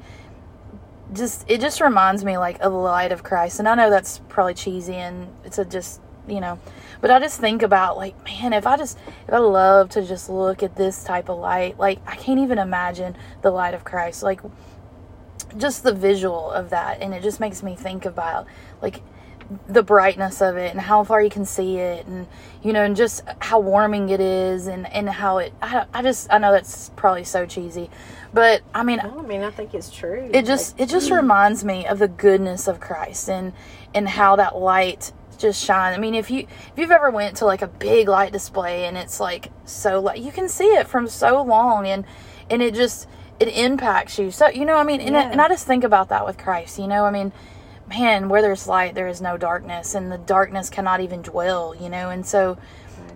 just 1.12 1.44
it 1.48 1.60
just 1.60 1.80
reminds 1.80 2.24
me 2.24 2.38
like 2.38 2.60
of 2.60 2.72
the 2.72 2.78
light 2.78 3.12
of 3.12 3.22
Christ. 3.22 3.58
And 3.58 3.68
I 3.68 3.74
know 3.74 3.90
that's 3.90 4.18
probably 4.28 4.54
cheesy 4.54 4.94
and 4.94 5.28
it's 5.44 5.58
a 5.58 5.64
just 5.64 6.00
you 6.28 6.40
know, 6.40 6.58
but 7.00 7.10
I 7.10 7.18
just 7.18 7.40
think 7.40 7.62
about 7.62 7.96
like 7.96 8.22
man, 8.24 8.52
if 8.52 8.66
I 8.66 8.76
just 8.76 8.98
if 9.26 9.32
I 9.32 9.38
love 9.38 9.90
to 9.90 10.02
just 10.06 10.28
look 10.28 10.62
at 10.62 10.76
this 10.76 11.04
type 11.04 11.28
of 11.28 11.38
light, 11.38 11.78
like 11.78 11.98
I 12.06 12.16
can't 12.16 12.40
even 12.40 12.58
imagine 12.58 13.16
the 13.42 13.50
light 13.50 13.74
of 13.74 13.84
Christ. 13.84 14.22
Like 14.22 14.40
just 15.56 15.82
the 15.82 15.92
visual 15.92 16.50
of 16.50 16.70
that, 16.70 17.02
and 17.02 17.12
it 17.12 17.22
just 17.22 17.40
makes 17.40 17.62
me 17.62 17.74
think 17.74 18.04
about 18.04 18.46
like 18.80 19.02
the 19.66 19.82
brightness 19.82 20.40
of 20.40 20.56
it 20.56 20.70
and 20.70 20.80
how 20.80 21.04
far 21.04 21.22
you 21.22 21.30
can 21.30 21.44
see 21.44 21.78
it 21.78 22.06
and 22.06 22.26
you 22.62 22.72
know 22.72 22.82
and 22.82 22.96
just 22.96 23.22
how 23.40 23.58
warming 23.58 24.08
it 24.08 24.20
is 24.20 24.66
and 24.66 24.90
and 24.92 25.08
how 25.08 25.38
it 25.38 25.52
I, 25.62 25.86
I 25.92 26.02
just 26.02 26.32
I 26.32 26.38
know 26.38 26.52
that's 26.52 26.90
probably 26.96 27.24
so 27.24 27.46
cheesy 27.46 27.90
but 28.32 28.62
I 28.74 28.82
mean 28.82 29.00
well, 29.02 29.20
i 29.20 29.22
mean 29.22 29.42
i 29.42 29.50
think 29.50 29.74
it's 29.74 29.90
true 29.90 30.30
it 30.32 30.46
just 30.46 30.78
it 30.80 30.88
just 30.88 31.10
reminds 31.10 31.64
me 31.64 31.86
of 31.86 31.98
the 31.98 32.08
goodness 32.08 32.68
of 32.68 32.80
Christ 32.80 33.28
and 33.28 33.52
and 33.94 34.08
how 34.08 34.36
that 34.36 34.56
light 34.56 35.12
just 35.42 35.62
shines. 35.62 35.96
I 35.96 36.00
mean, 36.00 36.14
if 36.14 36.30
you 36.30 36.40
if 36.40 36.72
you've 36.76 36.90
ever 36.90 37.10
went 37.10 37.36
to 37.38 37.44
like 37.44 37.60
a 37.60 37.66
big 37.66 38.08
light 38.08 38.32
display 38.32 38.86
and 38.86 38.96
it's 38.96 39.20
like 39.20 39.50
so 39.66 40.00
light, 40.00 40.20
you 40.20 40.32
can 40.32 40.48
see 40.48 40.64
it 40.64 40.88
from 40.88 41.08
so 41.08 41.42
long 41.42 41.86
and 41.86 42.06
and 42.48 42.62
it 42.62 42.74
just 42.74 43.06
it 43.38 43.48
impacts 43.48 44.18
you. 44.18 44.30
So 44.30 44.48
you 44.48 44.64
know, 44.64 44.76
I 44.76 44.84
mean, 44.84 45.00
and, 45.02 45.16
I, 45.16 45.24
and 45.24 45.40
I 45.40 45.48
just 45.48 45.66
think 45.66 45.84
about 45.84 46.08
that 46.08 46.24
with 46.24 46.38
Christ. 46.38 46.78
You 46.78 46.86
know, 46.86 47.04
I 47.04 47.10
mean, 47.10 47.32
man, 47.88 48.28
where 48.28 48.42
there's 48.42 48.66
light, 48.66 48.94
there 48.94 49.08
is 49.08 49.20
no 49.20 49.36
darkness, 49.36 49.94
and 49.94 50.10
the 50.10 50.18
darkness 50.18 50.70
cannot 50.70 51.00
even 51.00 51.22
dwell. 51.22 51.74
You 51.74 51.88
know, 51.88 52.10
and 52.10 52.26
so 52.26 52.58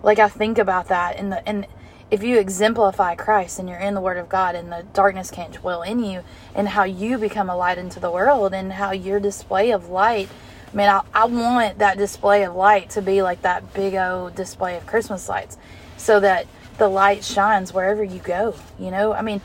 like 0.03 0.19
I 0.19 0.29
think 0.29 0.57
about 0.57 0.87
that 0.89 1.17
and 1.17 1.31
the 1.31 1.47
and 1.47 1.67
if 2.09 2.23
you 2.23 2.39
exemplify 2.39 3.15
Christ 3.15 3.59
and 3.59 3.67
you're 3.67 3.79
in 3.79 3.93
the 3.93 3.99
Word 3.99 4.17
of 4.17 4.29
God 4.29 4.55
and 4.55 4.71
the 4.71 4.85
darkness 4.93 5.29
can't 5.29 5.51
dwell 5.53 5.81
in 5.81 5.99
you, 5.99 6.23
and 6.55 6.69
how 6.69 6.85
you 6.85 7.17
become 7.17 7.49
a 7.49 7.55
light 7.55 7.77
into 7.77 7.99
the 7.99 8.11
world 8.11 8.53
and 8.53 8.73
how 8.73 8.91
your 8.91 9.19
display 9.19 9.71
of 9.71 9.89
light, 9.89 10.29
Man, 10.73 10.89
I, 10.89 11.21
I 11.21 11.25
want 11.25 11.79
that 11.79 11.97
display 11.97 12.43
of 12.43 12.55
light 12.55 12.89
to 12.91 13.01
be 13.01 13.21
like 13.21 13.41
that 13.43 13.73
big 13.73 13.95
old 13.95 14.35
display 14.35 14.75
of 14.75 14.85
Christmas 14.85 15.29
lights 15.29 15.57
so 15.95 16.19
that 16.19 16.45
the 16.77 16.89
light 16.89 17.23
shines 17.23 17.73
wherever 17.73 18.03
you 18.03 18.19
go. 18.19 18.53
You 18.77 18.91
know, 18.91 19.13
I 19.13 19.21
mean, 19.21 19.41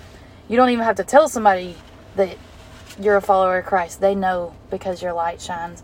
you 0.48 0.56
don't 0.56 0.70
even 0.70 0.84
have 0.84 0.96
to 0.96 1.04
tell 1.04 1.28
somebody 1.28 1.76
that 2.16 2.36
you're 3.02 3.16
a 3.16 3.22
follower 3.22 3.58
of 3.58 3.66
Christ, 3.66 4.00
they 4.00 4.14
know 4.14 4.54
because 4.70 5.02
your 5.02 5.12
light 5.12 5.40
shines. 5.40 5.82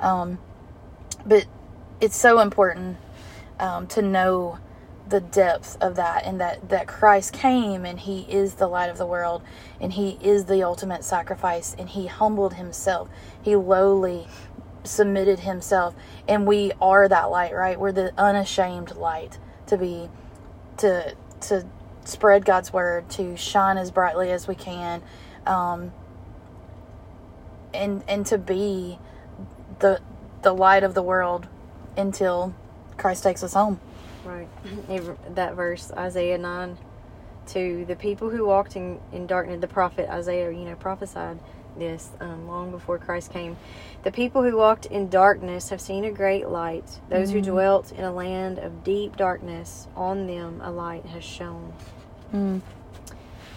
Um, 0.00 0.38
but 1.26 1.46
it's 2.00 2.16
so 2.16 2.40
important 2.40 2.96
um, 3.58 3.86
to 3.88 4.02
know 4.02 4.58
the 5.08 5.20
depth 5.20 5.76
of 5.80 5.96
that 5.96 6.24
and 6.24 6.40
that 6.40 6.68
that 6.68 6.86
Christ 6.86 7.32
came 7.32 7.84
and 7.84 7.98
he 7.98 8.20
is 8.28 8.54
the 8.54 8.66
light 8.66 8.90
of 8.90 8.98
the 8.98 9.06
world 9.06 9.42
and 9.80 9.92
he 9.92 10.18
is 10.20 10.44
the 10.44 10.62
ultimate 10.62 11.02
sacrifice 11.02 11.74
and 11.78 11.88
he 11.88 12.06
humbled 12.06 12.54
himself. 12.54 13.08
He 13.40 13.56
lowly 13.56 14.26
submitted 14.84 15.40
himself 15.40 15.94
and 16.28 16.46
we 16.46 16.72
are 16.80 17.08
that 17.08 17.30
light 17.30 17.54
right? 17.54 17.80
We're 17.80 17.92
the 17.92 18.12
unashamed 18.18 18.96
light 18.96 19.38
to 19.66 19.78
be 19.78 20.10
to 20.78 21.14
to 21.40 21.66
spread 22.04 22.44
God's 22.44 22.72
word 22.72 23.08
to 23.10 23.36
shine 23.36 23.78
as 23.78 23.90
brightly 23.90 24.30
as 24.30 24.46
we 24.46 24.54
can. 24.54 25.02
Um, 25.46 25.92
and 27.74 28.02
and 28.08 28.24
to 28.26 28.38
be 28.38 28.98
the 29.80 30.00
the 30.42 30.52
light 30.52 30.82
of 30.82 30.94
the 30.94 31.02
world 31.02 31.46
until 31.96 32.54
Christ 32.96 33.22
takes 33.22 33.42
us 33.42 33.54
home 33.54 33.80
Right. 34.24 34.48
That 35.34 35.54
verse, 35.54 35.90
Isaiah 35.96 36.36
9, 36.38 36.76
to 37.48 37.84
the 37.86 37.96
people 37.96 38.28
who 38.28 38.44
walked 38.46 38.76
in, 38.76 39.00
in 39.12 39.26
darkness, 39.26 39.60
the 39.60 39.68
prophet 39.68 40.08
Isaiah, 40.10 40.50
you 40.50 40.64
know, 40.64 40.74
prophesied 40.74 41.38
this 41.78 42.10
um, 42.20 42.46
long 42.46 42.70
before 42.70 42.98
Christ 42.98 43.32
came. 43.32 43.56
The 44.02 44.10
people 44.10 44.42
who 44.42 44.56
walked 44.56 44.86
in 44.86 45.08
darkness 45.08 45.70
have 45.70 45.80
seen 45.80 46.04
a 46.04 46.10
great 46.10 46.48
light. 46.48 47.00
Those 47.08 47.30
who 47.30 47.40
Mm. 47.40 47.44
dwelt 47.44 47.92
in 47.92 48.04
a 48.04 48.12
land 48.12 48.58
of 48.58 48.84
deep 48.84 49.16
darkness, 49.16 49.86
on 49.96 50.26
them 50.26 50.60
a 50.62 50.70
light 50.70 51.06
has 51.06 51.24
shone. 51.24 51.72
Mm. 52.34 52.60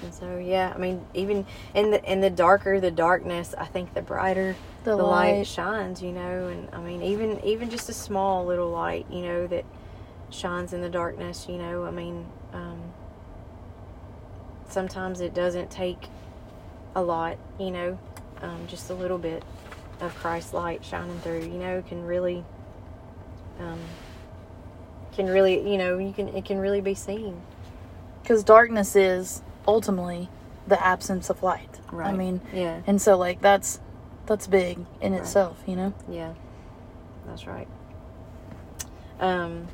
And 0.04 0.14
so, 0.14 0.38
yeah, 0.38 0.72
I 0.76 0.78
mean, 0.80 1.06
even 1.14 1.46
in 1.74 1.92
the 1.92 2.04
in 2.12 2.22
the 2.22 2.30
darker 2.30 2.80
the 2.80 2.92
darkness, 2.92 3.54
I 3.58 3.66
think 3.66 3.94
the 3.94 4.02
brighter 4.02 4.56
The, 4.84 4.96
the 4.98 5.04
light 5.04 5.38
light. 5.38 5.48
shines. 5.48 6.02
You 6.02 6.12
know, 6.12 6.48
and 6.48 6.70
I 6.74 6.80
mean, 6.80 7.02
even 7.04 7.40
even 7.44 7.70
just 7.70 7.90
a 7.90 7.94
small 7.94 8.46
little 8.46 8.70
light, 8.72 9.06
you 9.12 9.22
know, 9.22 9.48
that 9.48 9.66
shines 10.30 10.74
in 10.74 10.82
the 10.82 10.90
darkness. 10.90 11.48
You 11.50 11.58
know, 11.58 11.86
I 11.86 11.92
mean, 11.92 12.26
um, 12.54 12.82
sometimes 14.70 15.22
it 15.22 15.34
doesn't 15.34 15.70
take 15.70 16.08
a 16.96 17.02
lot. 17.02 17.38
You 17.60 17.72
know, 17.72 18.00
um, 18.42 18.66
just 18.68 18.90
a 18.90 18.94
little 18.94 19.18
bit 19.20 19.44
of 20.00 20.16
Christ's 20.16 20.54
light 20.54 20.84
shining 20.84 21.20
through. 21.20 21.42
You 21.44 21.60
know, 21.60 21.84
can 21.88 22.04
really. 22.06 22.44
Um, 23.60 23.80
can 25.14 25.28
really, 25.28 25.70
you 25.70 25.78
know, 25.78 25.98
you 25.98 26.14
can 26.14 26.30
it 26.30 26.46
can 26.46 26.58
really 26.58 26.80
be 26.82 26.94
seen. 26.94 27.42
Because 28.22 28.44
darkness 28.44 28.96
is 28.96 29.42
ultimately 29.68 30.30
the 30.68 30.82
absence 30.84 31.30
of 31.30 31.44
light. 31.44 31.80
Right. 31.92 32.10
I 32.14 32.14
mean, 32.18 32.42
Yeah. 32.54 32.82
and 32.88 33.02
so 33.02 33.18
like 33.18 33.42
that's 33.42 33.80
that's 34.26 34.48
big 34.48 34.86
in 35.02 35.12
Right. 35.14 35.22
itself, 35.22 35.62
you 35.66 35.76
know. 35.76 35.94
Yeah, 36.10 36.34
that's 37.28 37.48
right. 37.48 37.68
Um, 39.20 39.68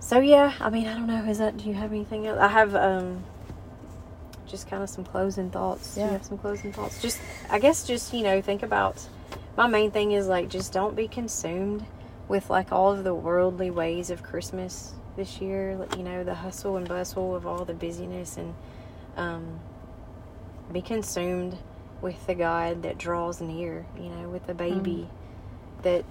so 0.00 0.18
yeah, 0.18 0.54
I 0.60 0.70
mean, 0.70 0.86
I 0.86 0.94
don't 0.94 1.06
know. 1.06 1.24
Is 1.24 1.38
that? 1.38 1.56
Do 1.56 1.64
you 1.68 1.74
have 1.74 1.92
anything 1.92 2.26
else? 2.26 2.38
I 2.40 2.48
have 2.48 2.74
um, 2.74 3.24
just 4.46 4.68
kind 4.68 4.82
of 4.82 4.88
some 4.90 5.04
closing 5.04 5.50
thoughts. 5.50 5.94
Do 5.94 6.00
Yeah. 6.00 6.06
you 6.06 6.12
have 6.12 6.24
some 6.24 6.38
closing 6.38 6.72
thoughts? 6.72 7.00
Just, 7.00 7.20
I 7.50 7.58
guess, 7.58 7.84
just 7.86 8.12
you 8.12 8.22
know, 8.24 8.40
think 8.42 8.62
about. 8.62 9.06
My 9.56 9.66
main 9.66 9.90
thing 9.90 10.12
is 10.12 10.26
like, 10.26 10.48
just 10.48 10.72
don't 10.72 10.96
be 10.96 11.06
consumed 11.06 11.84
with 12.28 12.48
like 12.50 12.72
all 12.72 12.92
of 12.92 13.04
the 13.04 13.14
worldly 13.14 13.70
ways 13.70 14.10
of 14.10 14.22
Christmas 14.22 14.92
this 15.16 15.40
year. 15.40 15.78
You 15.96 16.02
know, 16.02 16.24
the 16.24 16.34
hustle 16.36 16.76
and 16.76 16.88
bustle 16.88 17.36
of 17.36 17.46
all 17.46 17.64
the 17.64 17.74
busyness, 17.74 18.36
and 18.36 18.54
um, 19.20 19.60
be 20.72 20.82
consumed 20.82 21.56
with 22.00 22.26
the 22.26 22.34
God 22.34 22.82
that 22.82 22.98
draws 22.98 23.40
near. 23.40 23.86
You 23.98 24.08
know, 24.08 24.28
with 24.28 24.46
the 24.46 24.54
baby 24.54 25.08
that 25.82 26.04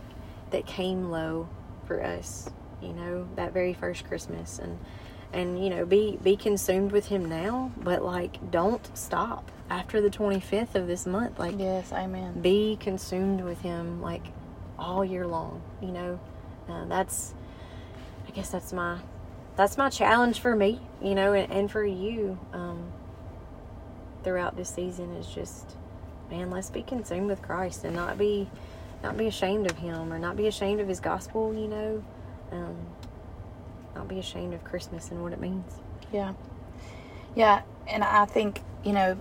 that 0.51 0.66
came 0.66 1.10
low 1.12 1.47
for 1.86 2.03
us 2.03 2.49
you 2.82 2.93
know 2.93 3.28
that 3.36 3.53
very 3.53 3.74
first 3.74 4.05
christmas 4.07 4.60
and 4.60 4.80
and 5.34 5.64
you 5.64 5.70
know 5.70 5.86
be 5.86 6.18
be 6.24 6.36
consumed 6.36 6.91
with 6.91 7.07
him 7.07 7.26
now 7.26 7.72
but 7.84 8.01
like 8.03 8.51
don't 8.51 8.95
stop 8.97 9.51
after 9.70 10.01
the 10.01 10.10
25th 10.10 10.76
of 10.76 10.88
this 10.88 11.05
month 11.05 11.38
like 11.38 11.55
Yes, 11.60 11.91
amen. 11.93 12.41
be 12.41 12.78
consumed 12.80 13.41
with 13.41 13.62
him 13.62 14.01
like 14.01 14.24
all 14.78 15.03
year 15.05 15.28
long 15.28 15.62
you 15.82 15.89
know 15.91 16.20
uh, 16.68 16.86
that's 16.86 17.34
i 18.28 18.32
guess 18.32 18.49
that's 18.49 18.74
my 18.74 18.97
that's 19.55 19.78
my 19.78 19.89
challenge 19.89 20.39
for 20.39 20.55
me 20.55 20.80
you 21.01 21.14
know 21.14 21.34
and, 21.34 21.51
and 21.51 21.70
for 21.70 21.84
you 21.86 22.39
um 22.53 22.91
throughout 24.24 24.56
this 24.58 24.70
season 24.70 25.14
is 25.16 25.28
just 25.28 25.76
man 26.30 26.50
let's 26.52 26.70
be 26.70 26.82
consumed 26.84 27.28
with 27.28 27.42
christ 27.42 27.84
and 27.84 27.96
not 27.96 28.18
be 28.18 28.50
not 29.04 29.18
be 29.18 29.28
ashamed 29.28 29.70
of 29.70 29.78
him 29.78 30.12
or 30.12 30.20
not 30.20 30.36
be 30.36 30.48
ashamed 30.48 30.80
of 30.82 30.88
his 30.88 31.00
gospel 31.00 31.54
you 31.54 31.68
know 31.68 32.04
um 32.52 32.76
not 33.96 34.08
be 34.08 34.20
ashamed 34.20 34.54
of 34.54 34.64
christmas 34.64 35.12
and 35.12 35.22
what 35.24 35.34
it 35.34 35.40
means 35.40 35.74
Yeah. 36.12 36.34
Yeah, 37.36 37.62
and 37.88 38.04
I 38.04 38.26
think, 38.26 38.62
you 38.84 38.92
know, 38.92 39.18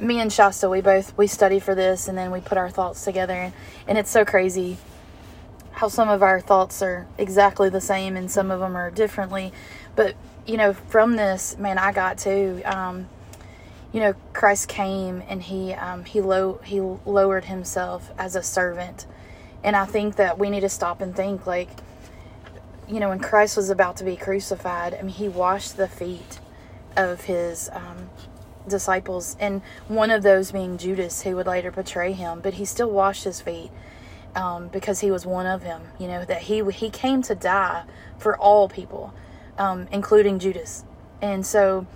me 0.00 0.20
and 0.20 0.32
Shasta, 0.32 0.68
we 0.68 0.80
both 0.80 1.16
we 1.16 1.26
study 1.26 1.58
for 1.60 1.74
this 1.74 2.08
and 2.08 2.16
then 2.16 2.30
we 2.30 2.40
put 2.40 2.58
our 2.58 2.70
thoughts 2.70 3.04
together 3.04 3.34
and, 3.34 3.52
and 3.86 3.98
it's 3.98 4.10
so 4.10 4.24
crazy 4.24 4.78
how 5.72 5.88
some 5.88 6.08
of 6.08 6.22
our 6.22 6.40
thoughts 6.40 6.82
are 6.82 7.06
exactly 7.18 7.68
the 7.68 7.80
same 7.80 8.16
and 8.16 8.30
some 8.30 8.50
of 8.50 8.60
them 8.60 8.76
are 8.76 8.90
differently. 8.90 9.52
But, 9.94 10.16
you 10.46 10.56
know, 10.56 10.72
from 10.72 11.16
this, 11.16 11.56
man, 11.58 11.78
I 11.78 11.92
got 11.92 12.18
to 12.18 12.62
um 12.62 13.08
you 13.92 14.00
know, 14.00 14.14
Christ 14.32 14.68
came 14.68 15.22
and 15.28 15.42
he 15.42 15.74
um, 15.74 16.04
he 16.04 16.20
low 16.20 16.60
he 16.64 16.80
lowered 16.80 17.44
himself 17.44 18.10
as 18.18 18.34
a 18.34 18.42
servant, 18.42 19.06
and 19.62 19.76
I 19.76 19.84
think 19.84 20.16
that 20.16 20.38
we 20.38 20.48
need 20.48 20.60
to 20.60 20.68
stop 20.68 21.00
and 21.00 21.14
think 21.14 21.46
like, 21.46 21.68
you 22.88 23.00
know, 23.00 23.10
when 23.10 23.20
Christ 23.20 23.56
was 23.56 23.68
about 23.68 23.98
to 23.98 24.04
be 24.04 24.16
crucified, 24.16 24.94
I 24.94 25.02
mean, 25.02 25.10
he 25.10 25.28
washed 25.28 25.76
the 25.76 25.88
feet 25.88 26.40
of 26.96 27.22
his 27.22 27.70
um, 27.72 28.08
disciples, 28.66 29.36
and 29.38 29.60
one 29.88 30.10
of 30.10 30.22
those 30.22 30.52
being 30.52 30.78
Judas, 30.78 31.22
who 31.22 31.36
would 31.36 31.46
later 31.46 31.70
betray 31.70 32.12
him, 32.12 32.40
but 32.40 32.54
he 32.54 32.64
still 32.64 32.90
washed 32.90 33.24
his 33.24 33.42
feet 33.42 33.70
um, 34.34 34.68
because 34.68 35.00
he 35.00 35.10
was 35.10 35.26
one 35.26 35.46
of 35.46 35.62
them. 35.62 35.82
You 35.98 36.08
know 36.08 36.24
that 36.24 36.42
he 36.42 36.64
he 36.70 36.88
came 36.88 37.20
to 37.22 37.34
die 37.34 37.84
for 38.16 38.38
all 38.38 38.70
people, 38.70 39.12
um, 39.58 39.86
including 39.92 40.38
Judas, 40.38 40.84
and 41.20 41.44
so 41.44 41.86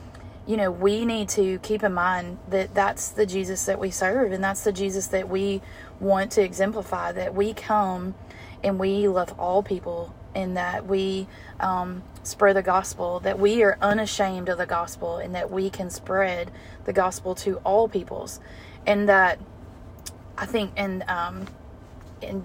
you 0.47 0.57
know, 0.57 0.71
we 0.71 1.05
need 1.05 1.29
to 1.31 1.59
keep 1.59 1.83
in 1.83 1.93
mind 1.93 2.39
that 2.49 2.75
that's 2.75 3.09
the 3.11 3.27
Jesus 3.27 3.65
that 3.67 3.79
we 3.79 3.91
serve, 3.91 4.33
and 4.33 4.43
that's 4.43 4.63
the 4.63 4.73
Jesus 4.73 5.09
that 5.09 5.29
we 5.29 5.61
want 6.01 6.33
to 6.33 6.43
exemplify. 6.43 7.13
That 7.13 7.35
we 7.35 7.53
come 7.53 8.15
and 8.63 8.79
we 8.79 9.09
love 9.09 9.39
all 9.39 9.63
people, 9.63 10.15
and 10.35 10.57
that 10.57 10.87
we 10.87 11.27
um, 11.59 12.03
spread 12.23 12.57
the 12.57 12.63
gospel. 12.63 13.21
That 13.21 13.39
we 13.39 13.63
are 13.65 13.77
unashamed 13.83 14.49
of 14.49 14.59
the 14.59 14.67
gospel, 14.67 15.17
and 15.17 15.35
that 15.35 15.51
we 15.51 15.69
can 15.69 15.91
spread 15.91 16.53
the 16.85 16.93
gospel 16.93 17.35
to 17.37 17.57
all 17.59 17.89
peoples, 17.89 18.39
and 18.87 19.09
that 19.09 19.41
I 20.39 20.47
think 20.47 20.77
in 20.77 21.05
um, 21.09 21.47
in 22.23 22.45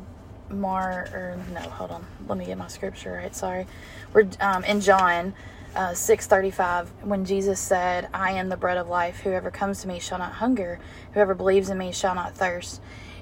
Mar 0.50 1.08
or 1.14 1.38
no, 1.54 1.62
hold 1.62 1.92
on, 1.92 2.06
let 2.28 2.38
me 2.38 2.46
get 2.46 2.58
my 2.58 2.68
scripture 2.68 3.14
right. 3.14 3.36
Sorry, 3.36 3.68
we're 4.12 4.28
um, 4.40 4.64
in 4.64 4.82
John 4.82 5.34
uh, 5.76 5.94
six 5.94 6.28
thirty 6.28 6.52
five 6.52 6.92
when 7.02 7.26
Jesus 7.26 7.60
said, 7.60 8.10
"I 8.14 8.32
am 8.32 8.50
the 8.50 8.58
bread 8.58 8.78
of 8.78 8.90
life. 8.90 9.22
Whoever 9.22 9.52
comes 9.52 9.82
to 9.82 9.88
me 9.88 10.00
shall 10.00 10.18
not 10.18 10.34
hunger. 10.34 10.80
Whoever 11.14 11.34
believes 11.34 11.70
in 11.70 11.78
me 11.78 11.92
shall 11.92 12.16
not 12.16 12.36
thirst." 12.36 12.82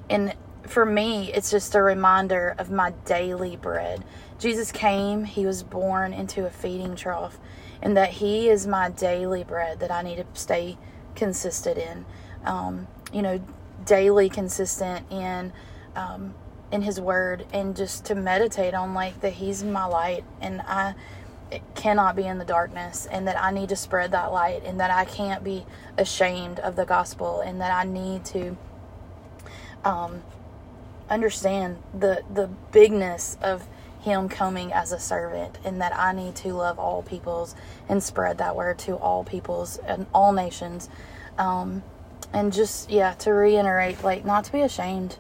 And 0.10 0.36
for 0.64 0.86
me, 0.86 1.32
it's 1.34 1.52
just 1.52 1.76
a 1.76 1.82
reminder 1.82 2.56
of 2.58 2.72
my 2.72 2.91
daily 3.06 3.56
bread. 3.56 4.04
Jesus 4.39 4.72
came; 4.72 5.26
He 5.26 5.45
was 5.45 5.64
born 5.64 6.14
into 6.14 6.45
a 6.45 6.50
feeding 6.50 6.95
trough, 6.95 7.39
and 7.82 7.95
that 7.95 8.10
He 8.10 8.50
is 8.50 8.66
my 8.66 8.89
daily 8.89 9.43
bread 9.43 9.80
that 9.80 9.91
I 9.91 10.02
need 10.02 10.18
to 10.18 10.26
stay 10.34 10.78
consistent 11.16 11.78
in. 11.78 12.06
Um, 12.45 12.88
you 13.14 13.22
know, 13.22 13.41
daily 13.86 14.30
consistent 14.30 15.12
in. 15.12 15.54
Um, 15.95 16.34
in 16.72 16.82
his 16.84 17.02
word 17.02 17.45
and 17.52 17.76
just 17.76 18.06
to 18.06 18.16
meditate 18.16 18.74
on 18.74 18.93
like 18.93 19.22
that 19.22 19.34
he's 19.34 19.64
my 19.64 19.86
light 19.86 20.24
and 20.39 20.62
i 20.62 20.93
cannot 21.76 22.16
be 22.16 22.24
in 22.24 22.38
the 22.38 22.45
darkness 22.45 23.08
and 23.12 23.28
that 23.28 23.41
i 23.41 23.52
need 23.52 23.70
to 23.70 23.76
spread 23.76 24.12
that 24.12 24.32
light 24.32 24.64
and 24.66 24.80
that 24.80 24.91
i 24.91 25.06
can't 25.06 25.43
be 25.43 25.66
ashamed 25.97 26.60
of 26.60 26.76
the 26.76 26.86
gospel 26.86 27.41
and 27.41 27.60
that 27.62 27.72
i 27.72 27.84
need 27.84 28.24
to 28.24 28.58
um, 29.84 30.22
understand 31.10 31.78
the 31.97 32.24
the 32.34 32.47
bigness 32.72 33.38
of 33.41 33.68
him 34.02 34.30
coming 34.30 34.72
as 34.72 34.91
a 34.91 35.00
servant 35.00 35.58
and 35.64 35.82
that 35.82 35.95
i 35.97 36.14
need 36.14 36.36
to 36.36 36.54
love 36.54 36.78
all 36.78 37.02
peoples 37.02 37.56
and 37.88 38.02
spread 38.04 38.38
that 38.38 38.56
word 38.56 38.78
to 38.78 38.95
all 38.95 39.24
peoples 39.24 39.78
and 39.78 40.06
all 40.14 40.32
nations 40.32 40.89
um, 41.38 41.82
and 42.32 42.54
just 42.54 42.89
yeah 42.89 43.14
to 43.16 43.32
reiterate 43.32 44.04
like 44.04 44.24
not 44.24 44.43
to 44.43 44.52
be 44.52 44.62
ashamed 44.62 45.18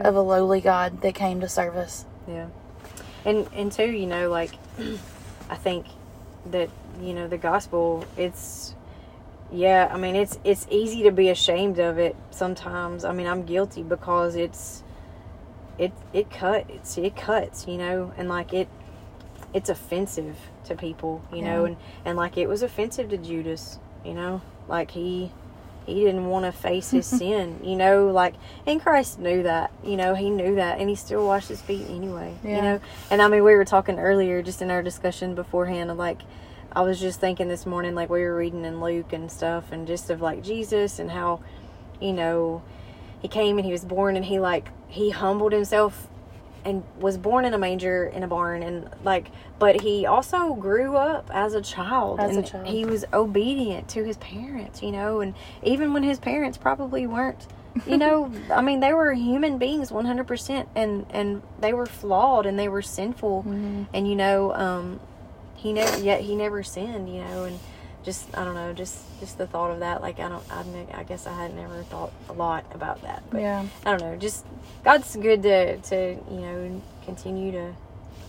of 0.00 0.14
a 0.14 0.20
lowly 0.20 0.60
God 0.60 1.00
that 1.02 1.14
came 1.14 1.40
to 1.40 1.48
serve 1.48 1.76
us. 1.76 2.04
Yeah. 2.26 2.48
And 3.24 3.48
and 3.52 3.72
too, 3.72 3.90
you 3.90 4.06
know, 4.06 4.30
like 4.30 4.52
I 5.48 5.56
think 5.56 5.86
that, 6.50 6.70
you 7.00 7.14
know, 7.14 7.28
the 7.28 7.38
gospel 7.38 8.04
it's 8.16 8.74
yeah, 9.50 9.88
I 9.90 9.96
mean 9.96 10.14
it's 10.14 10.38
it's 10.44 10.66
easy 10.70 11.02
to 11.04 11.10
be 11.10 11.30
ashamed 11.30 11.78
of 11.78 11.98
it 11.98 12.16
sometimes. 12.30 13.04
I 13.04 13.12
mean, 13.12 13.26
I'm 13.26 13.44
guilty 13.44 13.82
because 13.82 14.36
it's 14.36 14.82
it 15.78 15.92
it 16.12 16.30
cuts 16.30 16.98
it 16.98 17.16
cuts, 17.16 17.66
you 17.66 17.78
know, 17.78 18.12
and 18.16 18.28
like 18.28 18.52
it 18.52 18.68
it's 19.54 19.70
offensive 19.70 20.36
to 20.64 20.74
people, 20.76 21.22
you 21.32 21.42
know, 21.42 21.64
and 21.64 21.76
and 22.04 22.18
like 22.18 22.36
it 22.36 22.48
was 22.48 22.62
offensive 22.62 23.08
to 23.10 23.16
Judas, 23.16 23.78
you 24.04 24.14
know? 24.14 24.42
Like 24.68 24.90
he 24.90 25.32
he 25.88 26.04
didn't 26.04 26.26
want 26.26 26.44
to 26.44 26.52
face 26.52 26.90
his 26.90 27.06
sin, 27.18 27.60
you 27.62 27.76
know, 27.76 28.08
like, 28.08 28.34
and 28.66 28.80
Christ 28.80 29.18
knew 29.18 29.42
that, 29.42 29.72
you 29.84 29.96
know, 29.96 30.14
he 30.14 30.30
knew 30.30 30.54
that, 30.56 30.78
and 30.78 30.88
he 30.88 30.94
still 30.94 31.26
washed 31.26 31.48
his 31.48 31.60
feet 31.60 31.86
anyway, 31.88 32.34
you 32.44 32.62
know. 32.62 32.80
And 33.10 33.22
I 33.22 33.28
mean, 33.28 33.44
we 33.44 33.54
were 33.54 33.64
talking 33.64 33.98
earlier, 33.98 34.42
just 34.42 34.62
in 34.62 34.70
our 34.70 34.82
discussion 34.82 35.34
beforehand, 35.34 35.90
of 35.90 35.96
like, 35.98 36.20
I 36.72 36.82
was 36.82 37.00
just 37.00 37.20
thinking 37.20 37.48
this 37.48 37.66
morning, 37.66 37.94
like, 37.94 38.10
we 38.10 38.20
were 38.20 38.36
reading 38.36 38.64
in 38.64 38.80
Luke 38.80 39.12
and 39.12 39.30
stuff, 39.30 39.72
and 39.72 39.86
just 39.86 40.10
of 40.10 40.20
like 40.20 40.42
Jesus 40.42 40.98
and 40.98 41.10
how, 41.10 41.40
you 42.00 42.12
know, 42.12 42.62
he 43.20 43.28
came 43.28 43.58
and 43.58 43.66
he 43.66 43.72
was 43.72 43.84
born 43.84 44.16
and 44.16 44.24
he 44.24 44.38
like, 44.38 44.68
he 44.86 45.10
humbled 45.10 45.52
himself 45.52 46.08
and 46.68 46.82
was 47.00 47.16
born 47.16 47.44
in 47.44 47.54
a 47.54 47.58
manger 47.58 48.04
in 48.06 48.22
a 48.22 48.26
barn 48.28 48.62
and 48.62 48.88
like 49.02 49.30
but 49.58 49.80
he 49.80 50.04
also 50.06 50.54
grew 50.54 50.96
up 50.96 51.30
as 51.32 51.54
a 51.54 51.62
child 51.62 52.20
As 52.20 52.36
a 52.36 52.42
child. 52.42 52.66
he 52.66 52.84
was 52.84 53.04
obedient 53.12 53.88
to 53.90 54.04
his 54.04 54.16
parents 54.18 54.82
you 54.82 54.92
know 54.92 55.20
and 55.20 55.34
even 55.62 55.92
when 55.92 56.02
his 56.02 56.18
parents 56.18 56.58
probably 56.58 57.06
weren't 57.06 57.46
you 57.86 57.96
know 57.96 58.30
i 58.50 58.60
mean 58.60 58.80
they 58.80 58.92
were 58.92 59.12
human 59.14 59.56
beings 59.58 59.90
100% 59.90 60.66
and 60.76 61.06
and 61.10 61.42
they 61.60 61.72
were 61.72 61.86
flawed 61.86 62.44
and 62.46 62.58
they 62.58 62.68
were 62.68 62.82
sinful 62.82 63.44
Mhm. 63.44 63.86
and 63.94 64.08
you 64.08 64.14
know 64.14 64.52
um 64.54 65.00
he 65.56 65.72
never 65.72 65.98
yet 66.04 66.20
he 66.20 66.36
never 66.36 66.62
sinned 66.62 67.08
you 67.12 67.22
know 67.24 67.44
and 67.44 67.58
just 68.08 68.26
i 68.38 68.42
don't 68.42 68.54
know 68.54 68.72
just 68.72 68.96
just 69.20 69.36
the 69.36 69.46
thought 69.46 69.70
of 69.70 69.80
that 69.80 70.00
like 70.00 70.18
i 70.18 70.28
don't 70.30 70.42
i, 70.50 70.62
ne- 70.64 70.92
I 70.94 71.02
guess 71.02 71.26
i 71.26 71.34
had 71.42 71.54
never 71.54 71.82
thought 71.82 72.10
a 72.30 72.32
lot 72.32 72.64
about 72.72 73.02
that 73.02 73.22
but 73.30 73.42
Yeah. 73.42 73.66
i 73.84 73.90
don't 73.90 74.00
know 74.00 74.16
just 74.16 74.46
god's 74.82 75.14
good 75.14 75.42
to 75.42 75.76
to 75.76 75.96
you 76.30 76.40
know 76.40 76.82
continue 77.04 77.52
to 77.52 77.74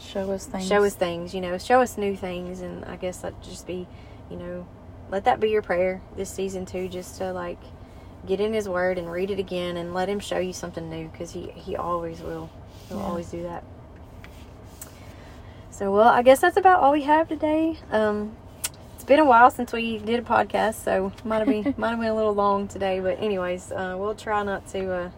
Show 0.01 0.31
us 0.31 0.45
things. 0.47 0.67
show 0.67 0.83
us 0.83 0.95
things 0.95 1.33
you 1.33 1.39
know 1.39 1.57
show 1.57 1.79
us 1.81 1.97
new 1.97 2.15
things 2.17 2.59
and 2.59 2.83
i 2.85 2.97
guess 2.97 3.19
that 3.19 3.41
just 3.41 3.65
be 3.65 3.87
you 4.29 4.35
know 4.35 4.67
let 5.09 5.23
that 5.23 5.39
be 5.39 5.49
your 5.49 5.61
prayer 5.61 6.01
this 6.17 6.29
season 6.29 6.65
too 6.65 6.89
just 6.89 7.17
to 7.19 7.31
like 7.31 7.59
get 8.27 8.41
in 8.41 8.51
his 8.53 8.67
word 8.67 8.97
and 8.97 9.09
read 9.09 9.31
it 9.31 9.39
again 9.39 9.77
and 9.77 9.93
let 9.93 10.09
him 10.09 10.19
show 10.19 10.39
you 10.39 10.51
something 10.51 10.89
new 10.89 11.07
because 11.07 11.31
he 11.31 11.51
he 11.51 11.77
always 11.77 12.19
will 12.21 12.49
he'll 12.89 12.97
Yeah. 12.97 13.05
always 13.05 13.29
do 13.31 13.43
that 13.43 13.63
so 15.71 15.91
well 15.93 16.09
i 16.09 16.21
guess 16.21 16.39
that's 16.41 16.57
about 16.57 16.81
all 16.81 16.91
we 16.91 17.03
have 17.03 17.29
today 17.29 17.77
um 17.91 18.35
been 19.09 19.19
a 19.19 19.25
while 19.25 19.51
since 19.51 19.73
we 19.73 19.97
did 19.97 20.19
a 20.19 20.23
podcast 20.23 20.75
so 20.85 21.11
might 21.25 21.39
have 21.39 21.47
been 21.47 21.73
might 21.77 21.89
have 21.89 21.99
been 21.99 22.09
a 22.09 22.15
little 22.15 22.33
long 22.33 22.67
today 22.67 22.99
but 23.01 23.19
anyways 23.19 23.71
uh, 23.71 23.95
we'll 23.99 24.15
try 24.15 24.41
not 24.43 24.65
to 24.69 24.91
uh 24.93 25.09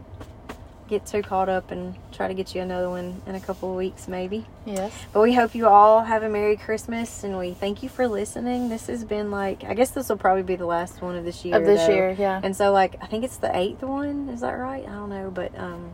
get 0.88 1.06
too 1.06 1.22
caught 1.22 1.48
up 1.48 1.72
and 1.72 1.96
try 2.12 2.28
to 2.28 2.34
get 2.34 2.54
you 2.54 2.60
another 2.62 2.89
one 2.89 3.22
in 3.26 3.34
a 3.36 3.39
couple 3.39 3.70
of 3.70 3.78
weeks 3.78 4.08
maybe 4.10 4.46
Yes. 4.66 4.92
but 5.14 5.22
we 5.22 5.34
hope 5.34 5.56
you 5.56 5.68
all 5.68 6.02
have 6.04 6.22
a 6.24 6.28
Merry 6.30 6.58
Christmas 6.58 7.24
and 7.24 7.38
we 7.38 7.54
thank 7.54 7.82
you 7.82 7.88
for 7.89 8.08
listening. 8.10 8.68
This 8.70 8.88
has 8.88 9.04
been 9.06 9.32
like, 9.32 9.64
I 9.64 9.74
guess 9.74 9.92
this 9.92 10.10
will 10.10 10.18
probably 10.18 10.44
be 10.44 10.56
the 10.58 10.66
last 10.66 11.02
one 11.02 11.16
of 11.16 11.24
this 11.24 11.44
year. 11.46 11.56
Of 11.56 11.66
this 11.66 11.88
though. 11.88 11.94
year, 11.96 12.12
yeah. 12.20 12.42
And 12.44 12.54
so, 12.56 12.72
like, 12.74 12.96
I 13.02 13.08
think 13.08 13.24
it's 13.24 13.38
the 13.38 13.56
eighth 13.58 13.82
one. 13.84 14.28
Is 14.30 14.42
that 14.42 14.52
right? 14.52 14.84
I 14.84 14.92
don't 14.92 15.10
know. 15.10 15.32
But, 15.34 15.58
um, 15.58 15.92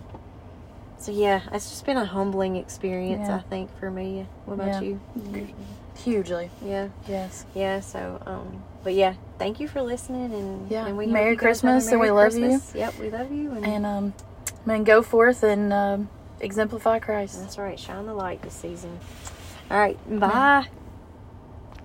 so 0.98 1.12
yeah, 1.14 1.41
it's 1.54 1.70
just 1.70 1.86
been 1.86 1.95
a 1.95 2.04
humbling 2.06 2.56
experience, 2.58 3.30
Yeah. 3.30 3.38
I 3.38 3.39
think, 3.41 3.70
for 3.80 3.89
me. 3.91 4.26
What 4.45 4.56
about 4.56 4.68
Yeah. 4.68 4.82
you? 4.82 5.00
Hugely. 6.04 6.50
Yeah. 6.64 6.89
Yes. 7.08 7.45
Yeah. 7.54 7.80
So, 7.80 8.22
um, 8.26 8.64
but 8.84 8.93
yeah, 8.93 9.16
thank 9.39 9.60
you 9.60 9.68
for 9.68 9.82
listening. 9.82 10.34
And, 10.34 10.72
Yeah. 10.72 10.86
and 10.86 10.98
we 10.98 11.08
Merry 11.08 11.32
you 11.32 11.38
guys 11.38 11.62
have 11.62 11.70
a 11.70 11.74
Christmas, 11.74 11.91
and 11.91 12.02
we 12.02 12.12
love 12.12 12.36
you. 12.36 12.62
Yep. 12.74 13.00
We 13.00 13.10
love 13.10 13.32
you. 13.32 13.52
And, 13.52 13.66
And 13.66 13.86
um, 13.86 14.14
man, 14.66 14.84
go 14.84 15.02
forth 15.02 15.43
and 15.43 15.74
um, 15.74 16.10
exemplify 16.39 17.00
Christ. 17.00 17.41
that's 17.41 17.58
right. 17.58 17.80
Shine 17.80 18.06
the 18.06 18.14
light 18.14 18.41
this 18.41 18.54
season. 18.54 19.00
All 19.70 19.78
right. 19.80 19.98
Bye. 20.20 20.68